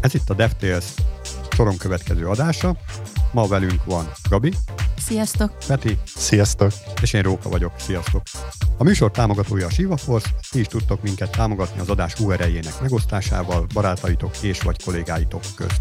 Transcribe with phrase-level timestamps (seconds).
[0.00, 0.84] Ez itt a DevTales
[1.50, 2.76] soron következő adása.
[3.32, 4.52] Ma velünk van Gabi.
[4.98, 5.52] Sziasztok!
[5.66, 5.98] Peti.
[6.04, 6.72] Sziasztok!
[7.02, 7.72] És én Róka vagyok.
[7.78, 8.22] Sziasztok!
[8.78, 13.66] A műsor támogatója a Siva Force, ti is tudtok minket támogatni az adás URL-jének megosztásával
[13.74, 15.80] barátaitok és vagy kollégáitok közt.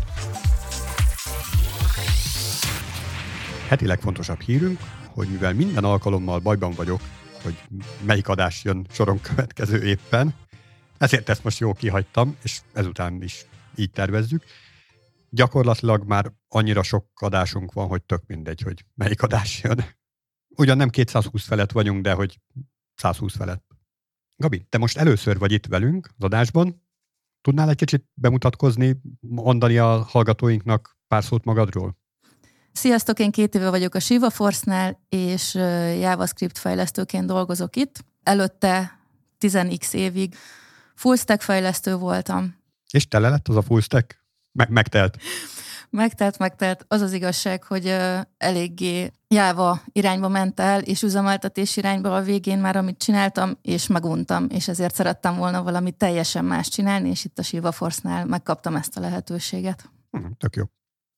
[3.67, 4.79] Heti legfontosabb hírünk,
[5.13, 7.01] hogy mivel minden alkalommal bajban vagyok,
[7.43, 7.57] hogy
[8.05, 10.33] melyik adás jön soron következő éppen,
[10.97, 13.46] ezért ezt most jó kihagytam, és ezután is
[13.79, 14.43] így tervezzük.
[15.29, 19.86] Gyakorlatilag már annyira sok adásunk van, hogy tök mindegy, hogy melyik adás jön.
[20.55, 22.39] Ugyan nem 220 felett vagyunk, de hogy
[22.96, 23.68] 120 felett.
[24.36, 26.88] Gabi, te most először vagy itt velünk az adásban.
[27.42, 31.97] Tudnál egy kicsit bemutatkozni, mondani a hallgatóinknak pár szót magadról?
[32.72, 35.55] Sziasztok, én két éve vagyok a Shiva Force-nál, és
[36.00, 38.05] JavaScript fejlesztőként dolgozok itt.
[38.23, 39.00] Előtte
[39.39, 40.36] 10x évig
[40.95, 42.58] full stack fejlesztő voltam.
[42.94, 44.23] És tele lett az a full stack?
[44.52, 45.17] Meg- megtelt.
[45.89, 46.86] Megtelt, megtelt.
[46.88, 52.59] Az az igazság, hogy uh, eléggé Java irányba ment el, és üzemeltetés irányba a végén
[52.59, 57.39] már, amit csináltam, és meguntam, és ezért szerettem volna valami teljesen más csinálni, és itt
[57.39, 59.89] a Shiva Force-nál megkaptam ezt a lehetőséget.
[60.11, 60.63] Hm, tök jó.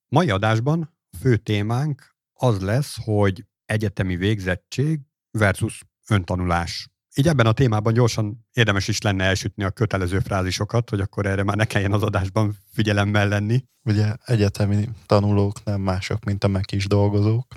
[0.07, 4.99] Mai adásban fő témánk az lesz, hogy egyetemi végzettség
[5.31, 6.89] versus öntanulás.
[7.15, 11.43] Így ebben a témában gyorsan érdemes is lenne elsütni a kötelező frázisokat, hogy akkor erre
[11.43, 13.65] már ne kelljen az adásban figyelemmel lenni.
[13.83, 17.55] Ugye egyetemi tanulók nem mások, mint a meg is dolgozók.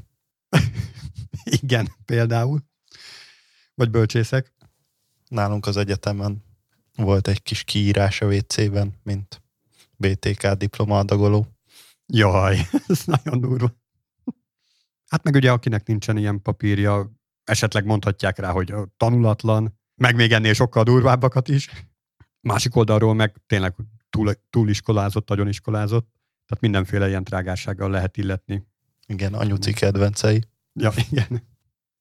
[1.63, 2.63] Igen, például.
[3.75, 4.53] Vagy bölcsészek.
[5.29, 6.45] Nálunk az egyetemen
[6.97, 9.43] volt egy kis kiírás a WC-ben, mint
[9.97, 11.47] BTK diplomaadagoló.
[12.07, 13.75] Jaj, ez nagyon durva.
[15.07, 17.13] Hát meg ugye akinek nincsen ilyen papírja,
[17.45, 21.87] esetleg mondhatják rá, hogy tanulatlan, meg még ennél sokkal durvábbakat is.
[22.41, 23.75] Másik oldalról meg tényleg
[24.11, 26.09] túl, túliskolázott, nagyon iskolázott,
[26.47, 28.67] tehát mindenféle ilyen trágársággal lehet illetni.
[29.07, 30.45] Igen, anyuci kedvencei.
[30.73, 31.47] Ja, igen.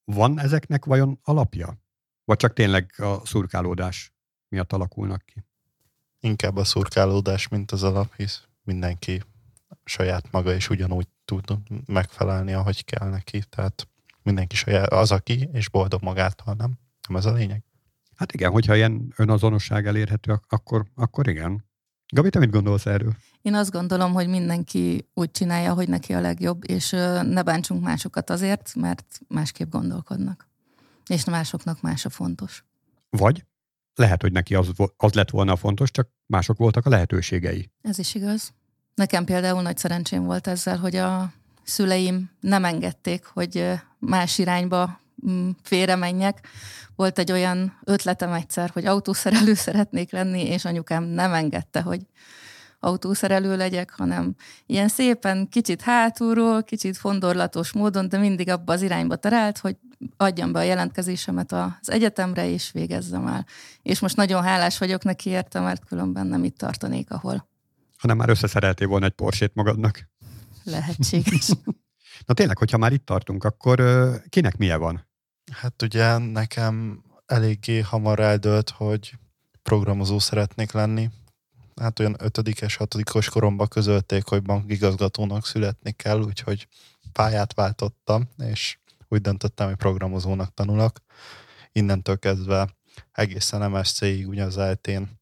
[0.06, 1.82] Van ezeknek vajon alapja?
[2.26, 4.14] Vagy csak tényleg a szurkálódás
[4.50, 5.46] miatt alakulnak ki?
[6.20, 9.22] Inkább a szurkálódás, mint az alap, hisz mindenki
[9.84, 13.44] saját maga is ugyanúgy tud megfelelni, ahogy kell neki.
[13.50, 13.88] Tehát
[14.23, 16.78] mindenki saját, az, aki, és boldog magától, nem?
[17.07, 17.63] Nem ez a lényeg?
[18.16, 21.66] Hát igen, hogyha ilyen önazonosság elérhető, akkor, akkor igen.
[22.13, 23.16] Gabi, te mit gondolsz erről?
[23.41, 26.89] Én azt gondolom, hogy mindenki úgy csinálja, hogy neki a legjobb, és
[27.22, 30.47] ne bántsunk másokat azért, mert másképp gondolkodnak.
[31.07, 32.66] És másoknak más a fontos.
[33.09, 33.45] Vagy
[33.95, 37.72] lehet, hogy neki az, az lett volna a fontos, csak mások voltak a lehetőségei.
[37.81, 38.53] Ez is igaz.
[38.95, 43.72] Nekem például nagy szerencsém volt ezzel, hogy a szüleim nem engedték, hogy
[44.06, 45.00] más irányba
[45.30, 46.47] mm, félre menjek.
[46.96, 52.02] Volt egy olyan ötletem egyszer, hogy autószerelő szeretnék lenni, és anyukám nem engedte, hogy
[52.80, 59.16] autószerelő legyek, hanem ilyen szépen kicsit hátulról, kicsit fondorlatos módon, de mindig abba az irányba
[59.16, 59.78] talált, hogy
[60.18, 63.46] adjam be a jelentkezésemet az egyetemre, és végezzem el.
[63.81, 67.47] És most nagyon hálás vagyok neki érte, mert különben nem itt tartanék, ahol.
[67.97, 70.09] Hanem már összeszereltél volna egy porsét magadnak.
[70.64, 71.50] Lehetséges.
[72.25, 73.81] Na tényleg, hogyha már itt tartunk, akkor
[74.29, 75.07] kinek milyen van?
[75.51, 79.13] Hát ugye nekem eléggé hamar eldőlt, hogy
[79.63, 81.09] programozó szeretnék lenni.
[81.75, 86.68] Hát olyan ötödikes, hatodikos koromban közölték, hogy bankigazgatónak születni kell, úgyhogy
[87.12, 90.97] pályát váltottam, és úgy döntöttem, hogy programozónak tanulok.
[91.72, 92.75] Innentől kezdve
[93.12, 95.19] egészen MSC-ig ugye az eltén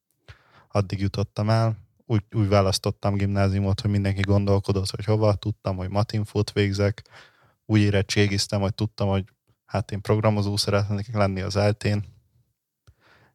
[0.68, 1.78] addig jutottam el,
[2.12, 7.02] úgy, úgy választottam gimnáziumot, hogy mindenki gondolkodott, hogy hova, tudtam, hogy matinfót végzek,
[7.66, 9.26] úgy érettségiztem, hogy tudtam, hogy
[9.66, 12.06] hát én programozó szeretnék lenni az eltén,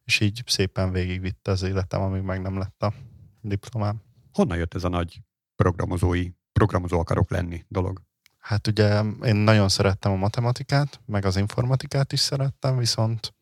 [0.05, 2.93] és így szépen végigvitte az életem, amíg meg nem lett a
[3.41, 4.03] diplomám.
[4.33, 5.21] Honnan jött ez a nagy
[5.55, 8.03] programozói, programozó akarok lenni dolog?
[8.39, 13.35] Hát ugye én nagyon szerettem a matematikát, meg az informatikát is szerettem, viszont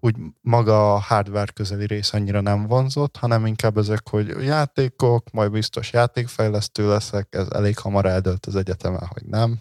[0.00, 5.50] úgy maga a hardware közeli rész annyira nem vonzott, hanem inkább ezek, hogy játékok, majd
[5.50, 9.60] biztos játékfejlesztő leszek, ez elég hamar eldölt az egyetemen, hogy nem.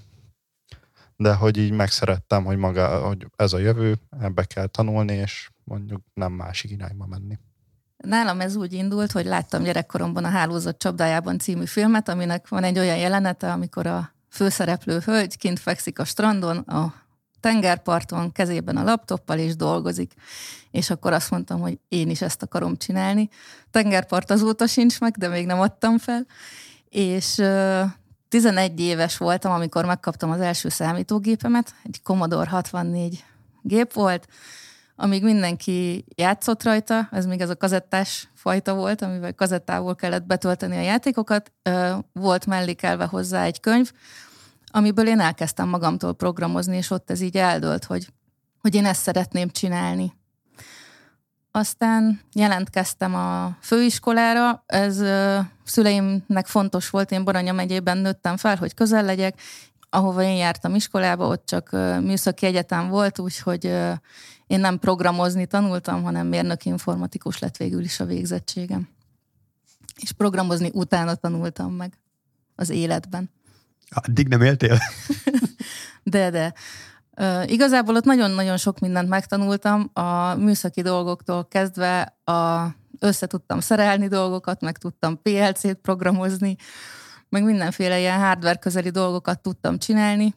[1.15, 6.01] De hogy így megszerettem, hogy maga, hogy ez a jövő, ebbe kell tanulni, és mondjuk
[6.13, 7.39] nem másik irányba menni.
[7.97, 12.79] Nálam ez úgy indult, hogy láttam gyerekkoromban a Hálózat csapdájában című filmet, aminek van egy
[12.79, 17.04] olyan jelenete, amikor a főszereplő hölgy kint fekszik a strandon, a
[17.45, 20.13] tengerparton, kezében a laptoppal, és dolgozik.
[20.71, 23.29] És akkor azt mondtam, hogy én is ezt akarom csinálni.
[23.71, 26.25] Tengerpart azóta sincs meg, de még nem adtam fel.
[26.89, 27.41] És
[28.29, 33.23] 11 éves voltam, amikor megkaptam az első számítógépemet, egy Commodore 64
[33.61, 34.27] gép volt,
[34.95, 40.77] amíg mindenki játszott rajta, ez még ez a kazettás fajta volt, amivel kazettából kellett betölteni
[40.77, 41.51] a játékokat,
[42.13, 43.91] volt mellékelve hozzá egy könyv,
[44.75, 48.07] amiből én elkezdtem magamtól programozni, és ott ez így eldőlt, hogy,
[48.61, 50.13] hogy én ezt szeretném csinálni.
[51.51, 58.73] Aztán jelentkeztem a főiskolára, ez ö, szüleimnek fontos volt, én Baranya megyében nőttem fel, hogy
[58.73, 59.41] közel legyek,
[59.89, 63.91] ahova én jártam iskolába, ott csak ö, műszaki egyetem volt, úgyhogy ö,
[64.47, 68.89] én nem programozni tanultam, hanem mérnök informatikus lett végül is a végzettségem.
[70.01, 71.99] És programozni utána tanultam meg
[72.55, 73.34] az életben.
[73.89, 74.77] Addig nem éltél?
[76.03, 76.53] de, de.
[77.45, 82.65] Igazából ott nagyon-nagyon sok mindent megtanultam, a műszaki dolgoktól kezdve a,
[82.99, 86.55] össze tudtam szerelni dolgokat, meg tudtam PLC-t programozni,
[87.29, 90.35] meg mindenféle ilyen hardware közeli dolgokat tudtam csinálni,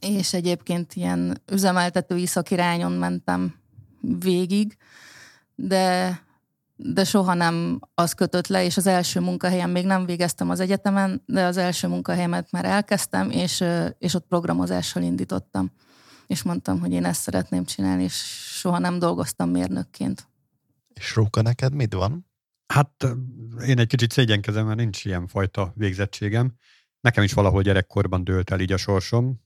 [0.00, 3.54] és egyébként ilyen üzemeltetői szakirányon mentem
[4.00, 4.76] végig,
[5.54, 6.20] de,
[6.84, 11.22] de soha nem az kötött le, és az első munkahelyen még nem végeztem az egyetemen,
[11.26, 13.64] de az első munkahelyemet már elkezdtem, és,
[13.98, 15.72] és ott programozással indítottam.
[16.26, 18.14] És mondtam, hogy én ezt szeretném csinálni, és
[18.58, 20.28] soha nem dolgoztam mérnökként.
[20.94, 22.26] És Róka, neked mit van?
[22.66, 23.06] Hát
[23.66, 26.54] én egy kicsit szégyenkezem, mert nincs ilyen fajta végzettségem.
[27.00, 29.40] Nekem is valahol gyerekkorban dőlt el így a sorsom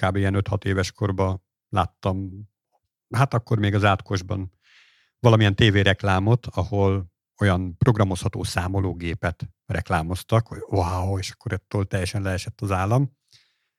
[0.00, 0.16] kb.
[0.16, 2.48] ilyen 5-6 éves korban láttam,
[3.14, 4.52] hát akkor még az átkosban
[5.22, 12.70] valamilyen tévéreklámot, ahol olyan programozható számológépet reklámoztak, hogy wow, és akkor ettől teljesen leesett az
[12.70, 13.16] állam.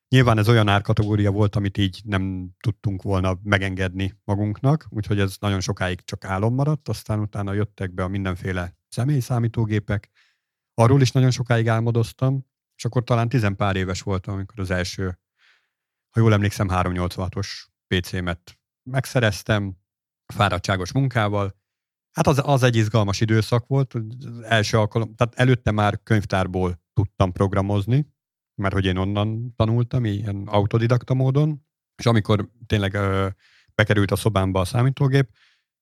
[0.07, 5.59] Nyilván ez olyan árkategória volt, amit így nem tudtunk volna megengedni magunknak, úgyhogy ez nagyon
[5.59, 10.09] sokáig csak álom maradt, aztán utána jöttek be a mindenféle személyi számítógépek,
[10.73, 15.17] arról is nagyon sokáig álmodoztam, és akkor talán tizenpár éves voltam, amikor az első
[16.13, 17.47] ha jól emlékszem, 386-os
[17.87, 19.77] PC-met megszereztem,
[20.25, 21.55] fáradtságos munkával.
[22.11, 27.31] Hát az, az egy izgalmas időszak volt, az első alkalom, tehát előtte már könyvtárból tudtam
[27.31, 28.07] programozni,
[28.55, 31.65] mert hogy én onnan tanultam, ilyen autodidakta módon,
[31.95, 33.27] és amikor tényleg ö,
[33.75, 35.29] bekerült a szobámba a számítógép,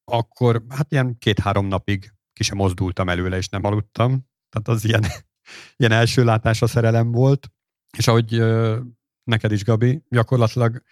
[0.03, 4.29] akkor hát ilyen két-három napig ki sem mozdultam előle, és nem aludtam.
[4.49, 5.03] Tehát az ilyen,
[5.77, 7.51] ilyen első látásra szerelem volt,
[7.97, 8.79] és ahogy ö,
[9.23, 10.83] neked is, Gabi, gyakorlatilag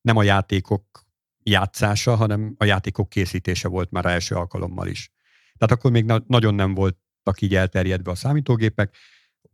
[0.00, 1.04] nem a játékok
[1.42, 5.12] játszása, hanem a játékok készítése volt már első alkalommal is.
[5.58, 8.96] Tehát akkor még na- nagyon nem voltak így elterjedve a számítógépek.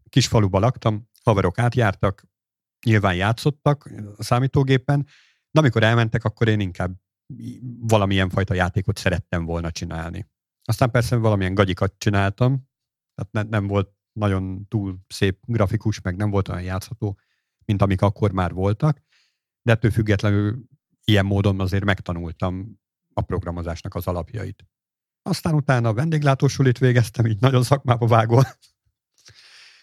[0.08, 2.26] Kis faluba laktam, haverok átjártak,
[2.86, 5.06] nyilván játszottak a számítógépen,
[5.50, 6.96] de amikor elmentek, akkor én inkább
[7.80, 10.26] valamilyen fajta játékot szerettem volna csinálni.
[10.64, 12.68] Aztán persze valamilyen gagyikat csináltam,
[13.14, 17.18] tehát ne, nem volt nagyon túl szép grafikus, meg nem volt olyan játszható,
[17.64, 19.02] mint amik akkor már voltak,
[19.62, 20.64] de ettől függetlenül
[21.08, 22.80] ilyen módon azért megtanultam
[23.14, 24.66] a programozásnak az alapjait.
[25.22, 28.44] Aztán utána a vendéglátósulit végeztem, így nagyon szakmába vágol.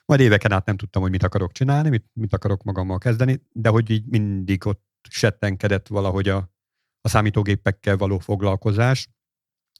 [0.05, 3.69] Majd éveken át nem tudtam, hogy mit akarok csinálni, mit, mit akarok magammal kezdeni, de
[3.69, 6.51] hogy így mindig ott settenkedett valahogy a,
[7.01, 9.09] a számítógépekkel való foglalkozás.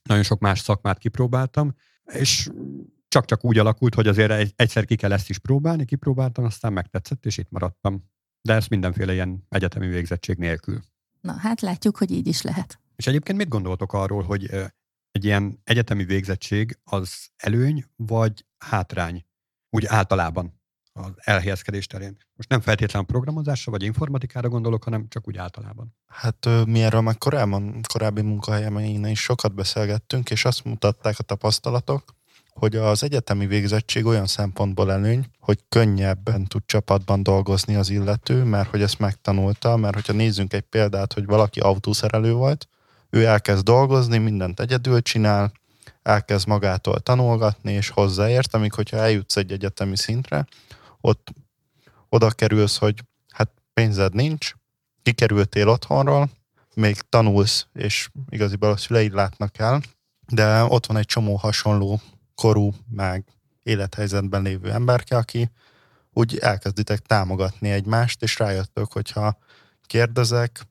[0.04, 1.76] Nagyon sok más szakmát kipróbáltam,
[2.06, 2.50] és
[3.08, 7.26] csak-csak úgy alakult, hogy azért egy, egyszer ki kell ezt is próbálni, kipróbáltam, aztán megtetszett,
[7.26, 8.10] és itt maradtam.
[8.42, 10.82] De ez mindenféle ilyen egyetemi végzettség nélkül.
[11.26, 12.80] Na, hát látjuk, hogy így is lehet.
[12.96, 14.50] És egyébként mit gondoltok arról, hogy
[15.12, 19.26] egy ilyen egyetemi végzettség az előny vagy hátrány?
[19.70, 20.62] Úgy általában
[20.94, 22.18] az elhelyezkedés terén.
[22.36, 25.96] Most nem feltétlenül programozásra vagy informatikára gondolok, hanem csak úgy általában.
[26.06, 32.16] Hát mi erről már korábban, korábbi munkahelyemen is sokat beszélgettünk, és azt mutatták a tapasztalatok,
[32.60, 38.70] hogy az egyetemi végzettség olyan szempontból előny, hogy könnyebben tud csapatban dolgozni az illető, mert
[38.70, 42.68] hogy ezt megtanulta, mert hogyha nézzünk egy példát, hogy valaki autószerelő volt,
[43.10, 45.52] ő elkezd dolgozni, mindent egyedül csinál,
[46.04, 50.46] elkezd magától tanulgatni, és hozzáért, amíg hogyha eljutsz egy egyetemi szintre,
[51.02, 51.34] ott
[52.10, 54.54] oda kerülsz, hogy hát pénzed nincs,
[55.04, 56.30] kikerültél otthonról,
[56.76, 59.82] még tanulsz, és igaziból a szüleid látnak el,
[60.28, 62.02] de ott van egy csomó hasonló
[62.36, 63.26] korú, meg
[63.64, 65.52] élethelyzetben lévő emberke, aki
[66.14, 69.38] úgy elkezditek támogatni egymást, és rájöttök, hogyha
[69.86, 70.68] kérdezek,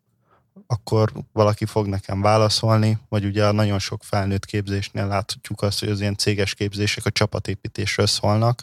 [0.66, 6.00] akkor valaki fog nekem válaszolni, vagy ugye nagyon sok felnőtt képzésnél láthatjuk azt, hogy az
[6.00, 8.62] ilyen céges képzések a csapatépítésről szólnak,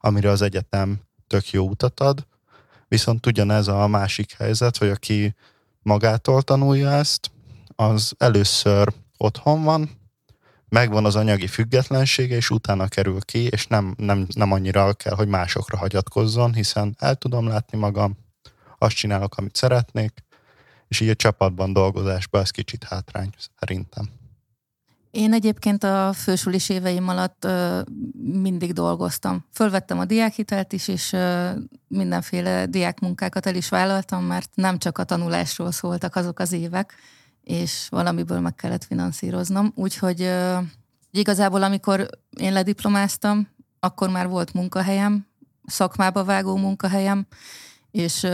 [0.00, 2.26] amire az egyetem tök jó utat ad,
[2.88, 5.34] viszont ugyanez a másik helyzet, hogy aki
[5.82, 7.30] magától tanulja ezt,
[7.74, 9.97] az először otthon van,
[10.68, 15.28] megvan az anyagi függetlensége, és utána kerül ki, és nem, nem, nem annyira kell, hogy
[15.28, 18.16] másokra hagyatkozzon, hiszen el tudom látni magam,
[18.78, 20.24] azt csinálok, amit szeretnék,
[20.88, 24.08] és így a csapatban dolgozásban ez kicsit hátrány szerintem.
[25.10, 27.80] Én egyébként a fősulis éveim alatt ö,
[28.32, 29.44] mindig dolgoztam.
[29.52, 31.50] Fölvettem a diákhitelt is, és ö,
[31.86, 36.94] mindenféle diákmunkákat el is vállaltam, mert nem csak a tanulásról szóltak azok az évek,
[37.48, 39.72] és valamiből meg kellett finanszíroznom.
[39.74, 40.30] Úgyhogy
[41.10, 43.48] igazából, amikor én lediplomáztam,
[43.80, 45.26] akkor már volt munkahelyem,
[45.66, 47.26] szakmába vágó munkahelyem,
[47.90, 48.26] és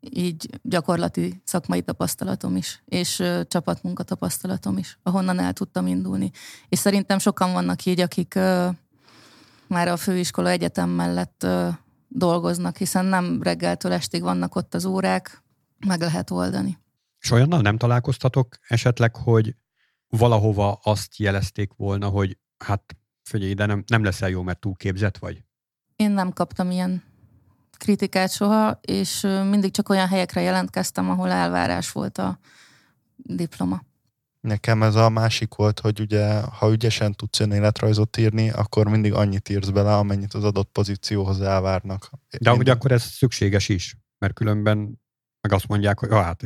[0.00, 6.30] így gyakorlati szakmai tapasztalatom is, és csapatmunka tapasztalatom is, ahonnan el tudtam indulni.
[6.68, 8.34] És szerintem sokan vannak így, akik
[9.66, 11.46] már a főiskola egyetem mellett
[12.08, 15.42] dolgoznak, hiszen nem reggeltől estig vannak ott az órák,
[15.86, 16.78] meg lehet oldani.
[17.20, 19.54] És olyannal nem találkoztatok esetleg, hogy
[20.08, 25.44] valahova azt jelezték volna, hogy hát figyelj, de nem, nem leszel jó, mert túlképzett vagy?
[25.96, 27.02] Én nem kaptam ilyen
[27.76, 32.38] kritikát soha, és mindig csak olyan helyekre jelentkeztem, ahol elvárás volt a
[33.16, 33.82] diploma.
[34.40, 39.48] Nekem ez a másik volt, hogy ugye, ha ügyesen tudsz önéletrajzot írni, akkor mindig annyit
[39.48, 42.10] írsz bele, amennyit az adott pozícióhoz elvárnak.
[42.40, 45.00] De hogy akkor ez szükséges is, mert különben
[45.40, 46.42] meg azt mondják, hogy ah, hát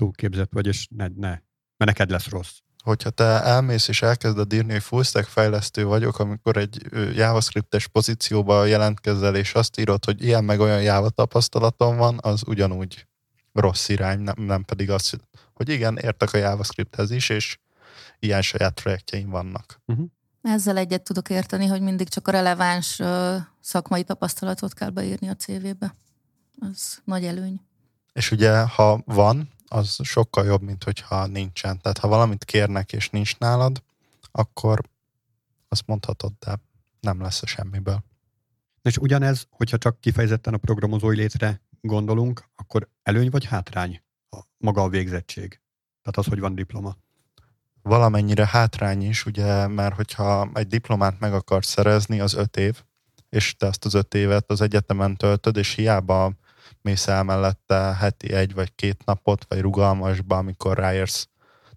[0.00, 1.28] túlképzett vagy, és ne, ne,
[1.76, 6.18] mert neked lesz rossz hogyha te elmész és elkezded írni, hogy full stack fejlesztő vagyok,
[6.18, 12.18] amikor egy JavaScriptes pozícióba jelentkezel, és azt írod, hogy ilyen meg olyan Java tapasztalatom van,
[12.22, 13.06] az ugyanúgy
[13.52, 15.12] rossz irány, nem, nem pedig az,
[15.54, 17.58] hogy igen, értek a JavaScripthez is, és
[18.18, 19.80] ilyen saját projektjeim vannak.
[19.86, 20.06] Uh-huh.
[20.42, 25.34] Ezzel egyet tudok érteni, hogy mindig csak a releváns uh, szakmai tapasztalatot kell beírni a
[25.34, 25.94] CV-be.
[26.60, 27.60] Az nagy előny.
[28.12, 31.80] És ugye, ha van, az sokkal jobb, mint hogyha nincsen.
[31.80, 33.82] Tehát ha valamit kérnek és nincs nálad,
[34.30, 34.80] akkor
[35.68, 36.60] azt mondhatod, de
[37.00, 38.04] nem lesz a semmiből.
[38.82, 44.82] És ugyanez, hogyha csak kifejezetten a programozói létre gondolunk, akkor előny vagy hátrány a maga
[44.82, 45.60] a végzettség?
[46.02, 46.96] Tehát az, hogy van diploma.
[47.82, 52.82] Valamennyire hátrány is, ugye, mert hogyha egy diplomát meg akarsz szerezni, az öt év,
[53.28, 56.32] és te azt az öt évet az egyetemen töltöd, és hiába
[56.82, 61.28] mész el mellette heti egy vagy két napot, vagy rugalmasba, amikor ráérsz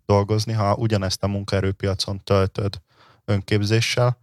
[0.05, 2.81] dolgozni, ha ugyanezt a munkaerőpiacon töltöd
[3.25, 4.17] önképzéssel,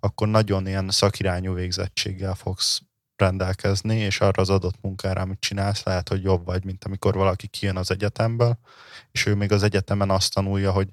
[0.00, 2.82] akkor nagyon ilyen szakirányú végzettséggel fogsz
[3.16, 7.46] rendelkezni, és arra az adott munkára, amit csinálsz, lehet, hogy jobb vagy, mint amikor valaki
[7.46, 8.58] kijön az egyetemből,
[9.10, 10.88] és ő még az egyetemen azt tanulja, hogy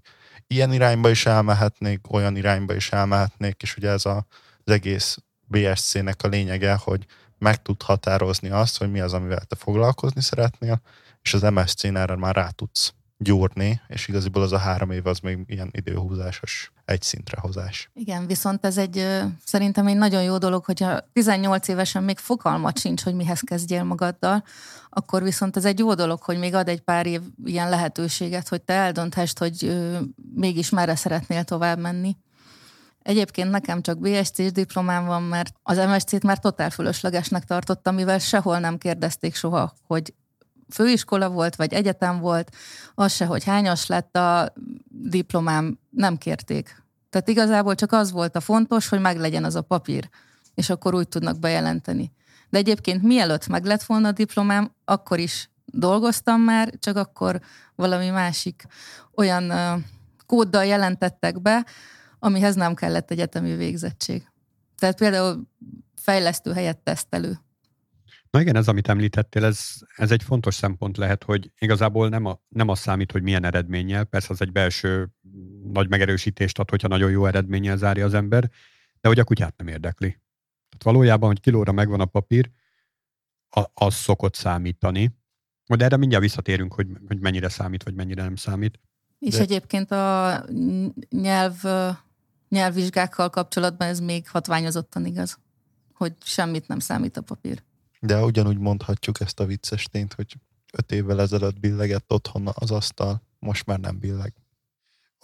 [0.48, 4.26] ilyen irányba is elmehetnék, olyan irányba is elmehetnék, és ugye ez a,
[4.64, 7.06] az egész BSC-nek a lényege, hogy
[7.42, 10.82] meg tud határozni azt, hogy mi az, amivel te foglalkozni szeretnél,
[11.22, 15.20] és az MSC-n erre már rá tudsz gyúrni, és igaziból az a három év az
[15.20, 17.90] még ilyen időhúzásos egy szintre hozás.
[17.94, 19.08] Igen, viszont ez egy
[19.46, 24.44] szerintem egy nagyon jó dolog, hogyha 18 évesen még fogalmat sincs, hogy mihez kezdjél magaddal,
[24.90, 28.62] akkor viszont ez egy jó dolog, hogy még ad egy pár év ilyen lehetőséget, hogy
[28.62, 29.78] te eldönthest, hogy
[30.36, 32.18] mégis merre szeretnél tovább menni.
[33.02, 38.60] Egyébként nekem csak BSC-s diplomám van, mert az MSC-t már totál fölöslegesnek tartottam, mivel sehol
[38.60, 40.14] nem kérdezték soha, hogy
[40.70, 42.56] főiskola volt, vagy egyetem volt,
[42.96, 44.54] az se, hogy hányas lett a
[44.90, 46.84] diplomám, nem kérték.
[47.10, 50.10] Tehát igazából csak az volt a fontos, hogy meglegyen az a papír,
[50.54, 52.12] és akkor úgy tudnak bejelenteni.
[52.50, 57.40] De egyébként mielőtt meg lett volna a diplomám, akkor is dolgoztam már, csak akkor
[57.76, 58.66] valami másik
[59.16, 59.54] olyan
[60.26, 61.66] kóddal jelentettek be,
[62.24, 64.28] amihez nem kellett egyetemi végzettség.
[64.78, 65.48] Tehát például
[65.96, 67.40] fejlesztő helyett tesztelő.
[68.30, 69.60] Na igen, ez, amit említettél, ez,
[69.96, 74.04] ez egy fontos szempont lehet, hogy igazából nem, a, nem az számít, hogy milyen eredménnyel,
[74.04, 75.10] persze az egy belső
[75.74, 78.50] nagy megerősítést ad, hogyha nagyon jó eredménnyel zárja az ember,
[79.02, 80.08] de hogy a kutyát nem érdekli.
[80.08, 82.52] Tehát valójában, hogy kilóra megvan a papír,
[83.50, 85.16] a, az szokott számítani.
[85.76, 88.80] De erre mindjárt visszatérünk, hogy, hogy mennyire számít, vagy mennyire nem számít.
[89.20, 89.42] És de...
[89.42, 90.46] egyébként a
[91.10, 91.64] nyelv
[92.52, 95.40] nyelvvizsgákkal kapcsolatban ez még hatványozottan igaz,
[95.94, 97.64] hogy semmit nem számít a papír.
[98.00, 100.36] De ugyanúgy mondhatjuk ezt a vicces tényt, hogy
[100.74, 104.34] öt évvel ezelőtt billegett otthon az asztal, most már nem billeg.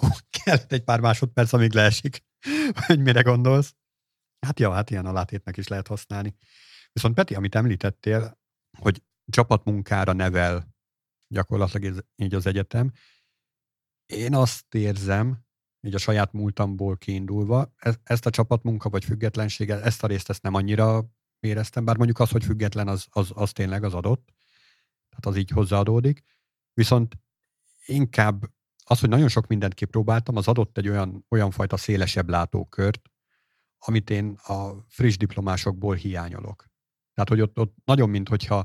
[0.04, 2.24] Ó, kellett egy pár másodperc, amíg leesik,
[2.88, 3.76] hogy mire gondolsz.
[4.40, 6.36] Hát jó, hát ilyen alátétnek is lehet használni.
[6.92, 8.40] Viszont Peti, amit említettél,
[8.78, 10.76] hogy csapatmunkára nevel
[11.28, 12.92] gyakorlatilag így az egyetem,
[14.06, 15.46] én azt érzem,
[15.82, 20.42] így a saját múltamból kiindulva, e-, ezt a csapatmunka vagy függetlenséget, ezt a részt ezt
[20.42, 21.06] nem annyira
[21.40, 24.34] éreztem, bár mondjuk az, hogy független, az, az, az tényleg az adott,
[25.10, 26.24] tehát az így hozzáadódik.
[26.74, 27.18] Viszont
[27.86, 28.44] inkább
[28.84, 33.02] az, hogy nagyon sok mindent kipróbáltam, az adott egy olyan, olyan fajta szélesebb látókört,
[33.78, 36.66] amit én a friss diplomásokból hiányolok.
[37.14, 38.64] Tehát, hogy ott, ott nagyon, mint hogyha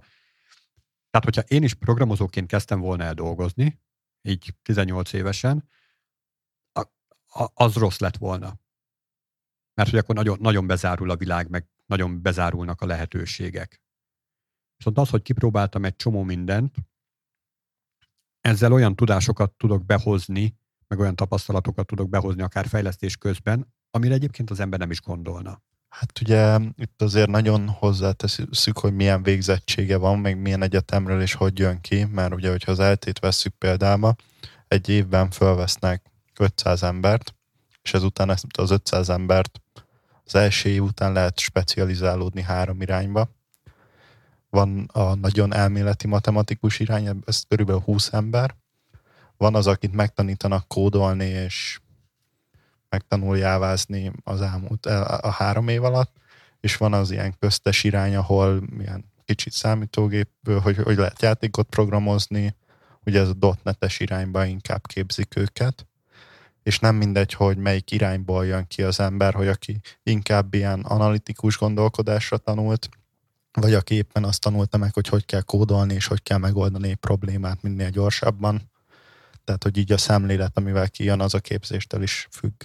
[1.11, 3.81] Tehát, hogyha én is programozóként kezdtem volna el dolgozni,
[4.23, 5.69] így 18 évesen,
[7.55, 8.61] az rossz lett volna.
[9.75, 13.83] Mert hogy akkor nagyon, nagyon bezárul a világ, meg nagyon bezárulnak a lehetőségek.
[14.77, 16.75] Viszont az, hogy kipróbáltam egy csomó mindent,
[18.41, 20.57] ezzel olyan tudásokat tudok behozni,
[20.89, 25.63] meg olyan tapasztalatokat tudok behozni akár fejlesztés közben, amire egyébként az ember nem is gondolna.
[25.89, 31.59] Hát ugye itt azért nagyon hozzáteszük, hogy milyen végzettsége van, meg milyen egyetemről és hogy
[31.59, 34.15] jön ki, mert ugye, hogyha az eltét vesszük példáma,
[34.69, 37.35] egy évben fölvesznek 500 embert,
[37.83, 39.61] és ezután ezt az 500 embert
[40.25, 43.29] az első év után lehet specializálódni három irányba.
[44.51, 48.57] Van a nagyon elméleti matematikus irány, ez körülbelül 20 ember.
[49.37, 51.81] Van az, akit megtanítanak kódolni, és
[52.89, 56.17] megtanul jávázni az elmúlt a három év alatt,
[56.61, 62.55] és van az ilyen köztes irány, ahol ilyen kicsit számítógépből, hogy, hogy lehet játékot programozni,
[63.05, 65.87] ugye ez a .NET-es irányba inkább képzik őket,
[66.63, 71.59] és nem mindegy, hogy melyik irányból jön ki az ember, hogy aki inkább ilyen analitikus
[71.59, 72.89] gondolkodásra tanult,
[73.53, 76.97] vagy aki éppen azt tanulta meg, hogy hogy kell kódolni, és hogy kell megoldani egy
[76.97, 78.71] problémát minél gyorsabban.
[79.45, 82.63] Tehát, hogy így a szemlélet, amivel kijön, az a képzéstől is függ.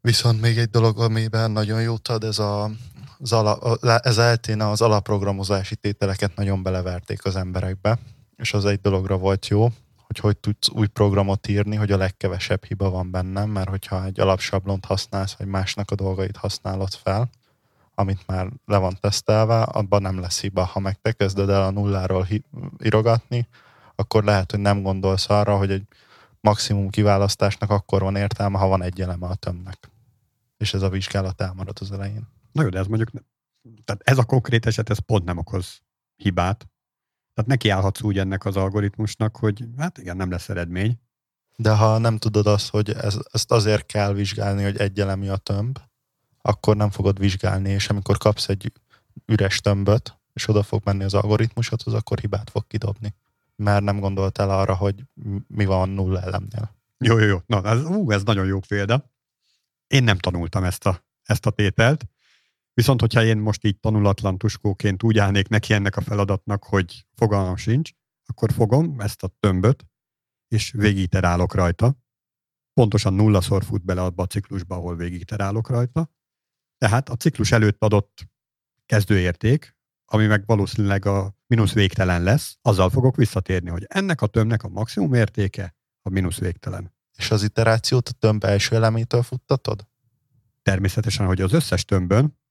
[0.00, 2.70] Viszont még egy dolog, amiben nagyon jót ad, ez a,
[3.18, 7.98] az ala, ez elténe az alaprogramozási tételeket nagyon beleverték az emberekbe,
[8.36, 9.68] és az egy dologra volt jó,
[10.06, 14.20] hogy hogy tudsz új programot írni, hogy a legkevesebb hiba van bennem, mert hogyha egy
[14.20, 17.30] alapsablont használsz, vagy másnak a dolgait használod fel,
[17.94, 20.64] amit már le van tesztelve, abban nem lesz hiba.
[20.64, 22.26] Ha meg te kezded el a nulláról
[22.84, 23.48] írogatni,
[23.94, 25.86] akkor lehet, hogy nem gondolsz arra, hogy egy
[26.40, 29.90] maximum kiválasztásnak akkor van értelme, ha van egy eleme a tömnek.
[30.56, 32.28] És ez a vizsgálat elmarad az elején.
[32.52, 33.10] Na jó, de ez mondjuk,
[33.84, 35.80] tehát ez a konkrét eset, ez pont nem okoz
[36.16, 36.66] hibát,
[37.36, 40.98] tehát neki állhatsz úgy ennek az algoritmusnak, hogy hát igen, nem lesz eredmény.
[41.56, 45.36] De ha nem tudod azt, hogy ez, ezt azért kell vizsgálni, hogy egy elemi a
[45.36, 45.78] tömb,
[46.42, 48.72] akkor nem fogod vizsgálni, és amikor kapsz egy
[49.26, 53.14] üres tömböt, és oda fog menni az algoritmusodhoz, akkor hibát fog kidobni.
[53.56, 55.04] Mert nem gondoltál arra, hogy
[55.46, 56.74] mi van nulla elemnél.
[56.98, 57.38] Jó, jó, jó.
[57.46, 59.10] Na, ez, ú, ez nagyon jó példa.
[59.86, 62.06] Én nem tanultam ezt a, ezt a tételt,
[62.76, 67.56] Viszont, hogyha én most így tanulatlan tuskóként úgy állnék neki ennek a feladatnak, hogy fogalmam
[67.56, 67.90] sincs,
[68.26, 69.86] akkor fogom ezt a tömböt,
[70.48, 71.96] és végigiterálok rajta.
[72.72, 76.10] Pontosan nullaszor fut bele abba a ciklusba, ahol végigiterálok rajta.
[76.78, 78.28] Tehát a ciklus előtt adott
[78.86, 84.62] kezdőérték, ami meg valószínűleg a mínusz végtelen lesz, azzal fogok visszatérni, hogy ennek a tömbnek
[84.62, 86.94] a maximum értéke a mínusz végtelen.
[87.16, 89.86] És az iterációt a tömb első elemétől futtatod?
[90.62, 92.44] Természetesen, hogy az összes tömbön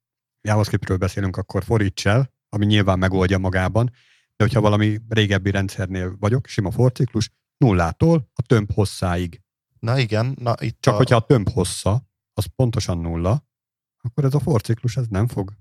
[0.45, 3.91] JavaScriptről beszélünk, akkor for el, ami nyilván megoldja magában,
[4.35, 9.41] de hogyha valami régebbi rendszernél vagyok, sima for ciklus, nullától a tömb hosszáig.
[9.79, 10.97] Na igen, na itt Csak a...
[10.97, 13.47] hogyha a tömb hossza, az pontosan nulla,
[14.01, 15.53] akkor ez a for ciklus ez nem fog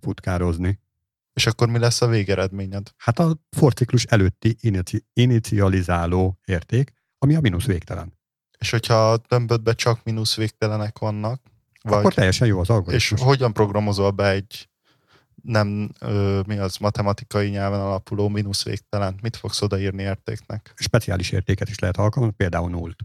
[0.00, 0.80] futkározni.
[1.32, 2.92] És akkor mi lesz a végeredményed?
[2.96, 8.18] Hát a for ciklus előtti inici- inicializáló érték, ami a mínusz végtelen.
[8.58, 11.42] És hogyha a tömbödbe csak mínusz végtelenek vannak,
[11.82, 13.10] vagy, Akkor teljesen jó az algoritmus.
[13.10, 14.68] És hogyan programozol be egy
[15.42, 19.18] nem ö, mi az matematikai nyelven alapuló mínusz végtelen?
[19.22, 20.72] Mit fogsz odaírni értéknek?
[20.76, 22.96] Speciális értéket is lehet alkalmazni, például nullt.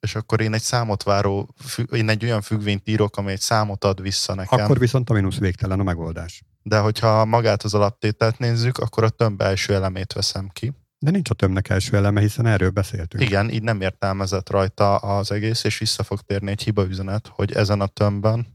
[0.00, 1.54] És akkor én egy számot váró,
[1.92, 4.64] én egy olyan függvényt írok, ami egy számot ad vissza nekem.
[4.64, 6.42] Akkor viszont a mínusz végtelen a megoldás.
[6.62, 10.72] De hogyha magát az alaptételt nézzük, akkor a tömb első elemét veszem ki.
[11.04, 13.22] De nincs a tömbnek első eleme, hiszen erről beszéltünk.
[13.22, 17.80] Igen, így nem értelmezett rajta az egész, és vissza fog térni egy hibaüzenet, hogy ezen
[17.80, 18.46] a tömbben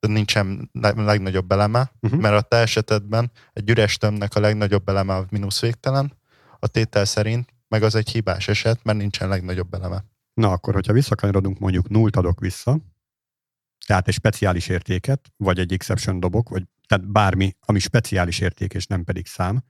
[0.00, 2.20] nincsen legnagyobb eleme, uh-huh.
[2.20, 6.12] mert a te esetedben egy üres tömbnek a legnagyobb eleme a mínusz végtelen,
[6.58, 10.04] a tétel szerint meg az egy hibás eset, mert nincsen legnagyobb eleme.
[10.34, 12.78] Na akkor, hogyha visszakanyarodunk, mondjuk nullt adok vissza,
[13.86, 18.86] tehát egy speciális értéket, vagy egy exception dobok, vagy tehát bármi, ami speciális érték, és
[18.86, 19.64] nem pedig szám,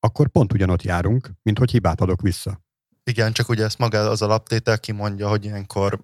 [0.00, 2.60] akkor pont ugyanott járunk, mint hogy hibát adok vissza.
[3.04, 6.00] Igen, csak ugye ezt maga az alaptétel kimondja, hogy ilyenkor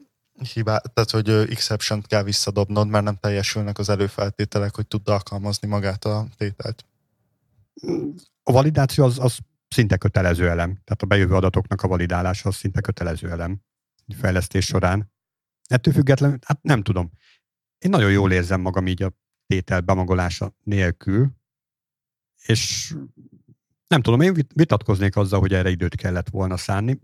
[0.52, 6.04] hibát, tehát hogy exception kell visszadobnod, mert nem teljesülnek az előfeltételek, hogy tud alkalmazni magát
[6.04, 6.85] a tételt.
[8.42, 10.70] A validáció az, az szinte kötelező elem.
[10.85, 13.61] Tehát a bejövő adatoknak a validálása az szinte kötelező elem
[14.12, 15.12] fejlesztés során.
[15.68, 17.12] Ettől függetlenül, hát nem tudom.
[17.78, 19.12] Én nagyon jól érzem magam így a
[19.46, 21.30] tétel bemagolása nélkül,
[22.42, 22.94] és
[23.94, 27.00] nem tudom, én vitatkoznék azzal, hogy erre időt kellett volna szánni.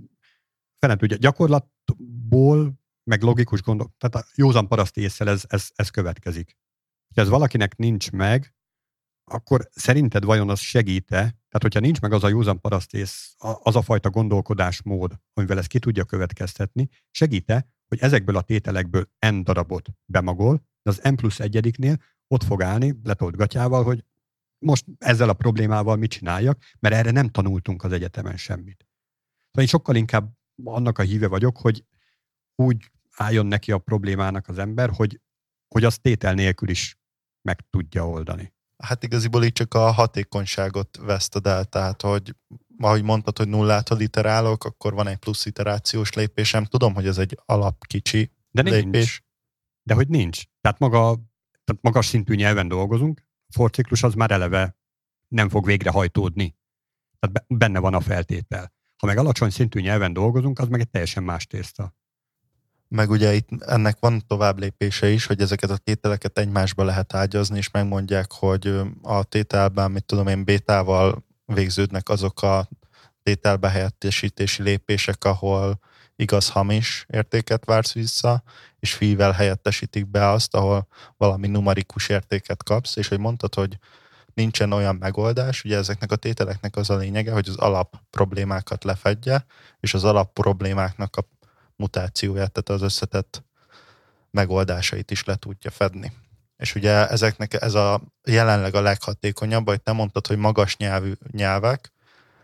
[0.79, 6.57] Fene tudja, gyakorlatból, meg logikus gondol, tehát a józan paraszt észre ez, ez, ez következik.
[7.15, 8.55] Ha ez valakinek nincs meg,
[9.31, 13.83] akkor szerinted vajon az segíte, tehát hogyha nincs meg az a józan parasztész, az a
[13.83, 20.69] fajta gondolkodásmód, amivel ezt ki tudja következtetni, segíte, hogy ezekből a tételekből n darabot bemagol,
[20.83, 21.97] de az n plusz egyediknél
[22.29, 24.05] ott fog állni letolt gatyával, hogy
[24.61, 28.87] most ezzel a problémával mit csináljak, mert erre nem tanultunk az egyetemen semmit.
[29.47, 30.33] Szóval én sokkal inkább
[30.65, 31.85] annak a híve vagyok, hogy
[32.55, 35.21] úgy álljon neki a problémának az ember, hogy,
[35.69, 36.99] hogy az tétel nélkül is
[37.43, 38.53] meg tudja oldani.
[38.77, 42.35] Hát igaziból így csak a hatékonyságot veszted el, tehát hogy
[42.79, 46.65] ahogy mondtad, hogy nullától iterálok, akkor van egy plusz iterációs lépésem.
[46.65, 48.83] Tudom, hogy ez egy alap kicsi De lépés.
[48.83, 49.21] nincs.
[49.83, 50.43] De hogy nincs.
[50.61, 50.99] Tehát maga,
[51.65, 54.77] tehát magas szintű nyelven dolgozunk, forciklus az már eleve
[55.29, 56.57] nem fog végrehajtódni.
[57.19, 58.73] Tehát benne van a feltétel.
[58.97, 61.95] Ha meg alacsony szintű nyelven dolgozunk, az meg egy teljesen más tészta.
[62.89, 67.57] Meg ugye itt ennek van tovább lépése is, hogy ezeket a tételeket egymásba lehet ágyazni,
[67.57, 72.69] és megmondják, hogy a tételben, mit tudom én, bétával végződnek azok a
[73.23, 75.81] tételbehelyettesítési lépések, ahol
[76.21, 78.43] igaz-hamis értéket vársz vissza,
[78.79, 83.79] és fivel helyettesítik be azt, ahol valami numerikus értéket kapsz, és hogy mondtad, hogy
[84.35, 89.45] nincsen olyan megoldás, ugye ezeknek a tételeknek az a lényege, hogy az alap problémákat lefedje,
[89.81, 91.25] és az alap problémáknak a
[91.77, 93.43] mutációját, tehát az összetett
[94.31, 96.13] megoldásait is le tudja fedni.
[96.57, 101.93] És ugye ezeknek ez a jelenleg a leghatékonyabb, hogy te mondtad, hogy magas nyelvű nyelvek,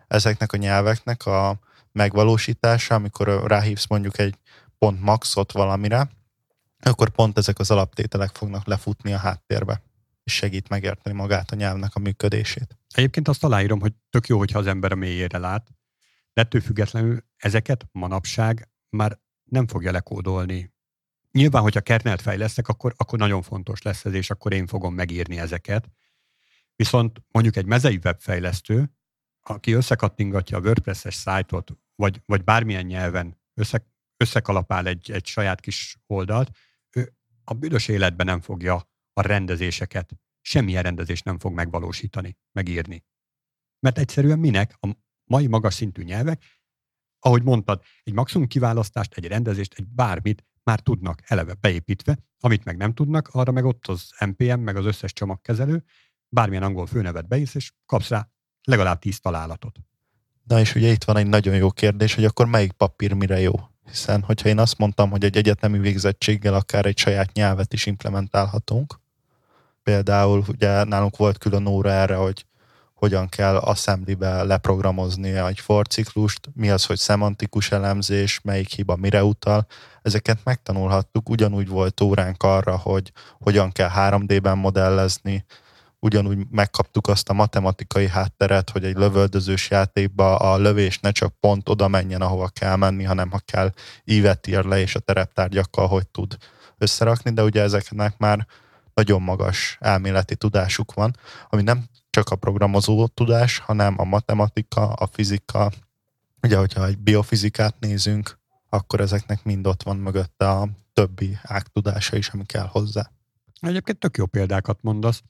[0.09, 1.59] ezeknek a nyelveknek a
[1.97, 4.39] megvalósítása, amikor ráhívsz mondjuk egy
[4.79, 6.11] pont maxot valamire,
[6.79, 9.83] akkor pont ezek az alaptételek fognak lefutni a háttérbe,
[10.25, 12.79] és segít megérteni magát a nyelvnek a működését.
[12.95, 15.69] Egyébként azt aláírom, hogy tök jó, hogyha az ember a mélyére lát,
[16.33, 20.75] de ettől függetlenül ezeket manapság már nem fogja lekódolni.
[21.33, 25.39] Nyilván, hogyha kernelt fejlesztek, akkor, akkor nagyon fontos lesz ez, és akkor én fogom megírni
[25.39, 25.91] ezeket.
[26.75, 28.91] Viszont mondjuk egy mezei webfejlesztő,
[29.43, 35.97] aki összekattingatja a WordPress-es szájtot, vagy, vagy bármilyen nyelven össze, összekalapál egy, egy saját kis
[36.07, 36.51] oldalt,
[36.97, 38.75] ő a büdös életben nem fogja
[39.13, 43.05] a rendezéseket, semmilyen rendezést nem fog megvalósítani, megírni.
[43.79, 44.89] Mert egyszerűen minek a
[45.25, 46.43] mai magas szintű nyelvek
[47.27, 52.77] ahogy mondtad, egy maximum kiválasztást, egy rendezést, egy bármit már tudnak eleve beépítve, amit meg
[52.77, 55.85] nem tudnak, arra meg ott az NPM, meg az összes csomagkezelő,
[56.29, 58.29] bármilyen angol főnevet beírsz, és kapsz rá
[58.63, 59.79] legalább tíz találatot.
[60.47, 63.53] Na és ugye itt van egy nagyon jó kérdés, hogy akkor melyik papír mire jó?
[63.89, 69.01] Hiszen, hogyha én azt mondtam, hogy egy egyetemi végzettséggel akár egy saját nyelvet is implementálhatunk,
[69.83, 72.45] például ugye nálunk volt külön óra erre, hogy
[72.95, 79.25] hogyan kell assemblybe leprogramozni egy for ciklust, mi az, hogy szemantikus elemzés, melyik hiba mire
[79.25, 79.67] utal.
[80.03, 85.45] Ezeket megtanulhattuk, ugyanúgy volt óránk arra, hogy hogyan kell 3D-ben modellezni,
[86.07, 91.69] ugyanúgy megkaptuk azt a matematikai hátteret, hogy egy lövöldözős játékba a lövés ne csak pont
[91.69, 93.73] oda menjen, ahova kell menni, hanem ha kell
[94.05, 96.37] ívet ír le, és a tereptárgyakkal hogy tud
[96.79, 98.47] összerakni, de ugye ezeknek már
[98.95, 101.17] nagyon magas elméleti tudásuk van,
[101.49, 105.71] ami nem csak a programozó tudás, hanem a matematika, a fizika.
[106.43, 108.39] Ugye, hogyha egy biofizikát nézünk,
[108.69, 113.11] akkor ezeknek mind ott van mögötte a többi ágtudása is, ami kell hozzá.
[113.61, 115.23] Egyébként tök jó példákat mondasz.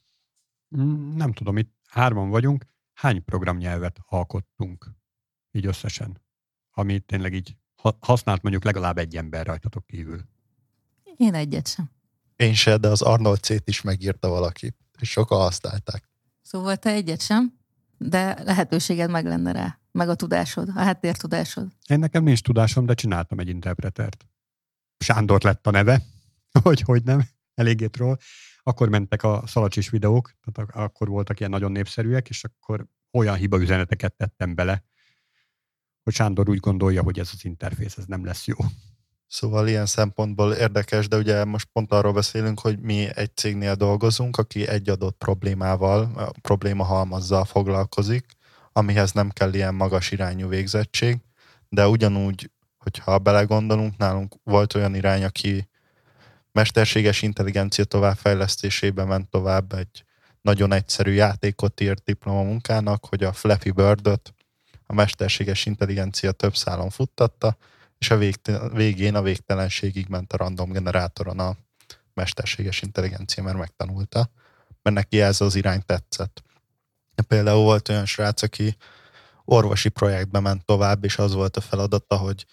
[1.15, 4.91] Nem tudom, itt hárman vagyunk, hány programnyelvet alkottunk
[5.51, 6.23] így összesen,
[6.71, 7.57] ami tényleg így
[8.01, 10.21] használt mondjuk legalább egy ember rajtatok kívül.
[11.17, 11.91] Én egyet sem.
[12.37, 16.11] Én se, de az Arnold C-t is megírta valaki, és sokan használták.
[16.43, 17.59] Szóval te egyet sem,
[17.99, 21.73] de lehetőséged meg lenne rá, meg a tudásod, a háttértudásod.
[21.89, 24.27] Én nekem nincs tudásom, de csináltam egy interpretert.
[24.99, 26.03] Sándor lett a neve,
[26.63, 28.17] hogy hogy nem, eléggé troll.
[28.69, 33.61] Akkor mentek a szalacsis videók, tehát akkor voltak ilyen nagyon népszerűek, és akkor olyan hiba
[33.61, 34.85] üzeneteket tettem bele,
[36.03, 38.57] hogy Sándor úgy gondolja, hogy ez az interfész, ez nem lesz jó.
[39.27, 44.37] Szóval ilyen szempontból érdekes, de ugye most pont arról beszélünk, hogy mi egy cégnél dolgozunk,
[44.37, 48.27] aki egy adott problémával, probléma halmazzal foglalkozik,
[48.73, 51.19] amihez nem kell ilyen magas irányú végzettség,
[51.69, 55.69] de ugyanúgy, hogyha belegondolunk, nálunk volt olyan irány, aki
[56.57, 60.05] mesterséges intelligencia továbbfejlesztésébe ment tovább egy
[60.43, 64.35] nagyon egyszerű játékot írt diplomamunkának, hogy a Flappy Bird-öt
[64.87, 67.57] a mesterséges intelligencia több szálon futtatta,
[67.99, 68.19] és a
[68.73, 71.57] végén a végtelenségig ment a random generátoron a
[72.15, 74.31] mesterséges intelligencia, mert megtanulta,
[74.83, 76.43] mert neki ez az irány tetszett.
[77.29, 78.77] Például volt olyan srác, aki
[79.45, 82.47] orvosi projektbe ment tovább, és az volt a feladata, hogy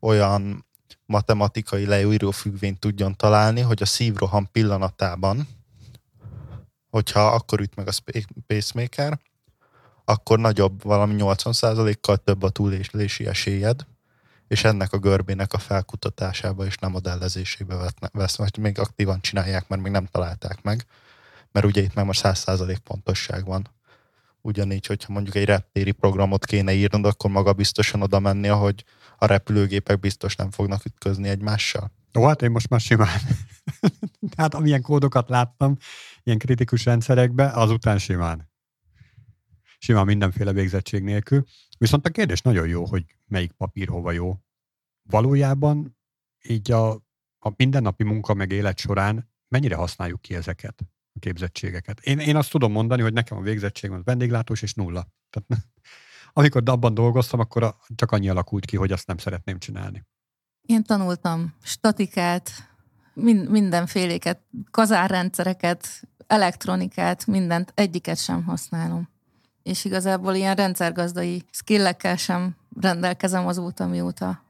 [0.00, 0.68] olyan
[1.10, 5.48] matematikai leíró függvényt tudjon találni, hogy a szívroham pillanatában
[6.90, 7.92] hogyha akkor üt meg a
[8.46, 9.18] pacemaker,
[10.04, 13.86] akkor nagyobb, valami 80%-kal több a túlélési esélyed,
[14.48, 19.82] és ennek a görbének a felkutatásába és nem modellezésébe vesz, vagy még aktívan csinálják, mert
[19.82, 20.86] még nem találták meg,
[21.52, 23.68] mert ugye itt már most 100% pontosság van.
[24.40, 28.84] Ugyanígy, hogyha mondjuk egy reptéri programot kéne írnod, akkor maga biztosan oda menni, ahogy
[29.22, 31.92] a repülőgépek biztos nem fognak ütközni egymással.
[32.18, 33.20] Ó, hát én most már simán.
[34.36, 35.76] hát amilyen kódokat láttam,
[36.22, 38.50] ilyen kritikus rendszerekbe, azután simán.
[39.78, 41.44] Simán mindenféle végzettség nélkül.
[41.78, 44.40] Viszont a kérdés nagyon jó, hogy melyik papír hova jó.
[45.02, 45.96] Valójában
[46.42, 46.90] így a,
[47.38, 50.74] a mindennapi munka meg élet során mennyire használjuk ki ezeket
[51.12, 52.00] a képzettségeket.
[52.00, 55.08] Én, én azt tudom mondani, hogy nekem a végzettségem az vendéglátós és nulla.
[55.30, 55.64] Tehát,
[56.32, 60.04] amikor abban dolgoztam, akkor csak annyi alakult ki, hogy azt nem szeretném csinálni.
[60.66, 62.50] Én tanultam statikát,
[63.14, 64.40] min- mindenféléket,
[64.70, 69.08] kazárrendszereket, elektronikát, mindent, egyiket sem használom.
[69.62, 74.42] És igazából ilyen rendszergazdai skillekkel sem rendelkezem azóta, mióta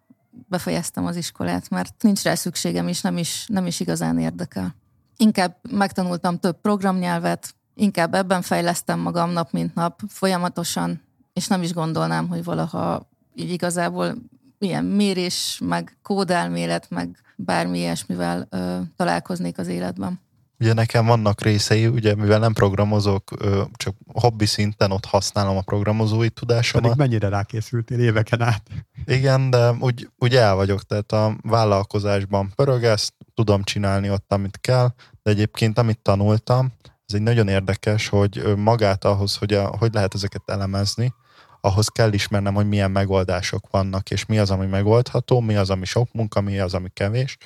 [0.49, 4.75] befejeztem az iskolát, mert nincs rá szükségem, és nem is, nem is igazán érdekel.
[5.17, 11.73] Inkább megtanultam több programnyelvet, inkább ebben fejlesztem magam nap mint nap, folyamatosan, és nem is
[11.73, 14.15] gondolnám, hogy valaha így igazából
[14.59, 20.21] ilyen mérés, meg kódelmélet, meg bármi ilyesmivel ö, találkoznék az életben.
[20.59, 25.61] Ugye nekem vannak részei, ugye mivel nem programozok, ö, csak hobbi szinten ott használom a
[25.61, 26.83] programozói tudásomat.
[26.83, 28.63] Pedig mennyire rákészültél éveken át?
[29.05, 34.59] Igen, de úgy, úgy el vagyok, tehát a vállalkozásban pörög ezt, tudom csinálni ott, amit
[34.61, 36.73] kell, de egyébként amit tanultam,
[37.11, 41.15] ez egy nagyon érdekes, hogy magát ahhoz, hogy a, hogy lehet ezeket elemezni,
[41.61, 45.85] ahhoz kell ismernem, hogy milyen megoldások vannak, és mi az, ami megoldható, mi az, ami
[45.85, 47.37] sok munka, mi az, ami kevés,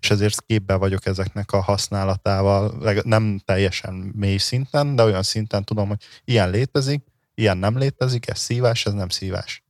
[0.00, 5.88] és ezért képbe vagyok ezeknek a használatával, nem teljesen mély szinten, de olyan szinten tudom,
[5.88, 7.04] hogy ilyen létezik,
[7.34, 9.64] ilyen nem létezik, ez szívás, ez nem szívás.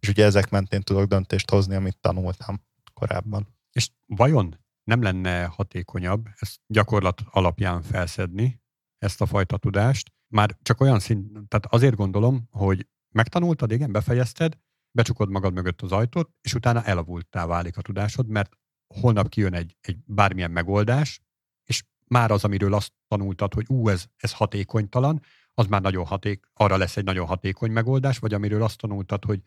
[0.00, 2.60] És ugye ezek mentén tudok döntést hozni, amit tanultam
[2.94, 3.48] korábban.
[3.72, 8.60] És vajon nem lenne hatékonyabb ezt gyakorlat alapján felszedni,
[8.98, 14.58] ezt a fajta tudást, már csak olyan szint, tehát azért gondolom, hogy Megtanultad, igen, befejezted,
[14.90, 18.52] becsukod magad mögött az ajtót, és utána elavultá válik a tudásod, mert
[18.94, 21.20] holnap kijön egy, egy bármilyen megoldás,
[21.64, 25.22] és már az, amiről azt tanultad, hogy ú, ez, ez hatékonytalan,
[25.54, 29.42] az már nagyon haték, arra lesz egy nagyon hatékony megoldás, vagy amiről azt tanultad, hogy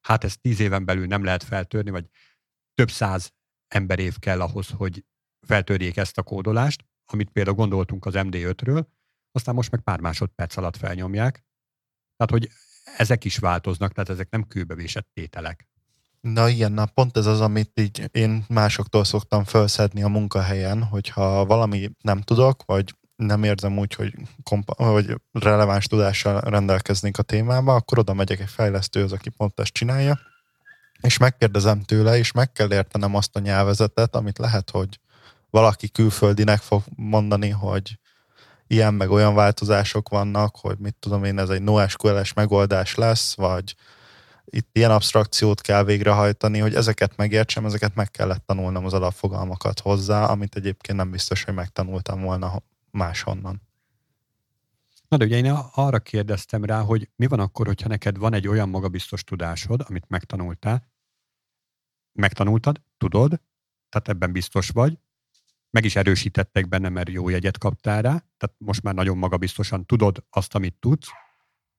[0.00, 2.08] hát ezt tíz éven belül nem lehet feltörni, vagy
[2.74, 3.32] több száz
[3.68, 5.04] emberév kell ahhoz, hogy
[5.40, 8.84] feltörjék ezt a kódolást, amit például gondoltunk az MD5-ről,
[9.36, 11.44] aztán most meg pár másodperc alatt felnyomják.
[12.16, 12.50] Tehát, hogy
[12.96, 15.68] ezek is változnak, tehát ezek nem kőbevésett tételek.
[16.20, 21.44] Na igen, na pont ez az, amit így én másoktól szoktam felszedni a munkahelyen, hogyha
[21.44, 27.74] valami nem tudok, vagy nem érzem úgy, hogy, kompa- vagy releváns tudással rendelkeznék a témába,
[27.74, 30.18] akkor oda megyek egy fejlesztőhöz, aki pont ezt csinálja,
[31.00, 35.00] és megkérdezem tőle, és meg kell értenem azt a nyelvezetet, amit lehet, hogy
[35.50, 37.98] valaki külföldinek fog mondani, hogy
[38.66, 43.74] ilyen meg olyan változások vannak, hogy mit tudom én, ez egy NoSQL-es megoldás lesz, vagy
[44.44, 50.24] itt ilyen abstrakciót kell végrehajtani, hogy ezeket megértsem, ezeket meg kellett tanulnom az alapfogalmakat hozzá,
[50.24, 53.62] amit egyébként nem biztos, hogy megtanultam volna máshonnan.
[55.08, 58.48] Na de ugye én arra kérdeztem rá, hogy mi van akkor, hogyha neked van egy
[58.48, 60.88] olyan magabiztos tudásod, amit megtanultál,
[62.12, 63.40] megtanultad, tudod,
[63.88, 64.98] tehát ebben biztos vagy,
[65.70, 70.24] meg is erősítettek benne, mert jó jegyet kaptál rá, tehát most már nagyon magabiztosan tudod
[70.30, 71.08] azt, amit tudsz,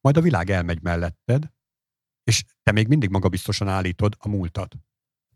[0.02, 1.52] majd a világ elmegy melletted,
[2.24, 4.76] és te még mindig magabiztosan állítod a múltat.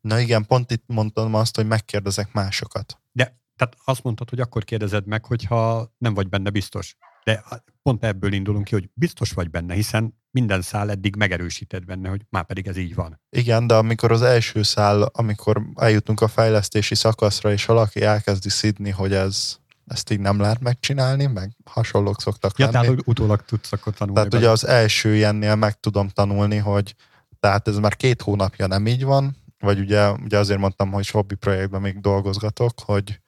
[0.02, 3.02] Na igen, pont itt mondtam azt, hogy megkérdezek másokat.
[3.12, 6.96] De tehát azt mondtad, hogy akkor kérdezed meg, hogyha nem vagy benne biztos.
[7.24, 7.44] De
[7.82, 12.22] pont ebből indulunk ki, hogy biztos vagy benne, hiszen minden szál eddig megerősített benne, hogy
[12.30, 13.22] már pedig ez így van.
[13.30, 18.90] Igen, de amikor az első szál, amikor eljutunk a fejlesztési szakaszra, és valaki elkezdi szidni,
[18.90, 22.86] hogy ez ezt így nem lehet megcsinálni, meg hasonlók szoktak ja, lenni.
[22.86, 24.20] tehát utólag tudsz akkor tanulni.
[24.20, 26.96] Tehát ugye az első ilyennél meg tudom tanulni, hogy
[27.40, 31.36] tehát ez már két hónapja nem így van, vagy ugye, ugye azért mondtam, hogy hobbi
[31.36, 33.20] projektben még dolgozgatok, hogy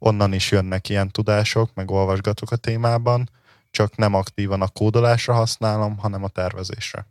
[0.00, 3.30] onnan is jönnek ilyen tudások, meg olvasgatok a témában,
[3.70, 7.06] csak nem aktívan a kódolásra használom, hanem a tervezésre.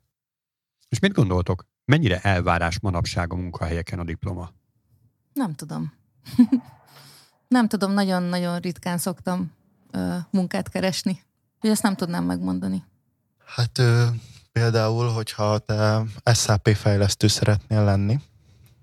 [0.89, 1.65] És mit gondoltok?
[1.85, 4.51] Mennyire elvárás manapság a munkahelyeken a diploma?
[5.33, 5.93] Nem tudom.
[7.47, 9.51] nem tudom, nagyon-nagyon ritkán szoktam
[9.91, 11.23] ö, munkát keresni.
[11.55, 12.83] Úgyhogy ezt nem tudnám megmondani.
[13.45, 14.05] Hát ö,
[14.51, 18.19] például, hogyha te SAP fejlesztő szeretnél lenni,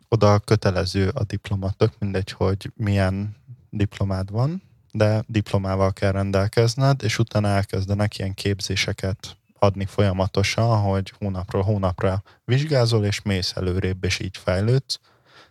[0.08, 3.36] oda kötelező a diploma, tök mindegy, hogy milyen
[3.76, 4.62] diplomád van,
[4.92, 13.04] de diplomával kell rendelkezned, és utána elkezdenek ilyen képzéseket adni folyamatosan, hogy hónapról hónapra vizsgázol,
[13.04, 15.00] és mész előrébb, és így fejlődsz,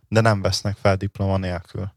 [0.08, 1.94] de nem vesznek fel diploma nélkül.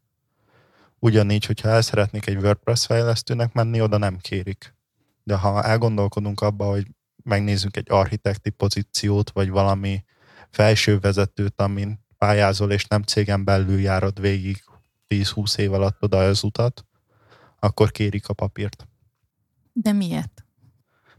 [0.98, 4.74] Ugyanígy, hogyha el szeretnék egy WordPress fejlesztőnek menni, oda nem kérik.
[5.22, 6.86] De ha elgondolkodunk abba, hogy
[7.24, 10.04] megnézzük egy architekti pozíciót, vagy valami
[10.50, 14.62] felső vezetőt, amin pályázol, és nem cégen belül járod végig
[15.08, 16.86] 10-20 év alatt oda az utat,
[17.58, 18.88] akkor kérik a papírt.
[19.72, 20.44] De miért?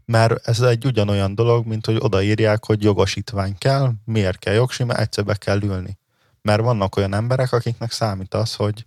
[0.05, 4.99] Mert ez egy ugyanolyan dolog, mint hogy odaírják, hogy jogosítvány kell, miért kell jogsi, mert
[4.99, 5.97] egyszer be kell ülni.
[6.41, 8.85] Mert vannak olyan emberek, akiknek számít az, hogy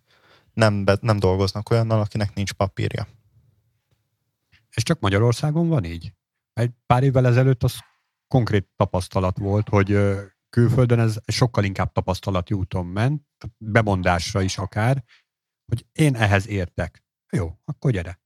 [0.53, 3.07] nem, be, nem dolgoznak olyannal, akinek nincs papírja.
[4.71, 6.13] Ez csak Magyarországon van így?
[6.53, 7.79] Egy pár évvel ezelőtt az
[8.29, 9.99] konkrét tapasztalat volt, hogy
[10.53, 13.23] külföldön ez sokkal inkább tapasztalati úton ment,
[13.59, 15.05] bemondásra is akár,
[15.67, 17.05] hogy én ehhez értek.
[17.31, 18.21] Jó, akkor gyere.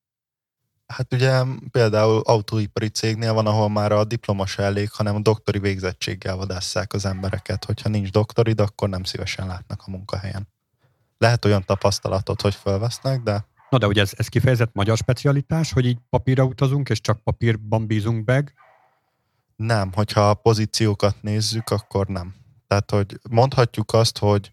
[0.86, 5.58] Hát ugye például autóipari cégnél van, ahol már a diploma se elég, hanem a doktori
[5.58, 7.64] végzettséggel vadásszák az embereket.
[7.64, 10.48] Hogyha nincs doktorid, akkor nem szívesen látnak a munkahelyen.
[11.18, 13.46] Lehet olyan tapasztalatot, hogy felvesznek, de...
[13.70, 17.86] Na de ugye ez, ez kifejezett magyar specialitás, hogy így papírra utazunk, és csak papírban
[17.86, 18.54] bízunk meg?
[19.56, 22.34] Nem, hogyha a pozíciókat nézzük, akkor nem.
[22.66, 24.50] Tehát, hogy mondhatjuk azt, hogy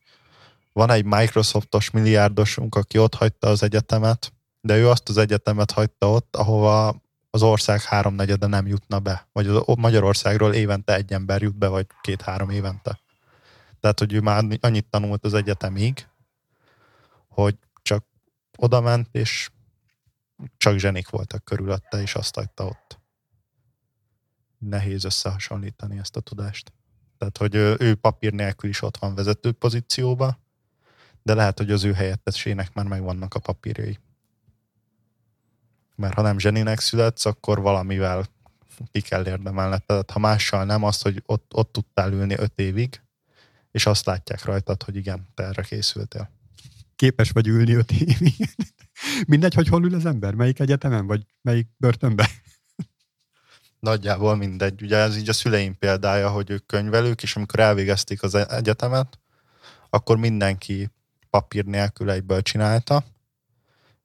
[0.74, 6.12] van egy Microsoftos milliárdosunk, aki ott hagyta az egyetemet, de ő azt az egyetemet hagyta
[6.12, 9.28] ott, ahova az ország háromnegyede nem jutna be.
[9.32, 13.00] Vagy Magyarországról évente egy ember jut be, vagy két-három évente.
[13.80, 16.08] Tehát, hogy ő már annyit tanult az egyetemig,
[17.28, 18.06] hogy csak
[18.58, 19.50] oda ment, és
[20.58, 23.00] csak zsenik voltak körülötte, és azt hagyta ott.
[24.70, 26.74] Nehéz összehasonlítani ezt a tudást.
[27.18, 30.40] Tehát, hogy ő, papír nélkül is ott van vezető pozícióba,
[31.22, 34.00] de lehet, hogy az ő helyettesének már megvannak a papírjai.
[35.96, 38.26] Mert ha nem zseninek születsz, akkor valamivel
[38.92, 39.84] ki kell érdemelned.
[39.84, 43.02] Tehát ha mással nem, azt, hogy ott, ott tudtál ülni öt évig,
[43.72, 46.30] és azt látják rajtad, hogy igen, te erre készültél.
[46.96, 48.50] Képes vagy ülni öt évig.
[49.28, 52.28] Mindegy, hogy hol ül az ember, melyik egyetemen, vagy melyik börtönben.
[53.84, 54.82] Nagyjából mindegy.
[54.82, 59.20] Ugye ez így a szüleim példája, hogy ők könyvelők, és amikor elvégezték az egyetemet,
[59.90, 60.90] akkor mindenki
[61.30, 63.04] papír nélkül egyből csinálta,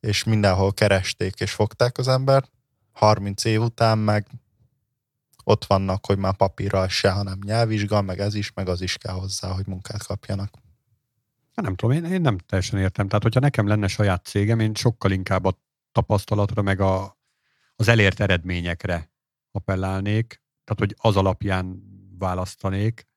[0.00, 2.50] és mindenhol keresték és fogták az embert.
[2.92, 4.26] 30 év után meg
[5.44, 9.14] ott vannak, hogy már papírral se, hanem nyelvvizsga, meg ez is, meg az is kell
[9.14, 10.54] hozzá, hogy munkát kapjanak.
[11.54, 13.08] Hát nem tudom, én, én nem teljesen értem.
[13.08, 15.58] Tehát, hogyha nekem lenne saját cégem, én sokkal inkább a
[15.92, 17.18] tapasztalatra, meg a,
[17.76, 19.16] az elért eredményekre
[19.58, 21.82] appellálnék, tehát, hogy az alapján
[22.18, 23.08] választanék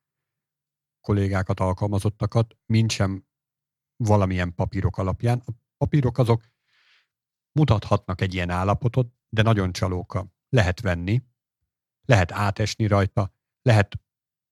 [1.00, 3.26] kollégákat, alkalmazottakat, mint sem
[3.96, 5.42] valamilyen papírok alapján.
[5.44, 6.44] A papírok azok
[7.52, 10.26] mutathatnak egy ilyen állapotot, de nagyon csalóka.
[10.48, 11.22] Lehet venni,
[12.04, 14.00] lehet átesni rajta, lehet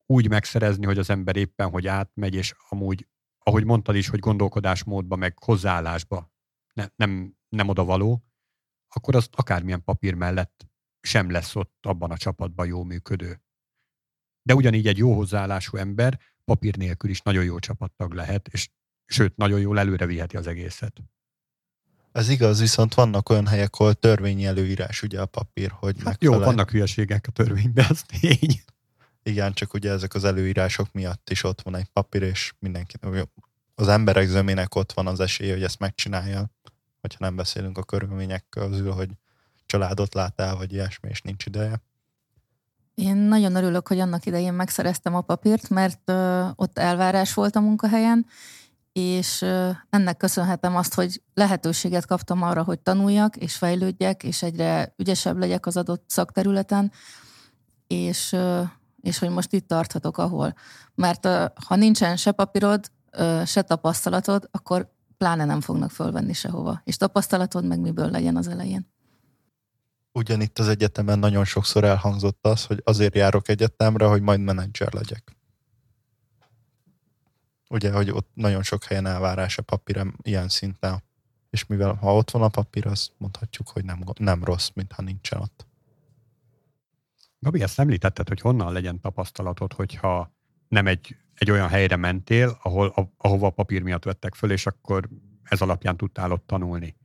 [0.05, 3.07] úgy megszerezni, hogy az ember éppen, hogy átmegy, és amúgy,
[3.39, 6.31] ahogy mondtad is, hogy gondolkodásmódba, meg hozzáállásba
[6.73, 8.23] ne, nem, nem oda való,
[8.87, 10.70] akkor azt akármilyen papír mellett
[11.01, 13.41] sem lesz ott abban a csapatban jó működő.
[14.43, 18.69] De ugyanígy egy jó hozzáállású ember papír nélkül is nagyon jó csapattag lehet, és
[19.05, 21.01] sőt, nagyon jól előre viheti az egészet.
[22.11, 26.39] Ez igaz, viszont vannak olyan helyek, ahol törvényi előírás ugye a papír, hogy hát megfelel.
[26.39, 28.61] Jó, vannak hülyeségek a törvényben, ez tény.
[29.23, 32.95] Igen, csak ugye ezek az előírások miatt is ott van egy papír, és mindenki,
[33.75, 36.51] az emberek zömének ott van az esélye, hogy ezt megcsinálja,
[37.01, 39.09] hogyha nem beszélünk a körülmények közül, hogy
[39.71, 41.81] családot lát vagy ilyesmi, és nincs ideje.
[42.95, 47.59] Én nagyon örülök, hogy annak idején megszereztem a papírt, mert ö, ott elvárás volt a
[47.59, 48.25] munkahelyen,
[48.93, 49.41] és
[49.89, 55.65] ennek köszönhetem azt, hogy lehetőséget kaptam arra, hogy tanuljak, és fejlődjek, és egyre ügyesebb legyek
[55.65, 56.91] az adott szakterületen,
[57.87, 58.35] és,
[59.01, 60.53] és hogy most itt tarthatok, ahol.
[60.95, 61.25] Mert
[61.65, 62.91] ha nincsen se papírod,
[63.45, 66.81] se tapasztalatod, akkor pláne nem fognak fölvenni sehova.
[66.83, 68.89] És tapasztalatod meg miből legyen az elején.
[70.11, 75.35] Ugyanitt az egyetemen nagyon sokszor elhangzott az, hogy azért járok egyetemre, hogy majd menedzser legyek.
[77.69, 81.03] Ugye, hogy ott nagyon sok helyen elvárás a papírem ilyen szinten.
[81.49, 85.39] És mivel ha ott van a papír, azt mondhatjuk, hogy nem, nem rossz, mintha nincsen
[85.39, 85.67] ott.
[87.39, 90.31] Gabi, ezt említetted, hogy honnan legyen tapasztalatod, hogyha
[90.67, 94.65] nem egy, egy olyan helyre mentél, ahol, a, ahova a papír miatt vettek föl, és
[94.65, 95.09] akkor
[95.43, 96.95] ez alapján tudtál ott tanulni.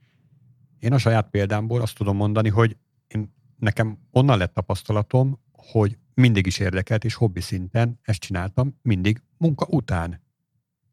[0.78, 2.76] Én a saját példámból azt tudom mondani, hogy
[3.58, 9.66] nekem onnan lett tapasztalatom, hogy mindig is érdekelt, és hobbi szinten ezt csináltam, mindig munka
[9.70, 10.24] után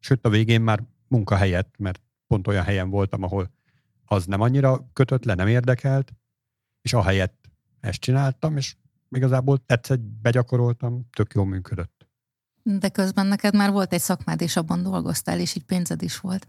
[0.04, 3.52] sőt a végén már munkahelyet, mert pont olyan helyen voltam, ahol
[4.06, 6.14] az nem annyira kötött le, nem érdekelt,
[6.82, 7.50] és ahelyett
[7.80, 8.76] ezt csináltam, és
[9.10, 12.08] igazából tetszett, begyakoroltam, tök jól működött.
[12.64, 16.48] De közben neked már volt egy szakmád, és abban dolgoztál, és így pénzed is volt.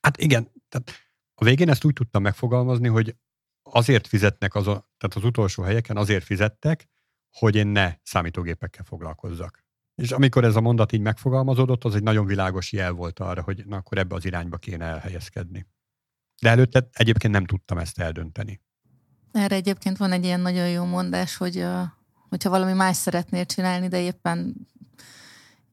[0.00, 0.92] Hát igen, tehát
[1.34, 3.16] a végén ezt úgy tudtam megfogalmazni, hogy
[3.70, 6.88] azért fizetnek, az tehát az utolsó helyeken azért fizettek,
[7.30, 9.64] hogy én ne számítógépekkel foglalkozzak.
[9.94, 13.66] És amikor ez a mondat így megfogalmazódott, az egy nagyon világos jel volt arra, hogy
[13.66, 15.66] na akkor ebbe az irányba kéne elhelyezkedni.
[16.40, 18.60] De előtte egyébként nem tudtam ezt eldönteni.
[19.32, 21.66] Erre egyébként van egy ilyen nagyon jó mondás, hogy
[22.28, 24.66] hogyha valami más szeretnél csinálni, de éppen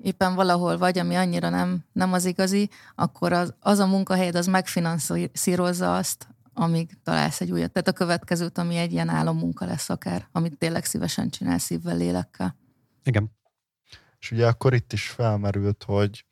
[0.04, 4.48] éppen valahol vagy, ami annyira nem, nem az igazi, akkor az, az a munkahelyed az
[4.48, 7.72] megfinanszírozza azt, amíg találsz egy újat.
[7.72, 12.58] Tehát a következőt, ami egy ilyen álommunka lesz akár, amit tényleg szívesen csinál szívvel, lélekkel.
[13.04, 13.32] Igen.
[14.20, 16.26] És ugye akkor itt is felmerült, hogy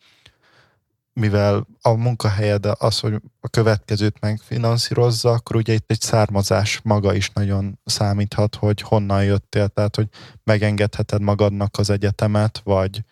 [1.13, 7.29] mivel a munkahelyed az, hogy a következőt megfinanszírozza, akkor ugye itt egy származás maga is
[7.29, 10.07] nagyon számíthat, hogy honnan jöttél, tehát hogy
[10.43, 13.03] megengedheted magadnak az egyetemet, vagy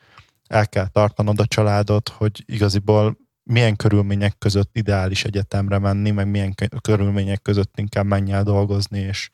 [0.47, 6.53] el kell tartanod a családot, hogy igaziból milyen körülmények között ideális egyetemre menni, meg milyen
[6.81, 9.29] körülmények között inkább menj el dolgozni, és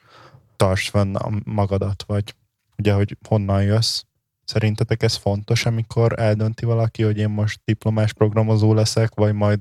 [0.55, 2.35] tartsd fenn magadat, vagy
[2.77, 4.01] ugye, hogy honnan jössz.
[4.45, 9.59] Szerintetek ez fontos, amikor eldönti valaki, hogy én most diplomás programozó leszek, vagy majd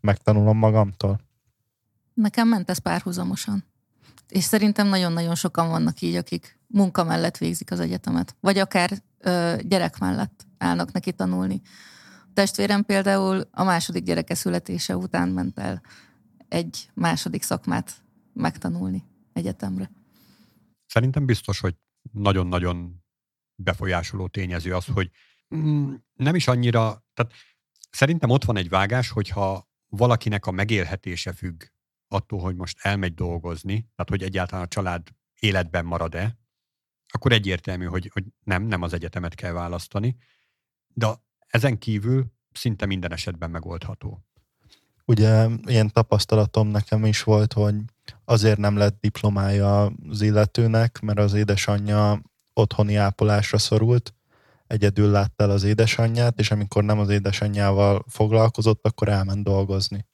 [0.00, 1.20] megtanulom magamtól?
[2.14, 3.64] Nekem ment ez párhuzamosan.
[4.28, 8.36] És szerintem nagyon-nagyon sokan vannak így, akik munka mellett végzik az egyetemet.
[8.40, 11.60] Vagy akár ö, gyerek mellett állnak neki tanulni.
[12.38, 15.82] Testvérem például a második gyereke születése után ment el
[16.48, 19.90] egy második szakmát megtanulni egyetemre.
[20.86, 21.74] Szerintem biztos, hogy
[22.12, 23.04] nagyon-nagyon
[23.54, 25.10] befolyásoló tényező az, hogy
[25.54, 27.32] mm, nem is annyira, tehát
[27.90, 31.62] szerintem ott van egy vágás, hogyha valakinek a megélhetése függ
[32.08, 35.08] attól, hogy most elmegy dolgozni, tehát hogy egyáltalán a család
[35.40, 36.38] életben marad-e,
[37.08, 40.16] akkor egyértelmű, hogy, hogy nem, nem az egyetemet kell választani,
[40.94, 44.22] de ezen kívül szinte minden esetben megoldható.
[45.04, 47.74] Ugye ilyen tapasztalatom nekem is volt, hogy
[48.24, 52.22] azért nem lett diplomája az illetőnek, mert az édesanyja
[52.52, 54.14] otthoni ápolásra szorult,
[54.66, 60.06] egyedül látta el az édesanyját, és amikor nem az édesanyjával foglalkozott, akkor elment dolgozni.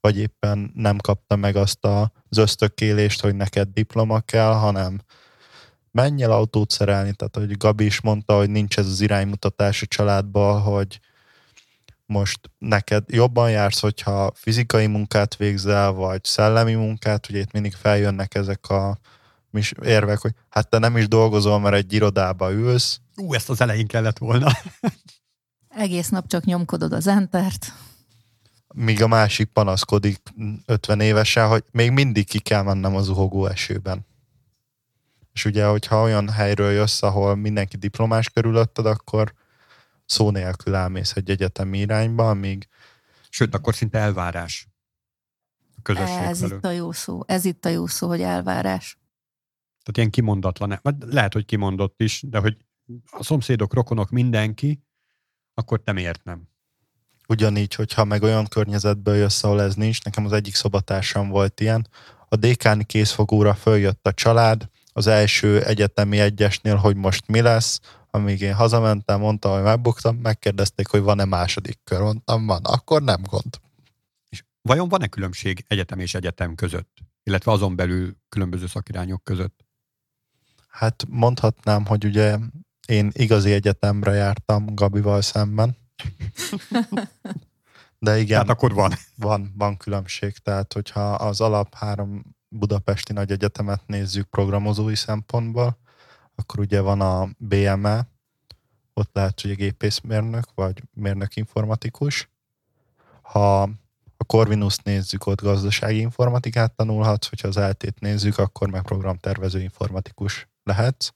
[0.00, 5.00] Vagy éppen nem kapta meg azt az ösztökélést, hogy neked diploma kell, hanem
[5.96, 9.86] menj el autót szerelni, tehát hogy Gabi is mondta, hogy nincs ez az iránymutatás a
[9.86, 11.00] családba, hogy
[12.06, 18.34] most neked jobban jársz, hogyha fizikai munkát végzel, vagy szellemi munkát, ugye itt mindig feljönnek
[18.34, 18.98] ezek a
[19.82, 23.00] érvek, hogy hát te nem is dolgozol, mert egy irodába ülsz.
[23.16, 24.52] Ú, ezt az elején kellett volna.
[25.68, 27.72] Egész nap csak nyomkodod az entert.
[28.74, 30.22] Míg a másik panaszkodik
[30.66, 34.06] 50 évesen, hogy még mindig ki kell mennem az uhogó esőben.
[35.36, 39.34] És ugye, hogyha olyan helyről jössz, ahol mindenki diplomás körülötted, akkor
[40.04, 42.68] szó nélkül elmész egy egyetemi irányba, amíg...
[43.28, 44.68] Sőt, akkor szinte elvárás
[45.76, 46.56] a közösség Ez felül.
[46.56, 47.20] itt a jó szó.
[47.26, 48.98] Ez itt a jó szó, hogy elvárás.
[49.82, 52.56] Tehát ilyen kimondatlan, vagy lehet, hogy kimondott is, de hogy
[53.10, 54.82] a szomszédok, rokonok, mindenki,
[55.54, 56.48] akkor te miért nem?
[57.28, 61.88] Ugyanígy, hogyha meg olyan környezetből jössz, ahol ez nincs, nekem az egyik szobatársam volt ilyen,
[62.28, 67.80] a dékáni készfogóra följött a család, az első egyetemi egyesnél, hogy most mi lesz,
[68.10, 73.22] amíg én hazamentem, mondtam, hogy megbuktam, megkérdezték, hogy van-e második kör, mondtam, van, akkor nem
[73.22, 73.60] gond.
[74.28, 79.64] És vajon van-e különbség egyetem és egyetem között, illetve azon belül különböző szakirányok között?
[80.68, 82.38] Hát mondhatnám, hogy ugye
[82.88, 85.76] én igazi egyetemre jártam Gabival szemben.
[87.98, 88.38] De igen.
[88.38, 88.92] Hát akkor van.
[89.16, 90.38] Van, van különbség.
[90.38, 95.78] Tehát, hogyha az alap három budapesti nagy egyetemet nézzük programozói szempontból,
[96.34, 98.06] akkor ugye van a BME,
[98.94, 102.28] ott lehet, hogy gépészmérnök, vagy mérnök informatikus.
[103.22, 103.62] Ha
[104.16, 110.48] a Corvinus nézzük, ott gazdasági informatikát tanulhatsz, hogyha az eltét nézzük, akkor meg programtervező informatikus
[110.62, 111.12] lehetsz.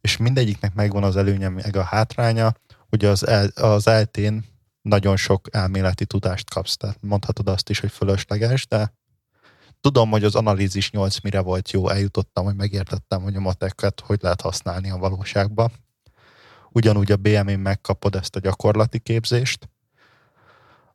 [0.00, 2.54] És mindegyiknek megvan az előnye, meg a hátránya,
[2.88, 4.44] hogy az, az eltén
[4.82, 8.92] nagyon sok elméleti tudást kapsz, tehát mondhatod azt is, hogy fölösleges, de
[9.80, 14.18] tudom, hogy az analízis 8 mire volt jó, eljutottam, hogy megértettem, hogy a mateket hogy
[14.22, 15.72] lehet használni a valóságban.
[16.72, 19.68] Ugyanúgy a BM-én megkapod ezt a gyakorlati képzést,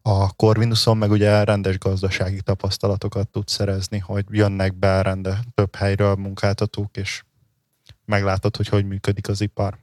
[0.08, 6.16] a Corvinuson meg ugye rendes gazdasági tapasztalatokat tudsz szerezni, hogy jönnek be rende több helyről
[6.16, 7.24] munkáltatók, és
[8.06, 9.78] meglátod, hogy hogy működik az ipar.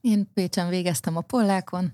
[0.00, 1.92] Én Pécsen végeztem a pollákon,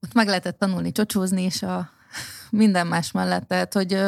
[0.00, 1.90] ott meg lehetett tanulni csocsózni is a
[2.50, 3.48] minden más mellett.
[3.48, 4.00] Tehát, hogy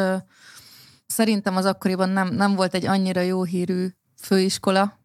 [1.13, 3.87] szerintem az akkoriban nem, nem volt egy annyira jó hírű
[4.21, 4.99] főiskola.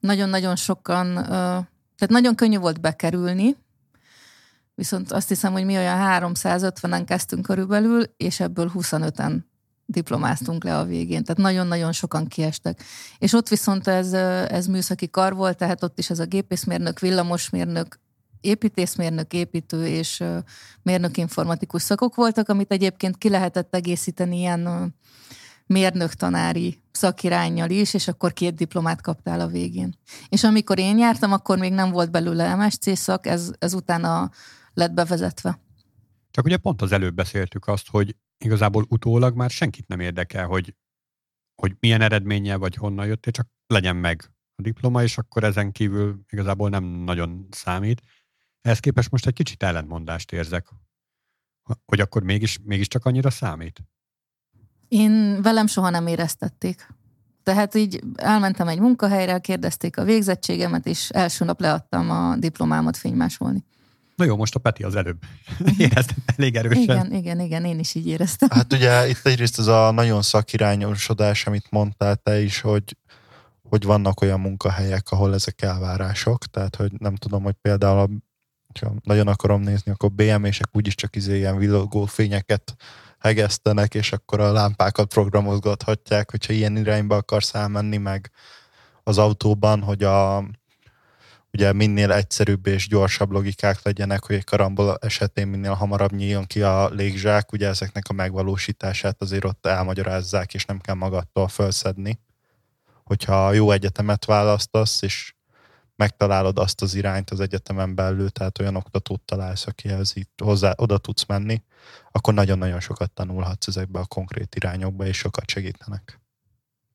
[0.00, 3.56] Nagyon-nagyon sokan, tehát nagyon könnyű volt bekerülni,
[4.74, 9.38] viszont azt hiszem, hogy mi olyan 350-en kezdtünk körülbelül, és ebből 25-en
[9.86, 12.82] diplomáztunk le a végén, tehát nagyon-nagyon sokan kiestek.
[13.18, 14.12] És ott viszont ez,
[14.48, 17.98] ez műszaki kar volt, tehát ott is ez a gépészmérnök, villamosmérnök,
[18.44, 20.24] építészmérnök, építő és
[20.82, 24.94] mérnök informatikus szakok voltak, amit egyébként ki lehetett egészíteni ilyen
[25.66, 29.94] mérnök tanári szakirányjal is, és akkor két diplomát kaptál a végén.
[30.28, 34.30] És amikor én jártam, akkor még nem volt belőle MSC szak, ez, ez utána
[34.74, 35.60] lett bevezetve.
[36.30, 40.74] Csak ugye pont az előbb beszéltük azt, hogy igazából utólag már senkit nem érdekel, hogy,
[41.54, 46.20] hogy milyen eredménnyel vagy honnan jöttél, csak legyen meg a diploma, és akkor ezen kívül
[46.30, 48.02] igazából nem nagyon számít.
[48.64, 50.68] Ehhez képest most egy kicsit ellentmondást érzek,
[51.84, 53.82] hogy akkor mégis, mégiscsak annyira számít.
[54.88, 56.88] Én velem soha nem éreztették.
[57.42, 63.64] Tehát így elmentem egy munkahelyre, kérdezték a végzettségemet, és első nap leadtam a diplomámat fénymásolni.
[64.16, 65.18] Na jó, most a Peti az előbb.
[65.78, 66.82] Éreztem elég erősen.
[66.82, 68.48] Igen, igen, igen, én is így éreztem.
[68.50, 72.96] Hát ugye itt egyrészt ez a nagyon szakirányosodás, amit mondtál te is, hogy,
[73.62, 78.22] hogy vannak olyan munkahelyek, ahol ezek elvárások, tehát hogy nem tudom, hogy például
[78.78, 82.74] ha nagyon akarom nézni, akkor BM-sek úgyis csak izé ilyen villogó fényeket
[83.18, 88.30] hegesztenek, és akkor a lámpákat programozgathatják, hogyha ilyen irányba akarsz elmenni, meg
[89.02, 90.44] az autóban, hogy a
[91.52, 96.62] ugye minél egyszerűbb és gyorsabb logikák legyenek, hogy egy karambol esetén minél hamarabb nyíljon ki
[96.62, 102.18] a légzsák, ugye ezeknek a megvalósítását azért ott elmagyarázzák, és nem kell magattól felszedni.
[103.04, 105.34] Hogyha jó egyetemet választasz, és
[105.96, 110.98] megtalálod azt az irányt az egyetemen belül, tehát olyan oktatót találsz, akihez itt hozzá, oda
[110.98, 111.62] tudsz menni,
[112.12, 116.22] akkor nagyon-nagyon sokat tanulhatsz ezekbe a konkrét irányokba, és sokat segítenek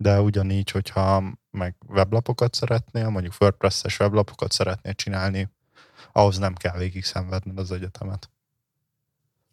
[0.02, 5.50] de ugyanígy, hogyha meg weblapokat szeretnél, mondjuk WordPress-es weblapokat szeretnél csinálni,
[6.12, 8.30] ahhoz nem kell végig szenvedned az egyetemet.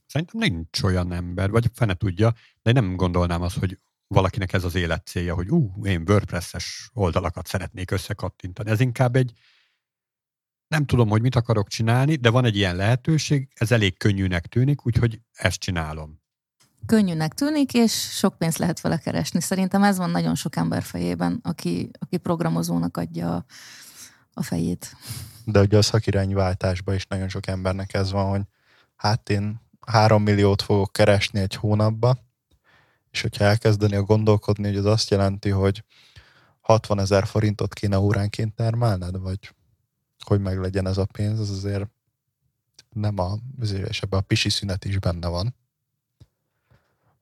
[0.07, 3.79] Szerintem nincs olyan ember, vagy fene tudja, de én nem gondolnám azt, hogy
[4.09, 8.71] valakinek ez az élet célja, hogy ú, én WordPress-es oldalakat szeretnék összekattintani.
[8.71, 9.33] Ez inkább egy,
[10.69, 14.87] nem tudom, hogy mit akarok csinálni, de van egy ilyen lehetőség, ez elég könnyűnek tűnik,
[14.87, 16.25] úgyhogy ezt csinálom
[16.87, 19.41] könnyűnek tűnik, és sok pénzt lehet vele keresni.
[19.41, 23.45] Szerintem ez van nagyon sok ember fejében, aki, aki programozónak adja a,
[24.33, 24.97] a fejét.
[25.45, 28.43] De ugye a szakirányváltásban is nagyon sok embernek ez van, hogy
[28.97, 32.26] hát én három milliót fogok keresni egy hónapba,
[33.17, 35.85] és hogyha elkezdeni a gondolkodni, hogy az azt jelenti, hogy
[36.61, 39.55] 60 ezer forintot kéne óránként termelned, vagy
[40.25, 41.89] hogy meg legyen ez a pénz, az azért
[42.93, 43.39] nem a,
[43.89, 45.55] és ebben a pisi szünet is benne van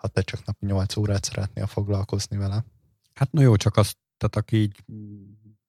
[0.05, 2.65] ha te csak napi 8 órát szeretnél foglalkozni vele.
[3.15, 4.85] Hát na jó, csak azt, tehát aki így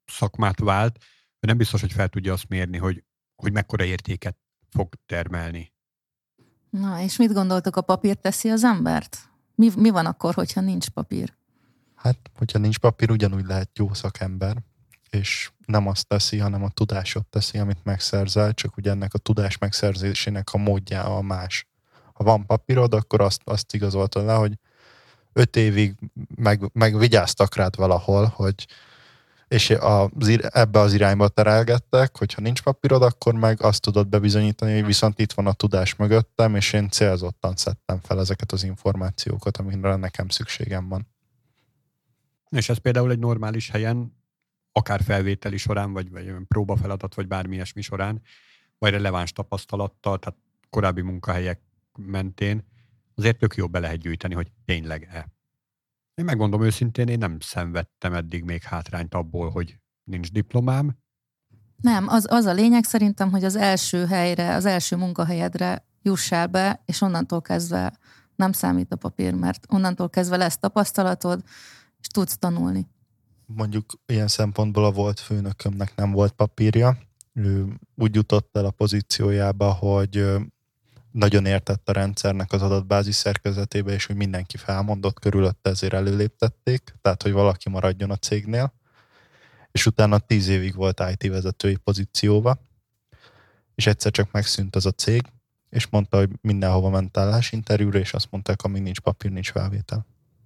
[0.05, 0.97] szakmát vált,
[1.39, 3.03] ő nem biztos, hogy fel tudja azt mérni, hogy,
[3.35, 4.37] hogy mekkora értéket
[4.69, 5.73] fog termelni.
[6.69, 9.29] Na, és mit gondoltok, a papír teszi az embert?
[9.55, 11.33] Mi, mi van akkor, hogyha nincs papír?
[11.95, 14.57] Hát, hogyha nincs papír, ugyanúgy lehet jó szakember,
[15.09, 19.57] és nem azt teszi, hanem a tudásot teszi, amit megszerzel, csak ugye ennek a tudás
[19.57, 21.67] megszerzésének a módja a más
[22.15, 24.53] ha van papírod, akkor azt, azt igazoltad le, hogy
[25.33, 25.95] öt évig
[26.35, 28.67] meg, meg vigyáztak rád valahol, hogy
[29.47, 30.09] és az,
[30.49, 35.31] ebbe az irányba terelgettek, hogyha nincs papírod, akkor meg azt tudod bebizonyítani, hogy viszont itt
[35.33, 40.89] van a tudás mögöttem, és én célzottan szedtem fel ezeket az információkat, amire nekem szükségem
[40.89, 41.07] van.
[42.49, 44.23] És ez például egy normális helyen,
[44.71, 48.21] akár felvételi során, vagy, vagy próbafeladat, vagy bármi ilyesmi során,
[48.77, 50.39] vagy releváns tapasztalattal, tehát
[50.69, 51.61] korábbi munkahelyek
[51.97, 52.65] mentén
[53.15, 55.34] azért tök jó be lehet gyűjteni, hogy tényleg-e.
[56.15, 60.97] Én megmondom őszintén, én nem szenvedtem eddig még hátrányt abból, hogy nincs diplomám.
[61.81, 66.81] Nem, az, az a lényeg szerintem, hogy az első helyre, az első munkahelyedre jussál be,
[66.85, 67.97] és onnantól kezdve
[68.35, 71.43] nem számít a papír, mert onnantól kezdve lesz tapasztalatod,
[71.99, 72.87] és tudsz tanulni.
[73.45, 76.97] Mondjuk ilyen szempontból a volt főnökömnek nem volt papírja.
[77.33, 80.25] Ő úgy jutott el a pozíciójába, hogy
[81.15, 87.23] nagyon értett a rendszernek az adatbázis szerkezetébe, és hogy mindenki felmondott körülötte, ezért előléptették, tehát
[87.23, 88.73] hogy valaki maradjon a cégnél.
[89.71, 92.57] És utána tíz évig volt IT vezetői pozícióba,
[93.75, 95.21] és egyszer csak megszűnt az a cég,
[95.69, 100.05] és mondta, hogy mindenhova ment állásinterjúra, és azt mondták, amíg nincs papír, nincs felvétel.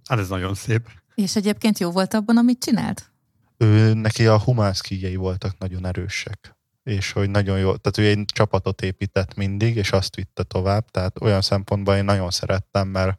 [0.09, 0.89] Hát ez nagyon szép.
[1.15, 3.11] És egyébként jó volt abban, amit csinált?
[3.57, 6.58] Ő, neki a humánszkíjei voltak nagyon erősek
[6.89, 11.21] és hogy nagyon jó, tehát ő egy csapatot épített mindig, és azt vitte tovább, tehát
[11.21, 13.17] olyan szempontból én nagyon szerettem, mert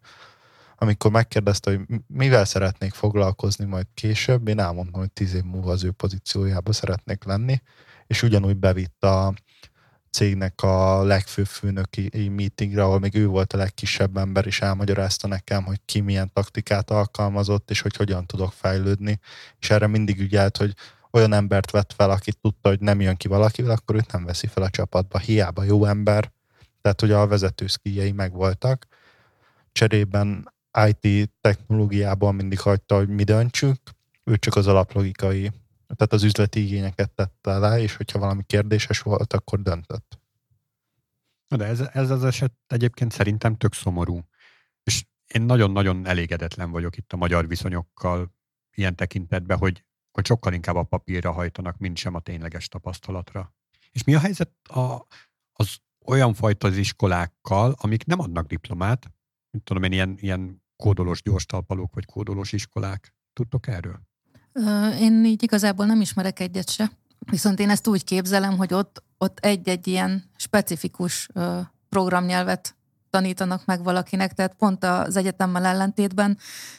[0.77, 5.85] amikor megkérdezte, hogy mivel szeretnék foglalkozni majd később, én elmondtam, hogy tíz év múlva az
[5.85, 7.63] ő pozíciójába szeretnék lenni,
[8.07, 9.35] és ugyanúgy bevitt a
[10.11, 15.65] cégnek a legfőbb főnöki meetingre, ahol még ő volt a legkisebb ember, és elmagyarázta nekem,
[15.65, 19.21] hogy ki milyen taktikát alkalmazott, és hogy hogyan tudok fejlődni.
[19.59, 20.75] És erre mindig ügyelt, hogy
[21.11, 24.47] olyan embert vett fel, aki tudta, hogy nem jön ki valakivel, akkor őt nem veszi
[24.47, 25.19] fel a csapatba.
[25.19, 26.33] Hiába jó ember,
[26.81, 28.87] tehát hogy a vezető szkíjei megvoltak.
[29.73, 30.53] Cserében
[30.87, 33.77] IT technológiában mindig hagyta, hogy mi döntsük,
[34.25, 35.51] ő csak az alaplogikai,
[35.97, 40.19] tehát az üzleti igényeket tette le, és hogyha valami kérdéses volt, akkor döntött.
[41.57, 44.21] De ez, ez az eset egyébként szerintem tök szomorú.
[44.83, 48.35] És én nagyon-nagyon elégedetlen vagyok itt a magyar viszonyokkal
[48.75, 53.55] ilyen tekintetben, hogy, hogy sokkal inkább a papírra hajtanak, mint sem a tényleges tapasztalatra.
[53.91, 55.07] És mi a helyzet a,
[55.53, 59.11] az olyan fajta az iskolákkal, amik nem adnak diplomát,
[59.51, 63.15] mint tudom én, ilyen, ilyen kódolós gyorstalpalók, vagy kódolós iskolák.
[63.33, 64.01] Tudtok erről?
[65.01, 66.91] Én így igazából nem ismerek egyet se.
[67.19, 71.29] Viszont én ezt úgy képzelem, hogy ott, ott egy-egy ilyen specifikus
[71.89, 72.77] programnyelvet
[73.11, 76.39] tanítanak meg valakinek, tehát pont az egyetemmel ellentétben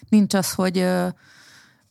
[0.10, 0.88] nincs az, hogy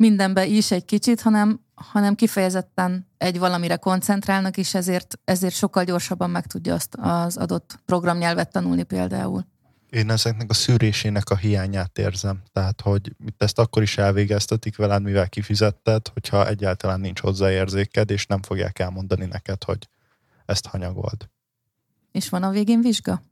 [0.00, 6.30] mindenbe is egy kicsit, hanem, hanem kifejezetten egy valamire koncentrálnak, és ezért, ezért sokkal gyorsabban
[6.30, 9.46] meg tudja azt az adott programnyelvet tanulni például.
[9.90, 12.42] Én ezeknek a szűrésének a hiányát érzem.
[12.52, 18.26] Tehát, hogy itt ezt akkor is elvégeztetik veled, mivel kifizetted, hogyha egyáltalán nincs hozzáérzéked, és
[18.26, 19.88] nem fogják elmondani neked, hogy
[20.46, 21.28] ezt hanyagold.
[22.12, 23.22] És van a végén vizsga?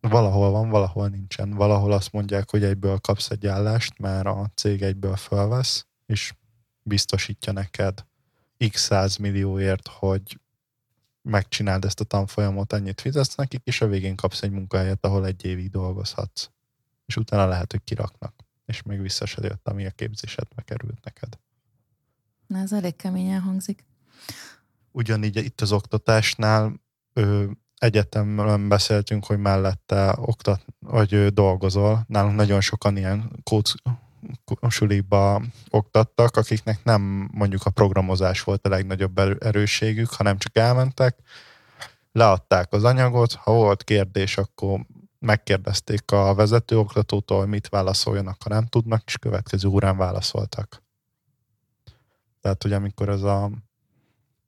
[0.00, 1.54] Valahol van, valahol nincsen.
[1.54, 6.34] Valahol azt mondják, hogy egyből kapsz egy állást, mert a cég egyből felvesz, és
[6.82, 8.04] biztosítja neked
[8.70, 10.40] x millióért, hogy
[11.22, 15.44] megcsináld ezt a tanfolyamot, ennyit fizetsz nekik, és a végén kapsz egy munkahelyet, ahol egy
[15.44, 16.48] évig dolgozhatsz.
[17.06, 18.34] És utána lehet, hogy kiraknak,
[18.66, 21.38] és még vissza se jött, ami a képzésedbe került neked.
[22.46, 23.84] Na, ez elég keményen hangzik.
[24.90, 26.80] Ugyanígy itt az oktatásnál
[27.12, 32.04] ö, egyetemben beszéltünk, hogy mellette oktat, vagy ö, dolgozol.
[32.08, 33.72] Nálunk nagyon sokan ilyen kóc,
[34.68, 41.18] suliba oktattak, akiknek nem mondjuk a programozás volt a legnagyobb erősségük, hanem csak elmentek,
[42.12, 44.86] leadták az anyagot, ha volt kérdés, akkor
[45.18, 50.82] megkérdezték a vezető oktatótól, hogy mit válaszoljanak, ha nem tudnak, és következő órán válaszoltak.
[52.40, 53.50] Tehát, hogy amikor ez a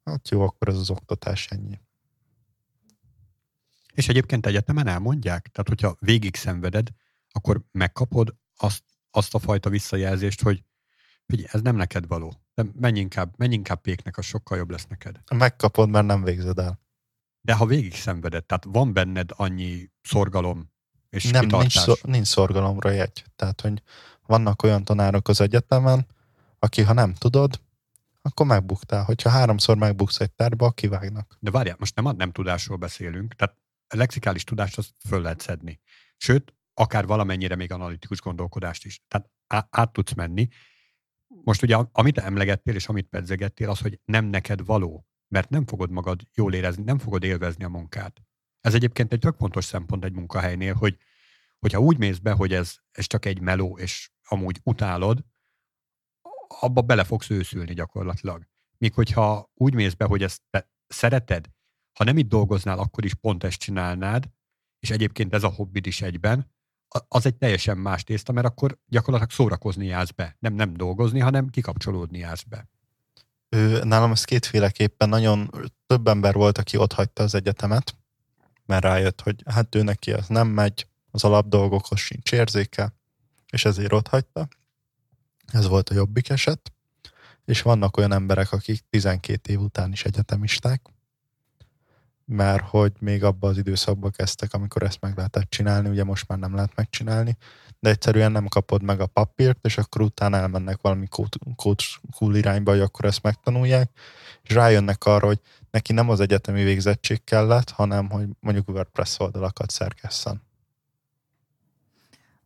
[0.04, 1.80] hát jó, akkor ez az oktatás ennyi.
[3.94, 5.48] És egyébként egyetemen elmondják?
[5.48, 6.88] Tehát, hogyha végig szenveded,
[7.30, 8.82] akkor megkapod azt
[9.16, 10.64] azt a fajta visszajelzést, hogy,
[11.26, 12.34] hogy ez nem neked való.
[12.54, 15.20] De menj inkább, menj inkább péknek, az sokkal jobb lesz neked.
[15.34, 16.80] Megkapod, mert nem végzed el.
[17.40, 20.72] De ha végig szenveded, tehát van benned annyi szorgalom
[21.10, 21.74] és nem, kitartás.
[21.74, 23.24] nincs, szor, nincs szorgalomra jegy.
[23.36, 23.82] Tehát, hogy
[24.26, 26.06] vannak olyan tanárok az egyetemen,
[26.58, 27.60] aki ha nem tudod,
[28.22, 29.04] akkor megbuktál.
[29.04, 31.36] Hogyha háromszor megbuksz egy tárba, kivágnak.
[31.40, 33.56] De várjál, most nem a nem tudásról beszélünk, tehát
[33.88, 35.80] a lexikális tudást azt föl lehet szedni.
[36.16, 39.00] Sőt, akár valamennyire még analitikus gondolkodást is.
[39.08, 39.30] Tehát
[39.70, 40.48] át tudsz menni.
[41.26, 45.90] Most ugye, amit emlegettél, és amit pedzegettél, az, hogy nem neked való, mert nem fogod
[45.90, 48.22] magad jól érezni, nem fogod élvezni a munkát.
[48.60, 50.96] Ez egyébként egy tök fontos szempont egy munkahelynél, hogy
[51.58, 55.24] hogyha úgy mész be, hogy ez, ez csak egy meló, és amúgy utálod,
[56.60, 58.46] abba bele fogsz őszülni gyakorlatilag.
[58.76, 61.50] Míg hogyha úgy mész be, hogy ezt te szereted,
[61.98, 64.28] ha nem itt dolgoznál, akkor is pont ezt csinálnád,
[64.78, 66.53] és egyébként ez a hobbid is egyben,
[67.08, 70.36] az egy teljesen más tészta, mert akkor gyakorlatilag szórakozni jársz be.
[70.38, 72.68] Nem, nem dolgozni, hanem kikapcsolódni jársz be.
[73.48, 75.50] Ő, nálam ez kétféleképpen nagyon
[75.86, 77.96] több ember volt, aki ott hagyta az egyetemet,
[78.66, 82.94] mert rájött, hogy hát ő neki az nem megy, az alapdolgokhoz sincs érzéke,
[83.50, 84.48] és ezért ott hagyta.
[85.52, 86.72] Ez volt a jobbik eset.
[87.44, 90.82] És vannak olyan emberek, akik 12 év után is egyetemisták,
[92.24, 96.38] mert hogy még abban az időszakban kezdtek, amikor ezt meg lehetett csinálni, ugye most már
[96.38, 97.36] nem lehet megcsinálni,
[97.80, 101.06] de egyszerűen nem kapod meg a papírt, és akkor utána elmennek valami
[101.56, 101.78] kód,
[102.16, 103.90] cool irányba, hogy akkor ezt megtanulják,
[104.42, 109.70] és rájönnek arra, hogy neki nem az egyetemi végzettség kellett, hanem hogy mondjuk WordPress oldalakat
[109.70, 110.42] szerkesszen.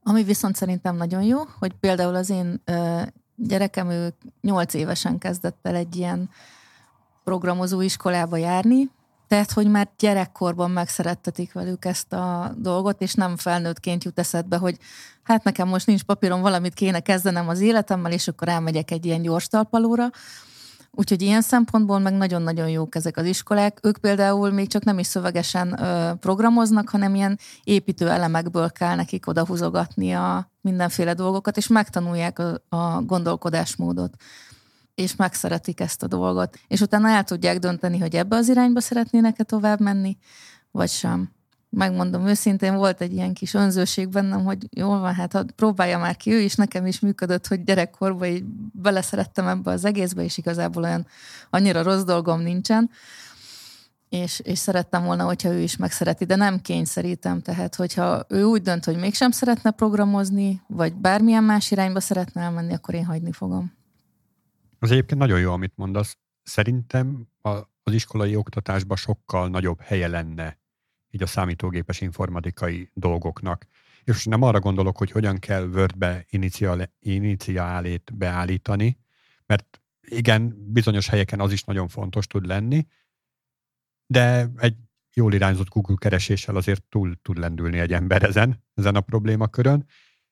[0.02, 3.02] Ami viszont szerintem nagyon jó, hogy például az én ö,
[3.34, 6.30] gyerekem, ő 8 évesen kezdett el egy ilyen
[7.24, 8.90] programozó iskolába járni,
[9.28, 14.76] tehát, hogy már gyerekkorban megszerettetik velük ezt a dolgot, és nem felnőttként jut eszedbe, hogy
[15.22, 19.22] hát nekem most nincs papírom, valamit kéne kezdenem az életemmel, és akkor elmegyek egy ilyen
[19.22, 20.10] gyors talpalóra.
[20.90, 23.78] Úgyhogy ilyen szempontból meg nagyon-nagyon jók ezek az iskolák.
[23.82, 29.26] Ők például még csak nem is szövegesen ö, programoznak, hanem ilyen építő elemekből kell nekik
[29.26, 34.14] odahúzogatni a mindenféle dolgokat, és megtanulják a, a gondolkodásmódot
[34.98, 36.58] és megszeretik ezt a dolgot.
[36.68, 40.16] És utána el tudják dönteni, hogy ebbe az irányba szeretnének-e tovább menni,
[40.70, 41.30] vagy sem
[41.70, 46.32] megmondom őszintén, volt egy ilyen kis önzőség bennem, hogy jól van, hát próbálja már ki
[46.32, 51.06] ő is, nekem is működött, hogy gyerekkorban így beleszerettem ebbe az egészbe, és igazából olyan
[51.50, 52.90] annyira rossz dolgom nincsen,
[54.08, 58.62] és, és szerettem volna, hogyha ő is megszereti, de nem kényszerítem, tehát hogyha ő úgy
[58.62, 63.77] dönt, hogy mégsem szeretne programozni, vagy bármilyen más irányba szeretne elmenni, akkor én hagyni fogom.
[64.78, 66.18] Az egyébként nagyon jó, amit mondasz.
[66.42, 67.28] Szerintem
[67.82, 70.58] az iskolai oktatásban sokkal nagyobb helye lenne
[71.10, 73.66] így a számítógépes informatikai dolgoknak.
[74.04, 76.26] És nem arra gondolok, hogy hogyan kell Wordbe
[77.00, 78.98] iniciálét beállítani,
[79.46, 82.86] mert igen, bizonyos helyeken az is nagyon fontos tud lenni,
[84.06, 84.76] de egy
[85.14, 89.86] jól irányzott Google kereséssel azért túl tud lendülni egy ember ezen, ezen a problémakörön,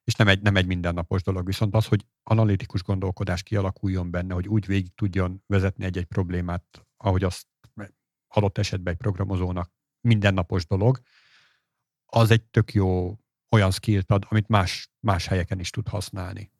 [0.07, 1.47] és nem egy, nem egy mindennapos dolog.
[1.47, 7.25] Viszont az, hogy analitikus gondolkodás kialakuljon benne, hogy úgy végig tudjon vezetni egy-egy problémát, ahogy
[7.25, 7.47] azt
[8.29, 11.01] adott esetben egy programozónak mindennapos dolog,
[12.07, 13.19] az egy tök jó
[13.51, 16.51] olyan skillt ad, amit más, más helyeken is tud használni.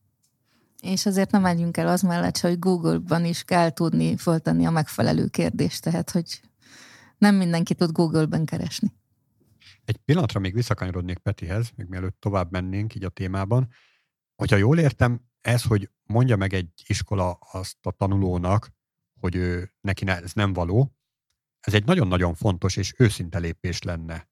[0.81, 5.27] És azért nem megyünk el az mellett, hogy Google-ban is kell tudni föltenni a megfelelő
[5.27, 6.41] kérdést, tehát hogy
[7.19, 8.93] nem mindenki tud Google-ben keresni.
[9.87, 13.69] Egy pillanatra még visszakanyarodnék Petihez, még mielőtt tovább mennénk így a témában.
[14.35, 18.71] Hogyha jól értem, ez, hogy mondja meg egy iskola azt a tanulónak,
[19.21, 20.97] hogy ő, neki ez nem való,
[21.61, 24.29] ez egy nagyon-nagyon fontos és őszinte lépés lenne.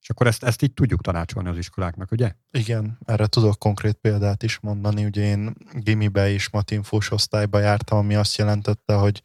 [0.00, 2.32] És akkor ezt, ezt így tudjuk tanácsolni az iskoláknak, ugye?
[2.50, 5.04] Igen, erre tudok konkrét példát is mondani.
[5.04, 9.22] Ugye én gimibe és matinfós osztályba jártam, ami azt jelentette, hogy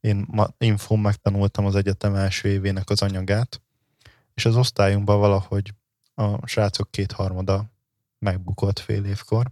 [0.00, 0.26] én
[0.58, 3.63] infón megtanultam az egyetem első évének az anyagát,
[4.34, 5.74] és az osztályunkban valahogy
[6.14, 7.72] a srácok kétharmada
[8.18, 9.50] megbukott fél évkor,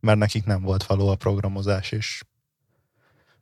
[0.00, 2.22] mert nekik nem volt való a programozás, és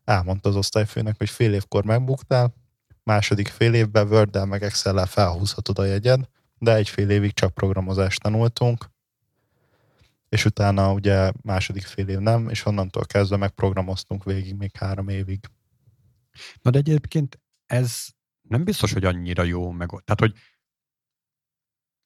[0.04, 2.54] elmondta az osztályfőnek, hogy fél évkor megbuktál,
[3.02, 6.28] második fél évben word meg Excel-lel felhúzhatod a jegyed,
[6.58, 8.90] de egy fél évig csak programozást tanultunk,
[10.28, 15.40] és utána ugye második fél év nem, és onnantól kezdve megprogramoztunk végig még három évig.
[16.62, 18.06] Na de egyébként ez
[18.48, 19.88] nem biztos, hogy annyira jó meg.
[19.88, 20.32] Tehát, hogy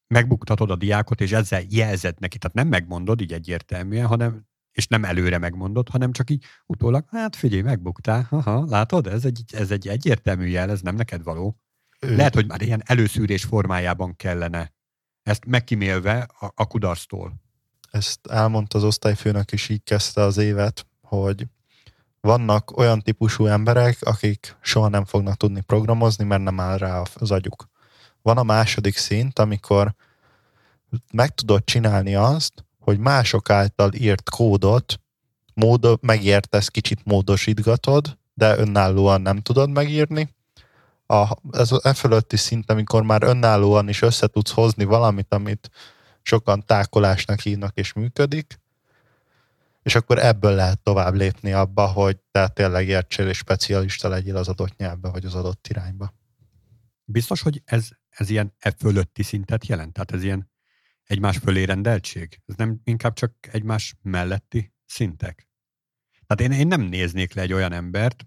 [0.06, 2.38] megbuktatod a diákot, és ezzel jelzed neki.
[2.38, 7.36] Tehát nem megmondod így egyértelműen, hanem és nem előre megmondod, hanem csak így utólag, hát
[7.36, 11.56] figyelj, megbuktál, Aha, látod, ez egy, ez egy egyértelmű jel, ez nem neked való.
[12.00, 12.16] Ő.
[12.16, 14.72] Lehet, hogy már ilyen előszűrés formájában kellene
[15.22, 17.34] ezt megkimélve a, a kudarctól.
[17.90, 21.46] Ezt elmondta az osztályfőnök is, így kezdte az évet, hogy
[22.22, 27.30] vannak olyan típusú emberek, akik soha nem fognak tudni programozni, mert nem áll rá az
[27.30, 27.68] agyuk.
[28.22, 29.94] Van a második szint, amikor
[31.12, 35.00] meg tudod csinálni azt, hogy mások által írt kódot
[35.54, 40.34] módo, megértesz, kicsit módosítgatod, de önállóan nem tudod megírni.
[41.06, 45.70] A, ez az e fölötti szint, amikor már önállóan is össze tudsz hozni valamit, amit
[46.22, 48.60] sokan tákolásnak hívnak és működik,
[49.82, 54.48] és akkor ebből lehet tovább lépni abba, hogy te tényleg értsél és specialista legyél az
[54.48, 56.14] adott nyelvbe, vagy az adott irányba.
[57.04, 59.92] Biztos, hogy ez, ez ilyen e fölötti szintet jelent?
[59.92, 60.50] Tehát ez ilyen
[61.02, 62.40] egymás fölé rendeltség?
[62.46, 65.48] Ez nem inkább csak egymás melletti szintek?
[66.26, 68.26] Tehát én, én nem néznék le egy olyan embert,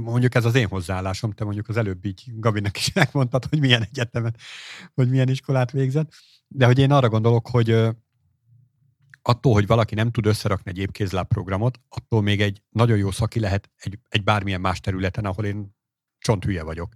[0.00, 3.82] mondjuk ez az én hozzáállásom, te mondjuk az előbb így Gabinak is megmondtad, hogy milyen
[3.82, 4.38] egyetemet,
[4.94, 6.12] hogy milyen iskolát végzett,
[6.48, 7.86] de hogy én arra gondolok, hogy
[9.22, 13.40] attól, hogy valaki nem tud összerakni egy épkézláb programot, attól még egy nagyon jó szaki
[13.40, 15.76] lehet egy, egy bármilyen más területen, ahol én
[16.18, 16.92] csonthülye vagyok.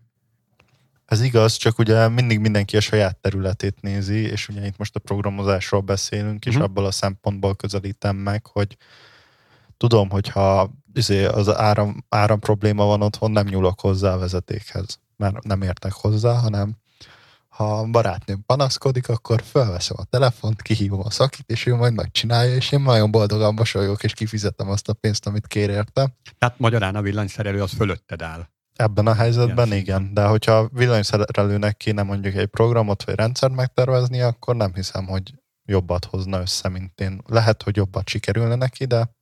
[1.04, 5.00] Ez igaz, csak ugye mindig mindenki a saját területét nézi, és ugye itt most a
[5.00, 6.68] programozásról beszélünk, és uh-huh.
[6.68, 8.76] abból a szempontból közelítem meg, hogy
[9.76, 15.42] tudom, hogyha izé, az áram, áram probléma van otthon, nem nyúlok hozzá a vezetékhez, mert
[15.42, 16.76] nem értek hozzá, hanem
[17.52, 22.72] ha barátnőm panaszkodik, akkor felveszem a telefont, kihívom a szakit, és ő majd megcsinálja, és
[22.72, 26.16] én nagyon boldogan mosolyogok, és kifizetem azt a pénzt, amit kér érte.
[26.38, 28.48] Tehát magyarán a villanyszerelő az fölötted áll.
[28.74, 34.20] Ebben a helyzetben igen, igen, de hogyha villanyszerelőnek kéne mondjuk egy programot vagy rendszert megtervezni,
[34.20, 35.34] akkor nem hiszem, hogy
[35.64, 37.22] jobbat hozna össze, mint én.
[37.26, 39.14] Lehet, hogy jobbat sikerülne neki, de...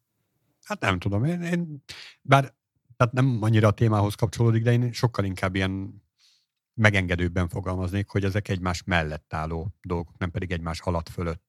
[0.65, 1.85] Hát nem tudom, én, én
[2.23, 2.55] bár
[2.97, 6.03] tehát nem annyira a témához kapcsolódik, de én sokkal inkább ilyen
[6.75, 11.43] megengedőbben fogalmaznék, hogy ezek egymás mellett álló dolgok, nem pedig egymás alatt fölött.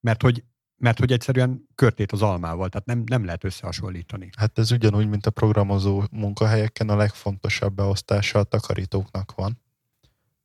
[0.00, 0.44] Mert hogy
[0.76, 4.30] mert hogy egyszerűen körtét az almával, tehát nem, nem lehet összehasonlítani.
[4.36, 9.60] Hát ez ugyanúgy, mint a programozó munkahelyeken a legfontosabb beosztása a takarítóknak van.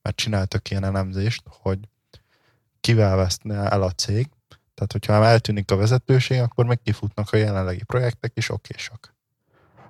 [0.02, 1.80] Mert csináltak ilyen elemzést, hogy
[2.80, 4.30] kivel veszne el a cég,
[4.74, 9.16] tehát hogyha eltűnik a vezetőség, akkor meg kifutnak a jelenlegi projektek, és okésak.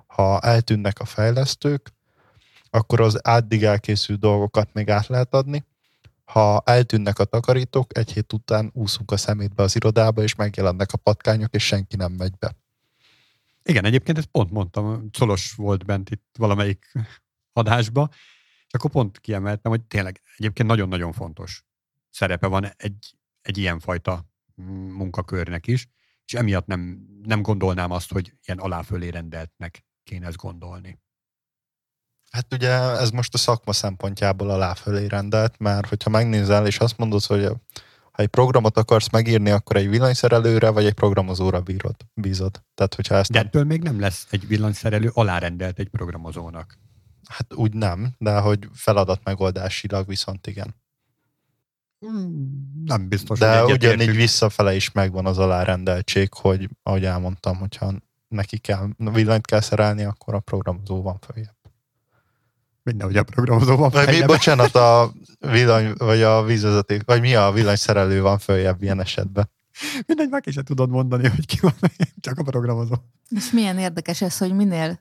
[0.06, 1.92] Ha eltűnnek a fejlesztők,
[2.70, 5.64] akkor az addig elkészült dolgokat még át lehet adni,
[6.24, 10.96] ha eltűnnek a takarítók, egy hét után úszunk a szemétbe az irodába, és megjelennek a
[10.96, 12.56] patkányok, és senki nem megy be.
[13.62, 16.92] Igen, egyébként ezt pont mondtam, Szolos volt bent itt valamelyik
[17.52, 18.08] adásba,
[18.66, 21.64] és akkor pont kiemeltem, hogy tényleg egyébként nagyon-nagyon fontos
[22.10, 24.24] szerepe van egy, egy ilyenfajta
[24.96, 25.88] munkakörnek is,
[26.24, 30.98] és emiatt nem, nem gondolnám azt, hogy ilyen aláfölé rendeltnek kéne ezt gondolni.
[32.30, 37.24] Hát ugye ez most a szakma szempontjából aláfölé rendelt, mert hogyha megnézel, és azt mondod,
[37.24, 37.44] hogy
[38.12, 42.62] ha egy programot akarsz megírni, akkor egy villanyszerelőre vagy egy programozóra bírod, bízod.
[42.74, 46.78] Tehát, hogyha ezt de ettől még nem lesz egy villanyszerelő alárendelt egy programozónak.
[47.28, 50.74] Hát úgy nem, de hogy feladat megoldásilag viszont igen.
[51.98, 57.92] Hmm, nem biztos, De hogy ugyanígy visszafele is megvan az alárendeltség, hogy ahogy elmondtam, hogyha
[58.28, 61.59] neki kell, villanyt kell szerelni, akkor a programozó van följebb.
[62.90, 67.50] Mindenhogy a programozó van vagy mi, bocsánat, a villany, vagy a vízvezeték, vagy mi a
[67.52, 69.50] villanyszerelő van följebb ilyen esetben.
[70.06, 71.74] Mindegy, meg is tudod mondani, hogy ki van,
[72.20, 72.94] csak a programozó.
[73.28, 75.00] És milyen érdekes ez, hogy minél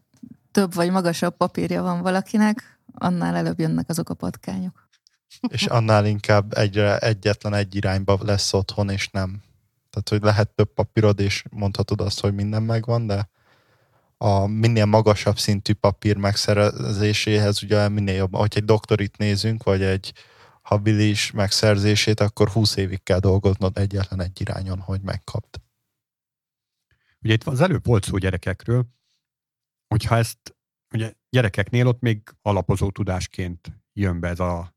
[0.51, 4.87] több vagy magasabb papírja van valakinek, annál előbb jönnek azok a patkányok.
[5.47, 9.41] És annál inkább egyre, egyetlen egy irányba lesz otthon, és nem.
[9.89, 13.29] Tehát, hogy lehet több papírod, és mondhatod azt, hogy minden megvan, de
[14.21, 20.13] a minél magasabb szintű papír megszerzéséhez, ugye minél jobb, hogy egy doktorit nézünk, vagy egy
[20.61, 25.61] habilis megszerzését, akkor 20 évig kell dolgoznod egyetlen egy irányon, hogy megkapd.
[27.21, 28.85] Ugye itt az előbb volt szó gyerekekről,
[29.87, 30.55] hogyha ezt
[30.93, 34.75] ugye gyerekeknél ott még alapozó tudásként jön be ez a,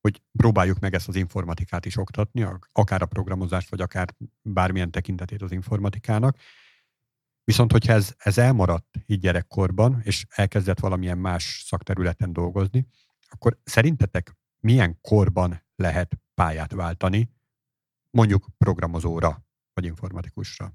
[0.00, 5.42] hogy próbáljuk meg ezt az informatikát is oktatni, akár a programozást, vagy akár bármilyen tekintetét
[5.42, 6.36] az informatikának,
[7.46, 12.86] Viszont, hogyha ez, ez elmaradt így gyerekkorban, és elkezdett valamilyen más szakterületen dolgozni,
[13.28, 17.30] akkor szerintetek milyen korban lehet pályát váltani,
[18.10, 19.44] mondjuk programozóra,
[19.74, 20.74] vagy informatikusra?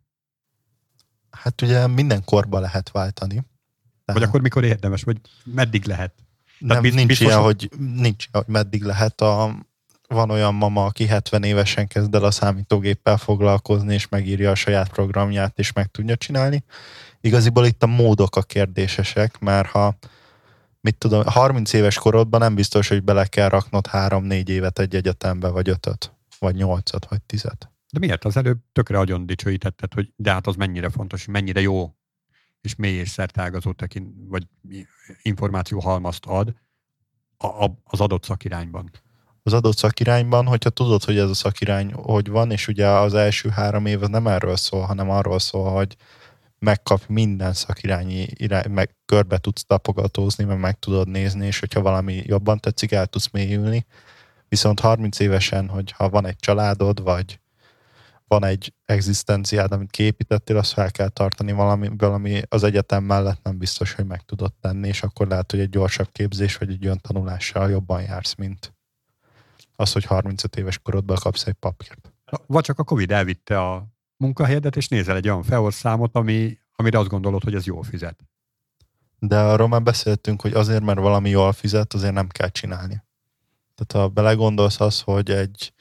[1.32, 3.34] Hát ugye minden korban lehet váltani.
[3.34, 4.22] Tehát...
[4.22, 6.13] Vagy akkor mikor érdemes, vagy meddig lehet?
[6.57, 9.22] Nem, nincs biztos, ilyen, hogy nincs, hogy meddig lehet.
[9.22, 9.65] A,
[10.12, 14.89] van olyan mama, aki 70 évesen kezd el a számítógéppel foglalkozni, és megírja a saját
[14.89, 16.64] programját, és meg tudja csinálni.
[17.22, 19.97] Igaziból itt a módok a kérdésesek, mert ha
[20.82, 25.49] mit tudom, 30 éves korodban nem biztos, hogy bele kell raknod 3-4 évet egy egyetembe,
[25.49, 27.43] vagy 5 vagy 8 vagy 10
[27.91, 28.26] De miért?
[28.26, 31.95] Az előbb tökre agyon dicsőítetted, hogy de hát az mennyire fontos, mennyire jó
[32.62, 34.47] és mély és szertágazó tekint, vagy
[35.22, 36.53] információ halmazt ad
[37.84, 38.91] az adott szakirányban
[39.43, 43.49] az adott szakirányban, hogyha tudod, hogy ez a szakirány hogy van, és ugye az első
[43.49, 45.95] három év nem erről szól, hanem arról szól, hogy
[46.59, 52.21] megkap minden szakirányi irány, meg körbe tudsz tapogatózni, meg meg tudod nézni, és hogyha valami
[52.25, 53.85] jobban tetszik, el tudsz mélyülni.
[54.49, 57.39] Viszont 30 évesen, hogyha van egy családod, vagy
[58.27, 63.57] van egy egzisztenciád, amit kiépítettél, azt fel kell tartani valami, valami az egyetem mellett nem
[63.57, 66.99] biztos, hogy meg tudod tenni, és akkor lehet, hogy egy gyorsabb képzés, vagy egy olyan
[67.01, 68.73] tanulással jobban jársz, mint
[69.82, 72.13] az, hogy 35 éves korodban kapsz egy papírt.
[72.45, 77.09] Vagy csak a Covid elvitte a munkahelyedet, és nézel egy olyan felorszámot, ami, amire azt
[77.09, 78.19] gondolod, hogy ez jól fizet.
[79.19, 83.03] De arról már beszéltünk, hogy azért, mert valami jól fizet, azért nem kell csinálni.
[83.75, 85.73] Tehát ha belegondolsz az, hogy egy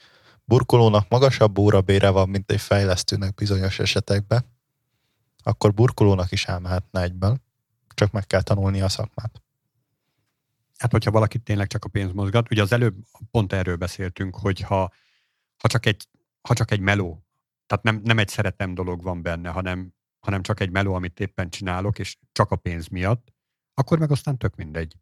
[0.45, 4.45] burkolónak magasabb órabére van, mint egy fejlesztőnek bizonyos esetekben,
[5.43, 7.41] akkor burkolónak is elmehetne egyben,
[7.93, 9.41] csak meg kell tanulni a szakmát.
[10.81, 12.95] Hát, hogyha valaki tényleg csak a pénz mozgat, ugye az előbb
[13.31, 14.93] pont erről beszéltünk, hogy ha,
[15.57, 16.07] ha, csak, egy,
[16.47, 17.25] ha csak egy meló,
[17.65, 21.49] tehát nem, nem egy szeretem dolog van benne, hanem, hanem csak egy meló, amit éppen
[21.49, 23.33] csinálok, és csak a pénz miatt,
[23.73, 24.95] akkor meg aztán tök mindegy.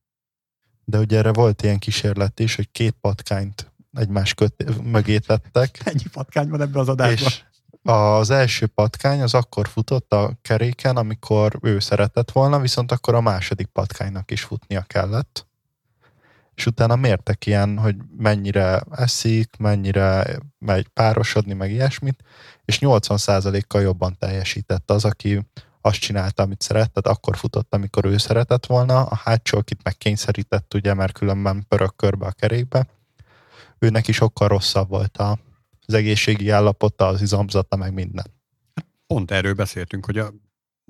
[0.85, 5.79] De ugye erre volt ilyen kísérlet is, hogy két patkányt egymás köt, mögé tettek.
[5.85, 7.27] Ennyi patkány van ebbe az adásban.
[7.27, 7.43] És
[7.81, 13.21] az első patkány az akkor futott a keréken, amikor ő szeretett volna, viszont akkor a
[13.21, 15.47] második patkánynak is futnia kellett
[16.59, 22.23] és utána mértek ilyen, hogy mennyire eszik, mennyire megy párosodni, meg ilyesmit,
[22.65, 25.45] és 80%-kal jobban teljesített az, aki
[25.81, 30.73] azt csinálta, amit szeretett, akkor futott, amikor ő szeretett volna, a hátsó, akit meg kényszerített,
[30.73, 32.87] ugye, mert különben pörög körbe a kerékbe,
[33.77, 35.17] őnek is sokkal rosszabb volt
[35.85, 38.25] az egészségi állapota, az izomzata, meg minden.
[39.07, 40.33] pont erről beszéltünk, hogy a,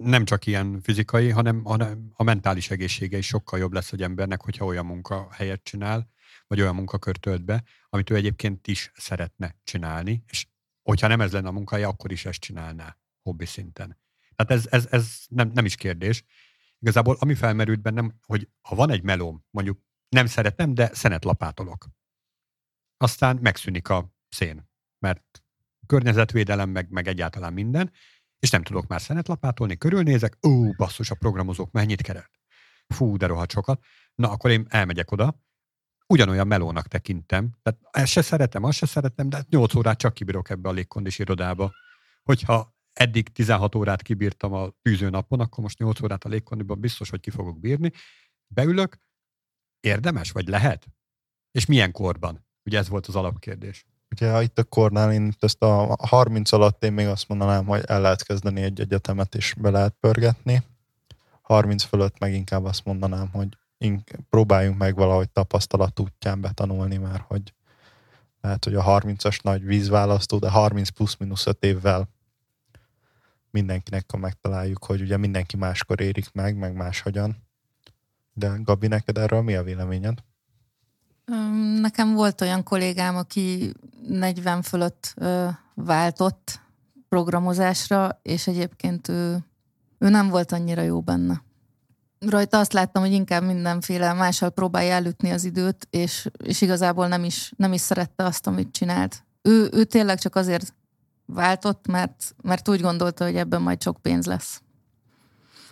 [0.01, 4.41] nem csak ilyen fizikai, hanem, hanem a mentális egészsége is sokkal jobb lesz egy embernek,
[4.41, 6.09] hogyha olyan munkahelyet csinál,
[6.47, 10.47] vagy olyan munkakört tölt be, amit ő egyébként is szeretne csinálni, és
[10.81, 13.97] hogyha nem ez lenne a munkája, akkor is ezt csinálná hobbi szinten.
[14.35, 16.23] Tehát ez, ez, ez nem, nem is kérdés.
[16.79, 19.79] Igazából ami felmerült bennem, hogy ha van egy melóm, mondjuk
[20.09, 21.87] nem szeretem, de szenet lapátolok.
[22.97, 24.69] Aztán megszűnik a szén,
[24.99, 25.43] mert
[25.85, 27.91] környezetvédelem, meg, meg egyáltalán minden,
[28.39, 32.31] és nem tudok már szenet lapátolni, körülnézek, ó, basszus, a programozók mennyit keret.
[32.87, 33.83] Fú, de rohadt sokat.
[34.15, 35.43] Na, akkor én elmegyek oda,
[36.07, 37.57] ugyanolyan melónak tekintem.
[37.61, 41.19] Tehát ezt se szeretem, azt se szeretem, de 8 órát csak kibírok ebbe a légkondis
[41.19, 41.73] irodába.
[42.23, 47.09] Hogyha eddig 16 órát kibírtam a tűző napon, akkor most 8 órát a légkondiban biztos,
[47.09, 47.91] hogy ki fogok bírni.
[48.47, 48.99] Beülök,
[49.79, 50.87] érdemes, vagy lehet?
[51.51, 52.47] És milyen korban?
[52.63, 53.85] Ugye ez volt az alapkérdés.
[54.11, 58.01] Ugye itt a kornál én ezt a 30 alatt én még azt mondanám, hogy el
[58.01, 60.63] lehet kezdeni egy egyetemet és be lehet pörgetni.
[61.41, 63.57] 30 fölött meg inkább azt mondanám, hogy
[64.29, 67.53] próbáljunk meg valahogy tapasztalat útján betanulni, mert hogy
[68.41, 72.09] lehet, hogy a 30-as nagy vízválasztó, de 30 plusz-minusz 5 évvel
[73.51, 77.37] mindenkinek, ha megtaláljuk, hogy ugye mindenki máskor érik meg, meg máshogyan.
[78.33, 80.23] De Gabi, neked erről mi a véleményed?
[81.81, 83.73] Nekem volt olyan kollégám, aki
[84.09, 85.13] 40 fölött
[85.73, 86.59] váltott
[87.09, 89.45] programozásra, és egyébként ő,
[89.97, 91.47] ő nem volt annyira jó benne
[92.19, 97.23] rajta azt láttam, hogy inkább mindenféle mással próbálja elütni az időt, és, és igazából nem
[97.23, 99.23] is, nem is szerette azt, amit csinált.
[99.41, 100.73] Ő, ő tényleg csak azért
[101.25, 104.61] váltott, mert, mert úgy gondolta, hogy ebben majd sok pénz lesz.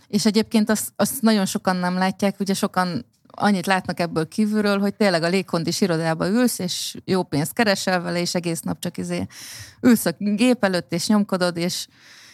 [0.08, 3.06] És egyébként azt, azt nagyon sokan nem látják, ugye sokan
[3.40, 8.20] annyit látnak ebből kívülről, hogy tényleg a légkondis irodába ülsz, és jó pénzt keresel vele,
[8.20, 9.28] és egész nap csak izé
[9.82, 11.88] ülsz a gép előtt, és nyomkodod, és,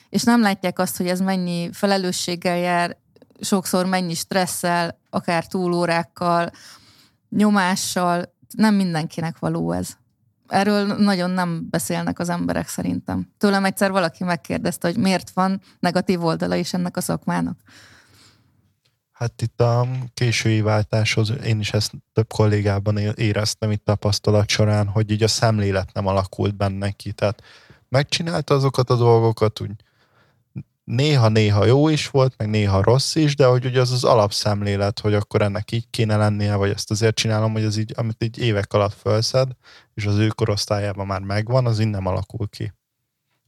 [0.10, 2.98] és nem látják azt, hogy ez mennyi felelősséggel jár,
[3.40, 6.52] sokszor mennyi stresszel, akár túlórákkal,
[7.30, 9.90] nyomással, nem mindenkinek való ez.
[10.48, 13.28] Erről nagyon nem beszélnek az emberek szerintem.
[13.38, 17.60] Tőlem egyszer valaki megkérdezte, hogy miért van negatív oldala is ennek a szakmának.
[19.14, 25.12] Hát itt a késői váltáshoz én is ezt több kollégában éreztem itt tapasztalat során, hogy
[25.12, 27.12] így a szemlélet nem alakult benne ki.
[27.12, 27.44] Tehát
[27.90, 29.72] megcsinálta azokat a dolgokat, úgy
[30.84, 35.14] néha-néha jó is volt, meg néha rossz is, de hogy ugye az az alapszemlélet, hogy
[35.14, 38.74] akkor ennek így kéne lennie, vagy ezt azért csinálom, hogy az így, amit így évek
[38.74, 39.52] alatt felszed,
[39.94, 42.74] és az ő korosztályában már megvan, az így nem alakul ki.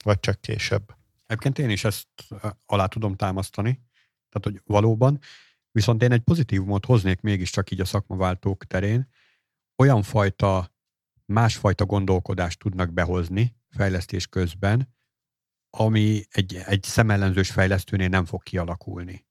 [0.04, 0.96] Vagy csak később.
[1.28, 2.08] Egyébként én is ezt
[2.66, 3.82] alá tudom támasztani,
[4.30, 5.20] tehát hogy valóban,
[5.76, 9.10] viszont én egy pozitívumot hoznék mégiscsak így a szakmaváltók terén,
[9.78, 10.74] olyan fajta,
[11.26, 14.96] másfajta gondolkodást tudnak behozni fejlesztés közben,
[15.70, 19.26] ami egy, egy szemellenzős fejlesztőnél nem fog kialakulni.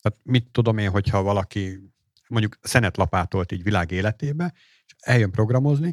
[0.00, 1.92] Tehát mit tudom én, hogyha valaki
[2.28, 4.52] mondjuk szenetlapátolt így világ életébe,
[4.86, 5.92] és eljön programozni,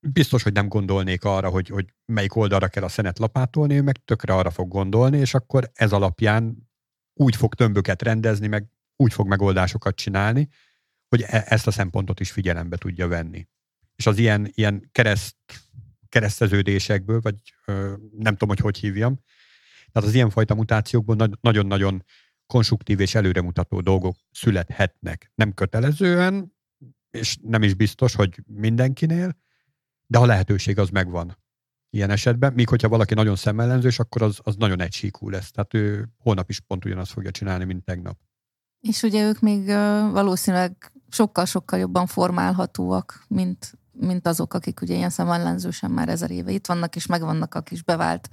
[0.00, 4.04] biztos, hogy nem gondolnék arra, hogy, hogy melyik oldalra kell a szenet lapátolni, ő meg
[4.04, 6.68] tökre arra fog gondolni, és akkor ez alapján
[7.14, 10.48] úgy fog tömböket rendezni, meg úgy fog megoldásokat csinálni,
[11.08, 13.48] hogy e- ezt a szempontot is figyelembe tudja venni.
[13.96, 15.36] És az ilyen, ilyen kereszt
[16.08, 17.34] kereszteződésekből, vagy
[17.66, 19.20] ö, nem tudom, hogy hogy hívjam.
[19.92, 22.04] Tehát az ilyenfajta mutációkból nagyon-nagyon
[22.46, 25.32] konstruktív és előremutató dolgok születhetnek.
[25.34, 26.56] Nem kötelezően,
[27.10, 29.36] és nem is biztos, hogy mindenkinél,
[30.06, 31.36] de a lehetőség az megvan
[31.90, 35.50] ilyen esetben, míg hogyha valaki nagyon szemellenzős, akkor az, az nagyon egysíkú lesz.
[35.50, 38.18] Tehát ő holnap is pont ugyanazt fogja csinálni, mint tegnap.
[38.80, 39.66] És ugye ők még
[40.12, 46.66] valószínűleg sokkal-sokkal jobban formálhatóak, mint mint azok, akik ugye ilyen szemellenzősen már ezer éve itt
[46.66, 48.28] vannak, és megvannak a kis bevált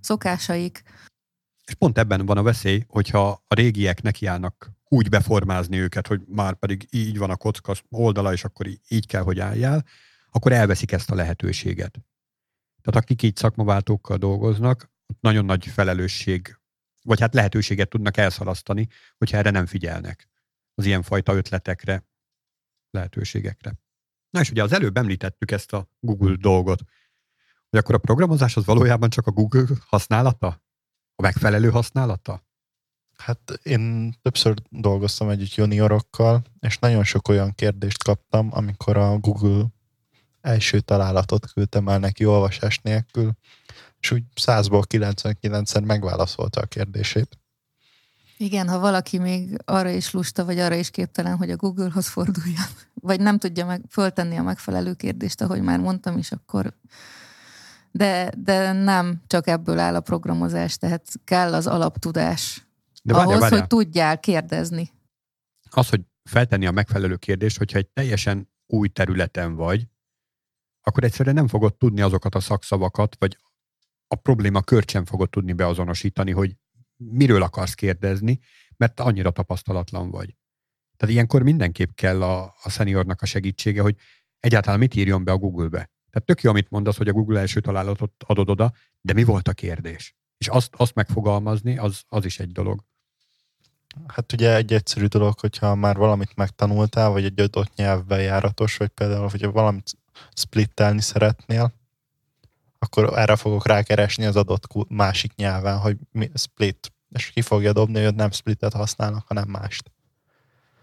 [0.00, 0.82] szokásaik.
[1.64, 6.54] És pont ebben van a veszély, hogyha a régiek nekiállnak úgy beformázni őket, hogy már
[6.54, 9.84] pedig így van a kocka oldala, és akkor így kell, hogy álljál,
[10.30, 11.98] akkor elveszik ezt a lehetőséget.
[12.82, 16.59] Tehát akik így szakmaváltókkal dolgoznak, nagyon nagy felelősség,
[17.02, 18.88] vagy hát lehetőséget tudnak elszalasztani,
[19.18, 20.28] hogyha erre nem figyelnek
[20.74, 22.04] az ilyenfajta ötletekre,
[22.90, 23.72] lehetőségekre.
[24.30, 26.80] Na és ugye az előbb említettük ezt a Google dolgot,
[27.70, 30.62] hogy akkor a programozás az valójában csak a Google használata?
[31.14, 32.44] A megfelelő használata?
[33.16, 39.66] Hát én többször dolgoztam együtt juniorokkal, és nagyon sok olyan kérdést kaptam, amikor a Google
[40.40, 43.32] első találatot küldtem el neki olvasás nélkül,
[44.00, 47.38] és úgy 100-ból 99-szer megválaszolta a kérdését.
[48.36, 52.66] Igen, ha valaki még arra is lusta, vagy arra is képtelen, hogy a Google-hoz forduljon,
[52.94, 56.74] vagy nem tudja meg föltenni a megfelelő kérdést, ahogy már mondtam is, akkor
[57.90, 62.66] De, de nem csak ebből áll a programozás, tehát kell az alaptudás
[63.02, 63.60] De ahhoz, várjál, várjál.
[63.60, 64.92] hogy tudjál kérdezni.
[65.70, 69.86] Az, hogy feltenni a megfelelő kérdést, hogyha egy teljesen új területen vagy,
[70.82, 73.38] akkor egyszerűen nem fogod tudni azokat a szakszavakat, vagy
[74.12, 76.56] a probléma kört sem fogod tudni beazonosítani, hogy
[76.96, 78.38] miről akarsz kérdezni,
[78.76, 80.36] mert annyira tapasztalatlan vagy.
[80.96, 83.96] Tehát ilyenkor mindenképp kell a, a seniornak a segítsége, hogy
[84.40, 85.90] egyáltalán mit írjon be a Google-be.
[86.10, 89.48] Tehát tök jó, amit mondasz, hogy a Google első találatot adod oda, de mi volt
[89.48, 90.14] a kérdés?
[90.38, 92.84] És azt, azt megfogalmazni, az, az is egy dolog.
[94.06, 98.88] Hát ugye egy egyszerű dolog, hogyha már valamit megtanultál, vagy egy adott nyelvben járatos, vagy
[98.88, 99.90] például, hogyha valamit
[100.34, 101.79] splittelni szeretnél,
[102.82, 108.04] akkor erre fogok rákeresni az adott másik nyelven, hogy mi split, és ki fogja dobni,
[108.04, 109.90] hogy nem splitet használnak, hanem mást.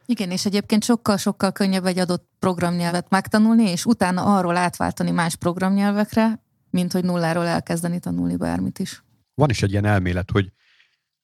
[0.05, 6.43] Igen, és egyébként sokkal-sokkal könnyebb egy adott programnyelvet megtanulni, és utána arról átváltani más programnyelvekre,
[6.69, 9.03] mint hogy nulláról elkezdeni tanulni bármit is.
[9.33, 10.51] Van is egy ilyen elmélet, hogy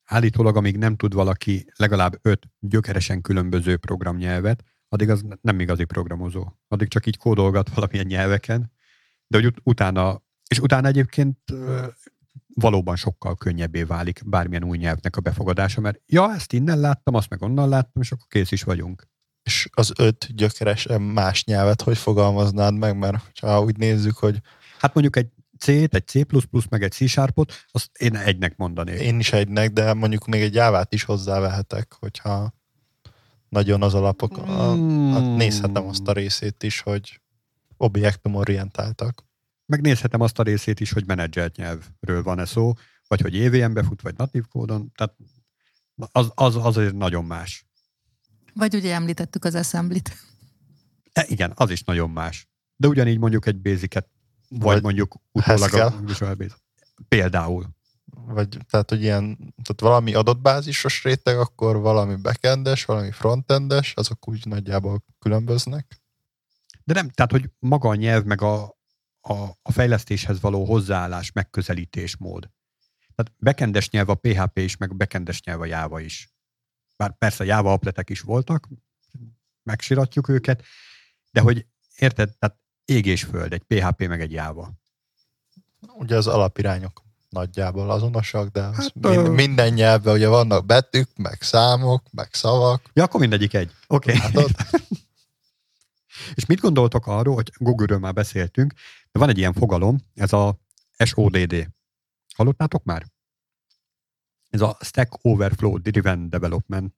[0.05, 6.47] állítólag, amíg nem tud valaki legalább öt gyökeresen különböző programnyelvet, addig az nem igazi programozó.
[6.67, 8.71] Addig csak így kódolgat valamilyen nyelveken,
[9.27, 10.21] de hogy ut- utána,
[10.53, 11.37] és utána egyébként
[12.55, 17.29] valóban sokkal könnyebbé válik bármilyen új nyelvnek a befogadása, mert ja, ezt innen láttam, azt
[17.29, 19.07] meg onnan láttam, és akkor kész is vagyunk.
[19.43, 24.41] És az öt gyökeresen más nyelvet hogy fogalmaznád meg, mert ha úgy nézzük, hogy
[24.79, 25.27] Hát mondjuk egy
[25.59, 26.25] C-t, egy C++,
[26.69, 28.99] meg egy C-sharpot, azt én egynek mondanék.
[28.99, 32.53] én is egynek, de mondjuk még egy jávát is hozzávehetek, hogyha
[33.49, 35.13] nagyon az alapok, a, Mm.
[35.13, 37.21] a, nézhetem azt a részét is, hogy
[37.77, 39.23] objektumorientáltak.
[39.65, 42.73] Megnézhetem azt a részét is, hogy menedzselt nyelvről van-e szó,
[43.07, 45.15] vagy hogy EVM-be fut, vagy natív kódon, tehát
[46.11, 47.67] az, az azért nagyon más.
[48.53, 50.11] Vagy ugye említettük az assembly-t.
[51.13, 52.47] E, igen, az is nagyon más.
[52.75, 54.09] De ugyanígy mondjuk egy basic-et,
[54.49, 56.01] vagy, Vagy mondjuk utólag a.
[56.05, 56.55] Visual Basic.
[57.07, 57.69] Például.
[58.25, 64.45] Vagy tehát, hogy ilyen, tehát valami adatbázisos réteg, akkor valami backendes, valami frontendes, azok úgy
[64.45, 66.01] nagyjából különböznek.
[66.83, 68.77] De nem, tehát, hogy maga a nyelv, meg a,
[69.27, 72.49] a, a fejlesztéshez való hozzáállás, megközelítésmód.
[73.15, 76.29] Tehát bekendes nyelv a PHP is, meg bekendes nyelv a Java is.
[76.97, 78.67] Bár persze Java apletek is voltak,
[79.63, 80.63] megsiratjuk őket,
[81.31, 81.65] de hogy
[81.95, 84.73] érted, tehát ég és föld, egy PHP meg egy Java.
[85.97, 92.03] Ugye az alapirányok nagyjából azonosak, de Hát, mind, minden nyelvben ugye vannak betűk, meg számok,
[92.11, 92.89] meg szavak.
[92.93, 93.71] Ja, akkor mindegyik egy.
[93.87, 94.15] Oké.
[94.15, 94.31] Okay.
[94.33, 94.51] Látod?
[96.33, 98.73] És mit gondoltok arról, hogy Google-ről már beszéltünk,
[99.13, 100.59] de van egy ilyen fogalom, ez a
[100.97, 101.69] SODD.
[102.35, 103.05] Hallottátok már?
[104.49, 106.93] Ez a Stack Overflow Driven Development.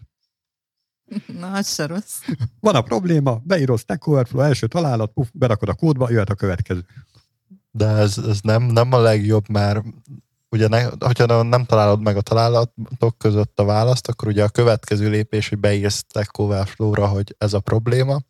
[1.39, 2.22] Na, az se rossz.
[2.59, 6.86] Van a probléma, beírod Stack Overflow, első találat, puf, berakod a kódba, jöhet a következő.
[7.72, 9.84] De ez, ez nem, nem a legjobb, mert
[10.49, 15.09] ugye ne, hogyha nem találod meg a találatok között a választ, akkor ugye a következő
[15.09, 18.22] lépés, hogy beírsz Stack Overflow-ra, hogy ez a probléma,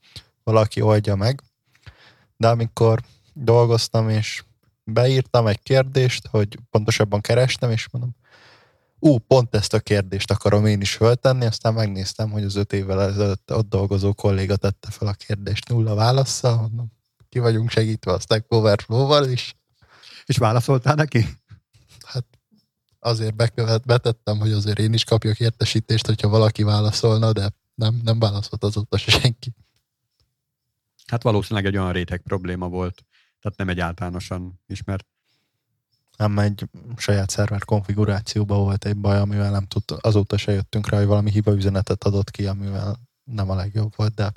[0.44, 1.42] valaki oldja meg.
[2.38, 3.00] De amikor
[3.36, 4.44] dolgoztam, és
[4.84, 8.16] beírtam egy kérdést, hogy pontosabban kerestem, és mondom,
[9.00, 13.02] ú, pont ezt a kérdést akarom én is föltenni, aztán megnéztem, hogy az öt évvel
[13.02, 16.92] ezelőtt ott dolgozó kolléga tette fel a kérdést nulla válaszsal, mondom,
[17.30, 19.56] ki vagyunk segítve a Stack Overflow-val is.
[20.26, 21.28] És válaszoltál neki?
[22.06, 22.26] Hát
[23.00, 28.20] azért bekövet, betettem, hogy azért én is kapjak értesítést, hogyha valaki válaszolna, de nem, nem
[28.20, 29.54] válaszolt azóta se senki.
[31.06, 33.06] Hát valószínűleg egy olyan réteg probléma volt,
[33.46, 35.06] tehát nem egy általánosan ismert.
[36.18, 40.98] Nem egy saját szerver konfigurációban volt egy baj, amivel nem tud, azóta se jöttünk rá,
[40.98, 44.32] hogy valami hiba üzenetet adott ki, amivel nem a legjobb volt, de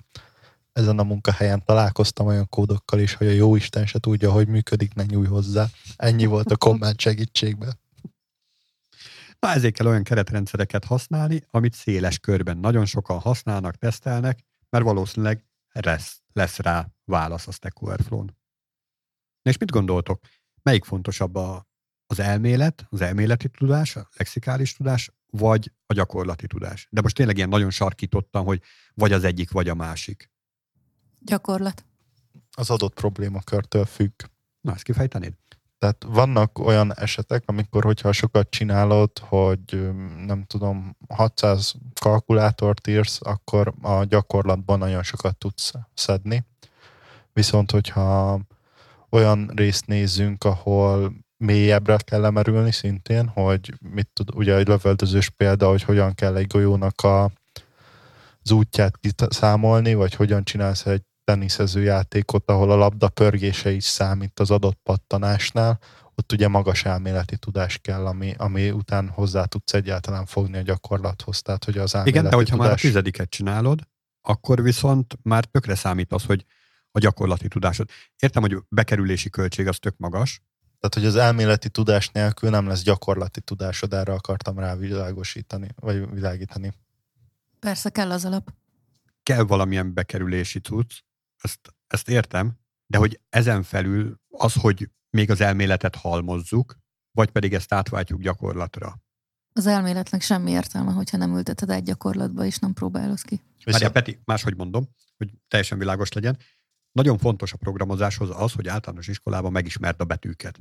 [0.73, 4.95] ezen a munkahelyen találkoztam olyan kódokkal is, hogy a jó Isten se tudja, hogy működik,
[4.95, 5.67] ne nyúj hozzá.
[5.97, 7.79] Ennyi volt a komment segítségben.
[9.39, 15.45] Na ezért kell olyan keretrendszereket használni, amit széles körben nagyon sokan használnak, tesztelnek, mert valószínűleg
[15.73, 18.37] lesz, lesz rá válasz a Stack Overflow-n.
[19.49, 20.21] Na és mit gondoltok?
[20.63, 21.67] Melyik fontosabb a,
[22.07, 26.89] az elmélet, az elméleti tudás, a lexikális tudás, vagy a gyakorlati tudás?
[26.91, 28.63] De most tényleg ilyen nagyon sarkítottam, hogy
[28.95, 30.31] vagy az egyik, vagy a másik.
[31.19, 31.85] Gyakorlat.
[32.57, 34.23] Az adott problémakörtől függ.
[34.61, 35.35] Na, ezt kifejtenéd?
[35.79, 39.93] Tehát vannak olyan esetek, amikor, hogyha sokat csinálod, hogy
[40.27, 46.47] nem tudom, 600 kalkulátort írsz, akkor a gyakorlatban nagyon sokat tudsz szedni.
[47.33, 48.41] Viszont, hogyha
[49.11, 55.69] olyan részt nézzünk, ahol mélyebbre kell emerülni szintén, hogy mit tud, ugye egy lövöldözős példa,
[55.69, 57.25] hogy hogyan kell egy golyónak a,
[58.43, 64.41] az útját kiszámolni, vagy hogyan csinálsz egy teniszező játékot, ahol a labda pörgése is számít
[64.41, 65.79] az adott pattanásnál,
[66.15, 71.43] ott ugye magas elméleti tudás kell, ami, ami után hozzá tudsz egyáltalán fogni a gyakorlathoz.
[71.43, 72.69] Tehát, hogy az Igen, de hogyha tudás...
[72.69, 73.81] már a tizediket csinálod,
[74.23, 76.45] akkor viszont már tökre számít az, hogy
[76.99, 77.89] a gyakorlati tudásod.
[78.19, 80.43] Értem, hogy bekerülési költség az tök magas.
[80.81, 86.11] Tehát, hogy az elméleti tudás nélkül nem lesz gyakorlati tudásod, erre akartam rá világosítani, vagy
[86.11, 86.73] világítani.
[87.59, 88.53] Persze kell az alap.
[89.23, 91.03] Kell valamilyen bekerülési tudsz,
[91.41, 92.53] ezt, ezt értem,
[92.87, 96.79] de hogy ezen felül az, hogy még az elméletet halmozzuk,
[97.13, 99.01] vagy pedig ezt átváltjuk gyakorlatra.
[99.53, 103.41] Az elméletnek semmi értelme, hogyha nem ülteted egy gyakorlatba, és nem próbálod ki.
[103.65, 106.39] Várjál, Peti, máshogy mondom, hogy teljesen világos legyen.
[106.93, 110.59] Nagyon fontos a programozáshoz az, hogy általános iskolában megismerd a betűket.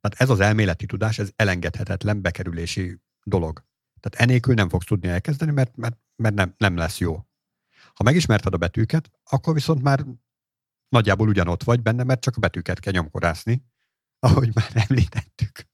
[0.00, 3.64] Tehát ez az elméleti tudás, ez elengedhetetlen bekerülési dolog.
[4.00, 7.26] Tehát enélkül nem fogsz tudni elkezdeni, mert, mert, mert nem, nem lesz jó.
[7.94, 10.04] Ha megismerted a betűket, akkor viszont már
[10.88, 13.64] nagyjából ugyanott vagy benne, mert csak a betűket kell nyomkorászni,
[14.18, 15.66] ahogy már említettük.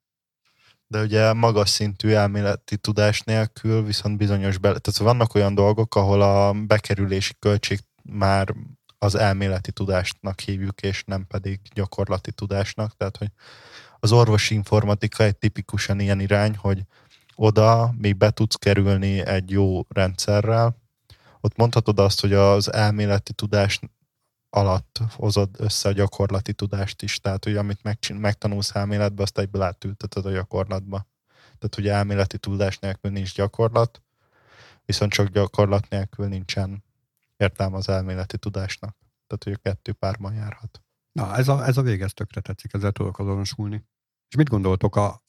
[0.87, 4.69] De ugye magas szintű elméleti tudás nélkül viszont bizonyos be...
[4.69, 8.55] Tehát vannak olyan dolgok, ahol a bekerülési költség már
[9.03, 12.97] az elméleti tudásnak hívjuk, és nem pedig gyakorlati tudásnak.
[12.97, 13.31] Tehát, hogy
[14.01, 16.83] az orvosi informatika egy tipikusan ilyen irány, hogy
[17.35, 20.77] oda még be tudsz kerülni egy jó rendszerrel,
[21.41, 23.81] ott mondhatod azt, hogy az elméleti tudás
[24.51, 30.27] alatt hozod össze a gyakorlati tudást is, tehát hogy amit megtanulsz elméletbe, azt egyből átülteted
[30.27, 31.07] a gyakorlatba.
[31.59, 34.03] Tehát ugye elméleti tudás nélkül nincs gyakorlat,
[34.85, 36.85] viszont csak gyakorlat nélkül nincsen
[37.43, 38.97] értelme az elméleti tudásnak.
[39.27, 40.83] Tehát, hogy a kettő párban járhat.
[41.13, 43.85] Na, ez a, ez a vég, ez tökre tetszik, ezzel tudok azonosulni.
[44.29, 45.25] És mit gondoltok, a,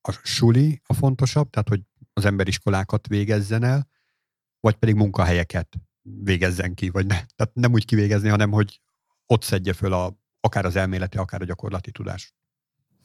[0.00, 1.82] a suli a fontosabb, tehát, hogy
[2.12, 3.88] az emberiskolákat végezzen el,
[4.60, 7.14] vagy pedig munkahelyeket végezzen ki, vagy ne.
[7.14, 8.80] Tehát nem úgy kivégezni, hanem hogy
[9.26, 12.34] ott szedje föl a, akár az elméleti, akár a gyakorlati tudás.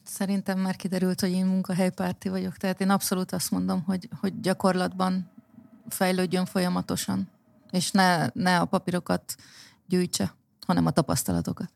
[0.02, 5.30] Szerintem már kiderült, hogy én munkahelypárti vagyok, tehát én abszolút azt mondom, hogy, hogy gyakorlatban
[5.88, 7.30] fejlődjön folyamatosan,
[7.76, 9.34] és ne, ne a papírokat
[9.86, 10.34] gyűjtse,
[10.66, 11.70] hanem a tapasztalatokat.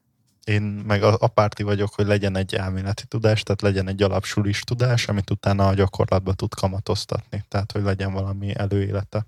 [0.44, 4.60] Én meg a, a párti vagyok, hogy legyen egy elméleti tudás, tehát legyen egy alapsulis
[4.60, 7.44] tudás, amit utána a gyakorlatba tud kamatoztatni.
[7.48, 9.26] Tehát, hogy legyen valami előélete.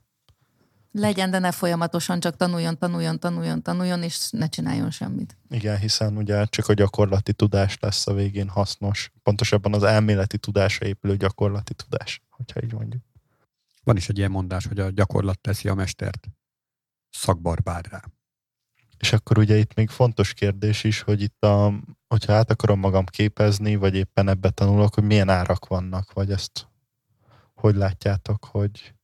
[0.92, 5.36] Legyen, de ne folyamatosan csak tanuljon, tanuljon, tanuljon, tanuljon, és ne csináljon semmit.
[5.50, 9.12] Igen, hiszen ugye csak a gyakorlati tudás lesz a végén hasznos.
[9.22, 13.02] Pontosabban az elméleti tudásra épülő gyakorlati tudás, hogyha így mondjuk.
[13.84, 16.28] Van is egy ilyen mondás, hogy a gyakorlat teszi a mestert
[17.12, 18.02] szakbarbárrá.
[18.98, 21.72] És akkor ugye itt még fontos kérdés is, hogy itt a,
[22.08, 26.70] hogyha át akarom magam képezni, vagy éppen ebbe tanulok, hogy milyen árak vannak, vagy ezt
[27.54, 28.94] hogy látjátok, hogy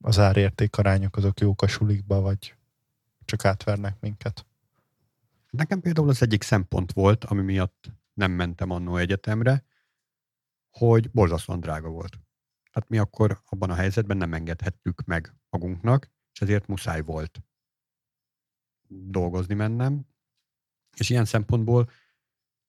[0.00, 2.54] az árérték arányok azok jók a sulikba, vagy
[3.24, 4.46] csak átvernek minket?
[5.50, 9.64] Nekem például az egyik szempont volt, ami miatt nem mentem annó egyetemre,
[10.70, 12.18] hogy borzasztóan drága volt.
[12.72, 17.42] Tehát mi akkor abban a helyzetben nem engedhettük meg magunknak, és ezért muszáj volt
[18.88, 20.06] dolgozni mennem.
[20.96, 21.90] És ilyen szempontból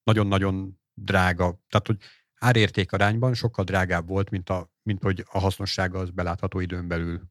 [0.03, 1.97] nagyon-nagyon drága, tehát hogy
[2.35, 7.21] árérték arányban sokkal drágább volt, mint, a, mint hogy a hasznossága az belátható időn belül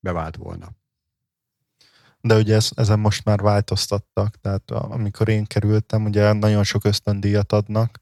[0.00, 0.72] bevált volna.
[2.20, 7.52] De ugye ez, ezen most már változtattak, tehát amikor én kerültem, ugye nagyon sok ösztöndíjat
[7.52, 8.00] adnak,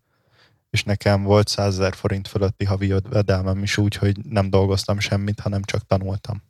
[0.70, 5.40] és nekem volt 100 ezer forint fölötti havi jövedelmem is úgy, hogy nem dolgoztam semmit,
[5.40, 6.42] hanem csak tanultam.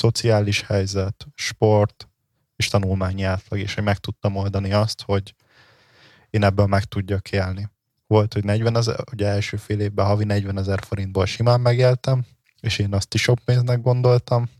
[0.00, 2.08] Szociális helyzet, sport
[2.56, 5.34] és tanulmányi átlag, és hogy meg tudtam oldani azt, hogy
[6.30, 7.70] én ebből meg tudjak élni
[8.06, 12.24] volt, hogy 40 ezer, ugye első fél évben havi 40 ezer forintból simán megéltem,
[12.60, 14.50] és én azt is sok pénznek gondoltam,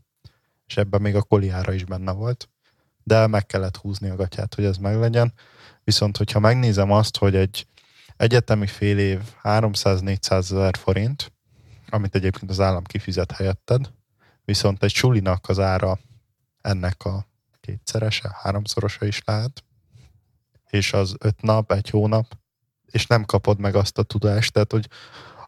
[0.67, 2.49] és ebben még a koliára is benne volt,
[3.03, 5.33] de meg kellett húzni a gatyát, hogy ez meglegyen.
[5.83, 7.67] Viszont, hogyha megnézem azt, hogy egy
[8.17, 11.31] egyetemi fél év 300-400 ezer forint,
[11.89, 13.91] amit egyébként az állam kifizet helyetted,
[14.45, 15.99] viszont egy sulinak az ára
[16.61, 17.27] ennek a
[17.61, 19.63] kétszerese, háromszorosa is lehet,
[20.69, 22.37] és az öt nap, egy hónap,
[22.85, 24.87] és nem kapod meg azt a tudást, tehát hogy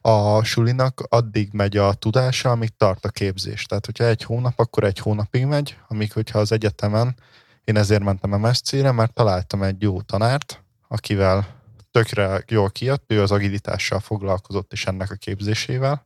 [0.01, 3.65] a sulinak addig megy a tudása, amíg tart a képzés.
[3.65, 7.15] Tehát, hogyha egy hónap, akkor egy hónapig megy, amíg, hogyha az egyetemen,
[7.63, 11.61] én ezért mentem MSC-re, mert találtam egy jó tanárt, akivel
[11.91, 16.05] tökre jól kijött, ő az agilitással foglalkozott és ennek a képzésével,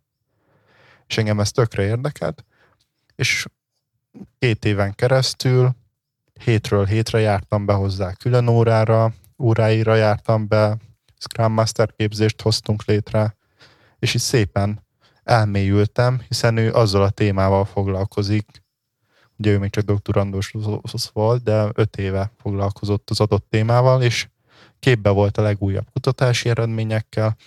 [1.07, 2.45] és engem ez tökre érdekelt,
[3.17, 3.45] és
[4.39, 5.75] két éven keresztül
[6.43, 10.77] hétről hétre jártam be hozzá külön órára, óráira jártam be,
[11.17, 13.35] Scrum Master képzést hoztunk létre,
[13.99, 14.85] és így szépen
[15.23, 18.63] elmélyültem, hiszen ő azzal a témával foglalkozik,
[19.37, 20.53] ugye ő még csak doktorandós
[21.13, 24.27] volt, de öt éve foglalkozott az adott témával, és
[24.79, 27.37] képbe volt a legújabb kutatási eredményekkel,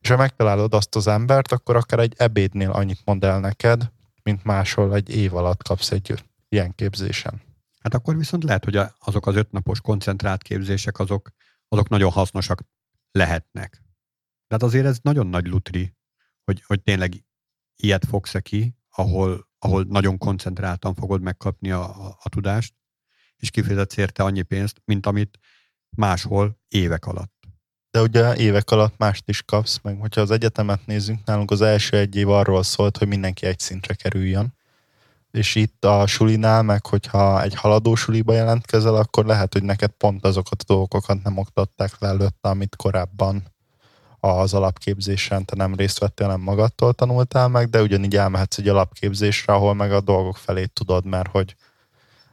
[0.00, 3.90] és ha megtalálod azt az embert, akkor akár egy ebédnél annyit mond el neked,
[4.28, 7.42] mint máshol egy év alatt kapsz egy ilyen képzésen.
[7.80, 11.30] Hát akkor viszont lehet, hogy azok az ötnapos koncentrált képzések, azok,
[11.68, 12.62] azok nagyon hasznosak
[13.10, 13.82] lehetnek.
[14.46, 15.96] Tehát azért ez nagyon nagy lutri,
[16.44, 17.24] hogy, hogy tényleg
[17.76, 22.74] ilyet fogsz-e ki, ahol, ahol nagyon koncentráltan fogod megkapni a, a, a tudást,
[23.36, 25.38] és kifizetsz érte annyi pénzt, mint amit
[25.88, 27.37] máshol évek alatt.
[27.90, 31.96] De ugye évek alatt mást is kapsz, meg hogyha az egyetemet nézzünk, nálunk az első
[31.96, 34.56] egy év arról szólt, hogy mindenki egy szintre kerüljön.
[35.30, 40.24] És itt a sulinál, meg hogyha egy haladó suliba jelentkezel, akkor lehet, hogy neked pont
[40.24, 43.42] azokat a dolgokat nem oktatták le előtte, amit korábban
[44.20, 49.52] az alapképzésen te nem részt vettél, nem magadtól tanultál meg, de ugyanígy elmehetsz egy alapképzésre,
[49.52, 51.56] ahol meg a dolgok felé tudod, mert hogy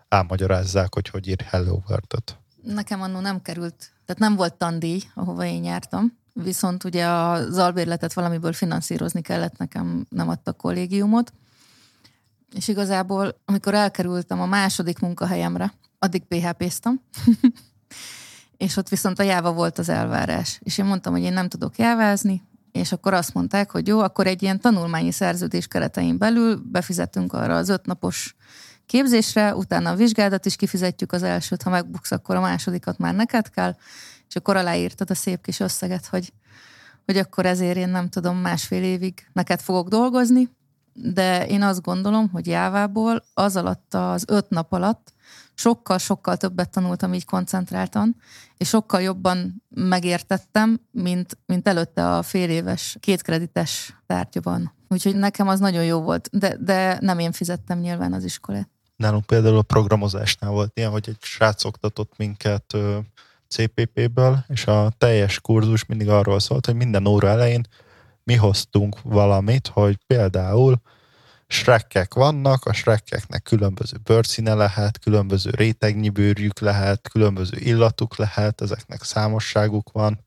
[0.08, 2.38] elmagyarázzák, hogy hogy ír Hello World-ot.
[2.64, 8.14] Nekem annó nem került, tehát nem volt tandíj, ahova én jártam, viszont ugye az albérletet
[8.14, 11.34] valamiből finanszírozni kellett, nekem nem adtak kollégiumot,
[12.56, 17.02] és igazából, amikor elkerültem a második munkahelyemre, addig PHP-ztam,
[18.58, 20.60] és ott viszont a jáva volt az elvárás.
[20.64, 24.28] És én mondtam, hogy én nem tudok jávázni, és akkor azt mondták, hogy jó, akkor
[24.28, 28.36] egy ilyen tanulmányi szerződés keretein belül befizetünk arra az ötnapos
[28.86, 33.50] képzésre, utána a vizsgádat is kifizetjük az elsőt, ha megbuksz, akkor a másodikat már neked
[33.50, 33.76] kell,
[34.28, 36.34] és akkor aláírtad a szép kis összeget, hogy,
[37.06, 40.50] hogy akkor ezért én nem tudom, másfél évig neked fogok dolgozni,
[40.94, 45.14] de én azt gondolom, hogy Jávából az alatt az öt nap alatt
[45.54, 48.16] sokkal-sokkal többet tanultam így koncentráltan,
[48.58, 54.74] és sokkal jobban megértettem, mint, mint előtte a fél éves kétkredites tárgyban.
[54.88, 58.70] Úgyhogy nekem az nagyon jó volt, de, de nem én fizettem nyilván az iskolát.
[58.96, 62.78] Nálunk például a programozásnál volt ilyen, hogy egy srác oktatott minket
[63.48, 67.68] CPP-ből, és a teljes kurzus mindig arról szólt, hogy minden óra elején
[68.24, 70.82] mi hoztunk valamit, hogy például
[71.48, 79.04] srekkek vannak, a srekkeknek különböző bőrszíne lehet, különböző rétegnyi bőrjük lehet, különböző illatuk lehet, ezeknek
[79.04, 80.25] számosságuk van,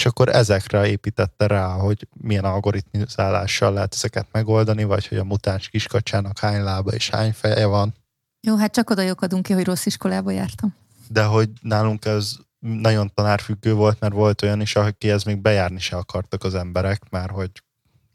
[0.00, 5.68] és akkor ezekre építette rá, hogy milyen algoritmizálással lehet ezeket megoldani, vagy hogy a mutáns
[5.68, 7.94] kiskacsának hány lába és hány feje van.
[8.40, 10.74] Jó, hát csak oda adunk ki, hogy rossz iskolába jártam.
[11.08, 15.96] De hogy nálunk ez nagyon tanárfüggő volt, mert volt olyan is, ez még bejárni se
[15.96, 17.50] akartak az emberek, mert hogy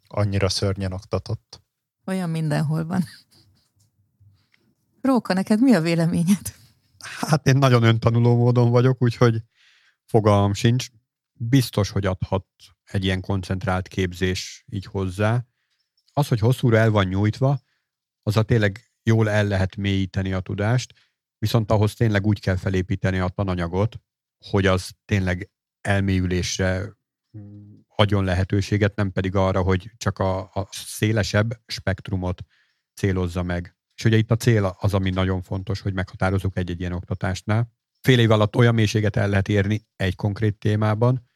[0.08, 1.62] annyira szörnyen oktatott.
[2.06, 3.04] Olyan mindenhol van.
[5.02, 6.54] Róka, neked mi a véleményed?
[7.20, 9.42] Hát én nagyon öntanuló módon vagyok, úgyhogy
[10.06, 10.88] fogalmam sincs.
[11.40, 12.46] Biztos, hogy adhat
[12.84, 15.46] egy ilyen koncentrált képzés így hozzá.
[16.14, 17.60] Az, hogy hosszúra el van nyújtva,
[18.22, 20.94] az a tényleg jól el lehet mélyíteni a tudást,
[21.38, 24.00] viszont ahhoz tényleg úgy kell felépíteni a tananyagot,
[24.38, 25.52] hogy az tényleg
[25.82, 26.98] elmélyülésre
[27.88, 32.44] adjon lehetőséget, nem pedig arra, hogy csak a, a szélesebb spektrumot
[32.94, 33.78] célozza meg.
[33.96, 37.75] És ugye itt a cél az, ami nagyon fontos, hogy meghatározunk egy-egy ilyen oktatásnál.
[38.06, 41.30] Fél év alatt olyan mélységet el lehet érni egy konkrét témában,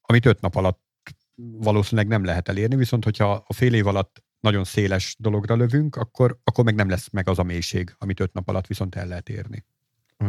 [0.00, 0.80] amit öt nap alatt
[1.58, 6.38] valószínűleg nem lehet elérni, viszont hogyha a fél év alatt nagyon széles dologra lövünk, akkor,
[6.44, 9.28] akkor meg nem lesz meg az a mélység, amit öt nap alatt viszont el lehet
[9.28, 9.64] érni.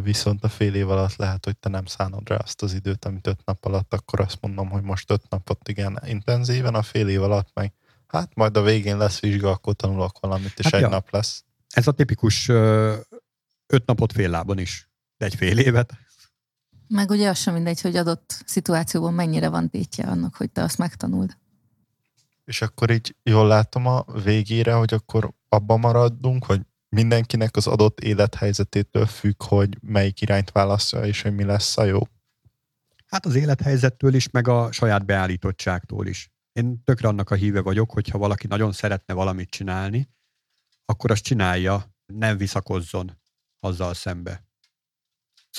[0.04, 3.28] Viszont a fél év alatt lehet, hogy te nem szánod rá azt az időt, amit
[3.28, 7.22] öt nap alatt, akkor azt mondom, hogy most öt napot igen intenzíven, a fél év
[7.22, 7.74] alatt meg
[8.08, 10.90] hát majd a végén lesz vizsga, akkor tanulok valamit, és hát egy ja.
[10.90, 11.44] nap lesz.
[11.70, 12.50] Ez a tipikus
[13.68, 14.89] öt napot fél lábon is,
[15.24, 15.98] egy fél évet.
[16.88, 20.78] Meg ugye az sem mindegy, hogy adott szituációban mennyire van tétje annak, hogy te azt
[20.78, 21.38] megtanuld.
[22.46, 28.00] És akkor így jól látom a végére, hogy akkor abban maradunk, hogy mindenkinek az adott
[28.00, 32.08] élethelyzetétől függ, hogy melyik irányt választja, és hogy mi lesz a jó?
[33.08, 36.32] Hát az élethelyzettől is, meg a saját beállítottságtól is.
[36.52, 40.10] Én tökre annak a híve vagyok, hogyha valaki nagyon szeretne valamit csinálni,
[40.86, 43.22] akkor azt csinálja, nem visszakozzon
[43.60, 44.49] azzal szembe.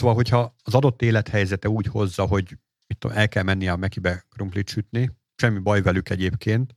[0.01, 4.27] Szóval, hogyha az adott élethelyzete úgy hozza, hogy mit tudom, el kell menni a Mekibe
[4.31, 6.77] krumplit sütni, semmi baj velük egyébként,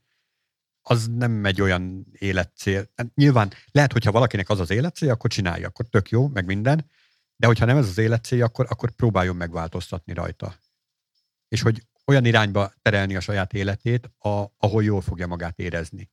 [0.82, 2.90] az nem egy olyan életcél.
[2.96, 6.90] Hát nyilván lehet, hogyha valakinek az az életcél, akkor csinálja, akkor tök jó, meg minden,
[7.36, 10.54] de hogyha nem ez az életcél, akkor, akkor próbáljon megváltoztatni rajta.
[11.48, 16.10] És hogy olyan irányba terelni a saját életét, a, ahol jól fogja magát érezni.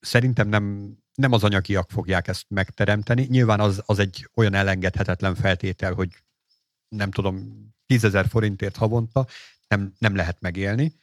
[0.00, 3.26] Szerintem nem, nem az anyagiak fogják ezt megteremteni.
[3.30, 6.24] Nyilván az, az egy olyan elengedhetetlen feltétel, hogy
[6.88, 9.26] nem tudom, tízezer forintért havonta
[9.68, 10.94] nem, nem lehet megélni.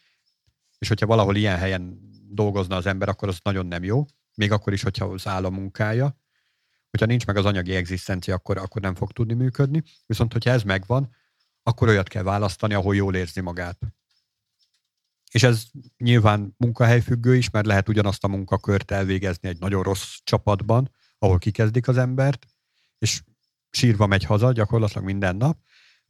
[0.77, 1.99] És hogyha valahol ilyen helyen
[2.29, 4.05] dolgozna az ember, akkor az nagyon nem jó.
[4.35, 6.17] Még akkor is, hogyha az áll a munkája.
[6.89, 9.83] Hogyha nincs meg az anyagi egzisztencia, akkor, akkor nem fog tudni működni.
[10.05, 11.15] Viszont, hogyha ez megvan,
[11.63, 13.79] akkor olyat kell választani, ahol jól érzi magát.
[15.31, 15.63] És ez
[15.97, 21.87] nyilván munkahelyfüggő is, mert lehet ugyanazt a munkakört elvégezni egy nagyon rossz csapatban, ahol kikezdik
[21.87, 22.45] az embert,
[22.97, 23.23] és
[23.69, 25.57] sírva megy haza gyakorlatilag minden nap,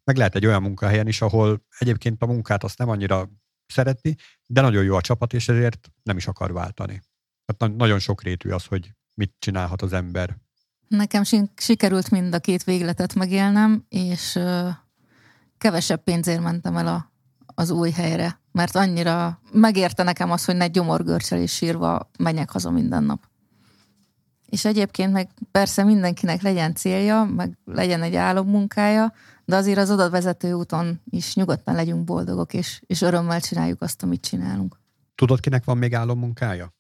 [0.04, 3.30] meg lehet egy olyan munkahelyen is, ahol egyébként a munkát azt nem annyira
[3.66, 7.02] szereti, de nagyon jó a csapat, és ezért nem is akar váltani.
[7.46, 10.38] Tehát nagyon sokrétű az, hogy mit csinálhat az ember.
[10.88, 11.24] Nekem
[11.56, 14.40] sikerült mind a két végletet megélnem, és
[15.58, 17.12] kevesebb pénzért mentem el a,
[17.46, 22.72] az új helyre, mert annyira megérte nekem az, hogy ne gyomorgörcsel és sírva menjek haza
[22.72, 23.22] minden nap.
[24.46, 29.14] És egyébként meg persze mindenkinek legyen célja, meg legyen egy álommunkája,
[29.46, 34.04] de azért az oda vezető úton is nyugodtan legyünk boldogok, és, és örömmel csináljuk azt,
[34.04, 34.80] amit csinálunk.
[35.16, 36.74] Tudod, kinek van még álommunkája?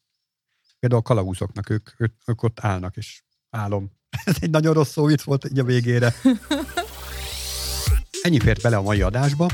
[0.79, 3.91] Például a kalauzoknak, ők, ők, ők ott állnak, és álom.
[4.25, 6.13] Ez egy nagyon rossz szó vicc volt így a végére.
[8.21, 9.49] Ennyi fért bele a mai adásba.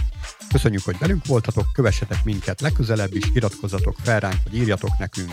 [0.51, 5.31] Köszönjük, hogy velünk voltatok, kövessetek minket legközelebb is, iratkozzatok fel ránk, vagy írjatok nekünk.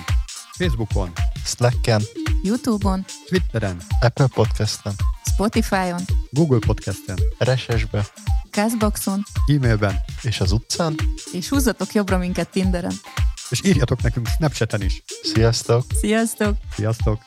[0.52, 1.12] Facebookon,
[1.44, 2.02] Slacken,
[2.42, 4.94] Youtube-on, Twitteren, Apple Podcasten,
[5.36, 6.00] Spotify-on,
[6.30, 8.06] Google Podcasten, RSS-be,
[8.50, 10.94] Castboxon, e-mailben, és az utcán.
[11.32, 12.92] és húzzatok jobbra minket Tinderen.
[13.50, 15.02] és írjatok nekünk Snapchaten is.
[15.22, 15.84] Sziasztok!
[16.00, 16.56] Sziasztok!
[16.74, 17.22] Sziasztok!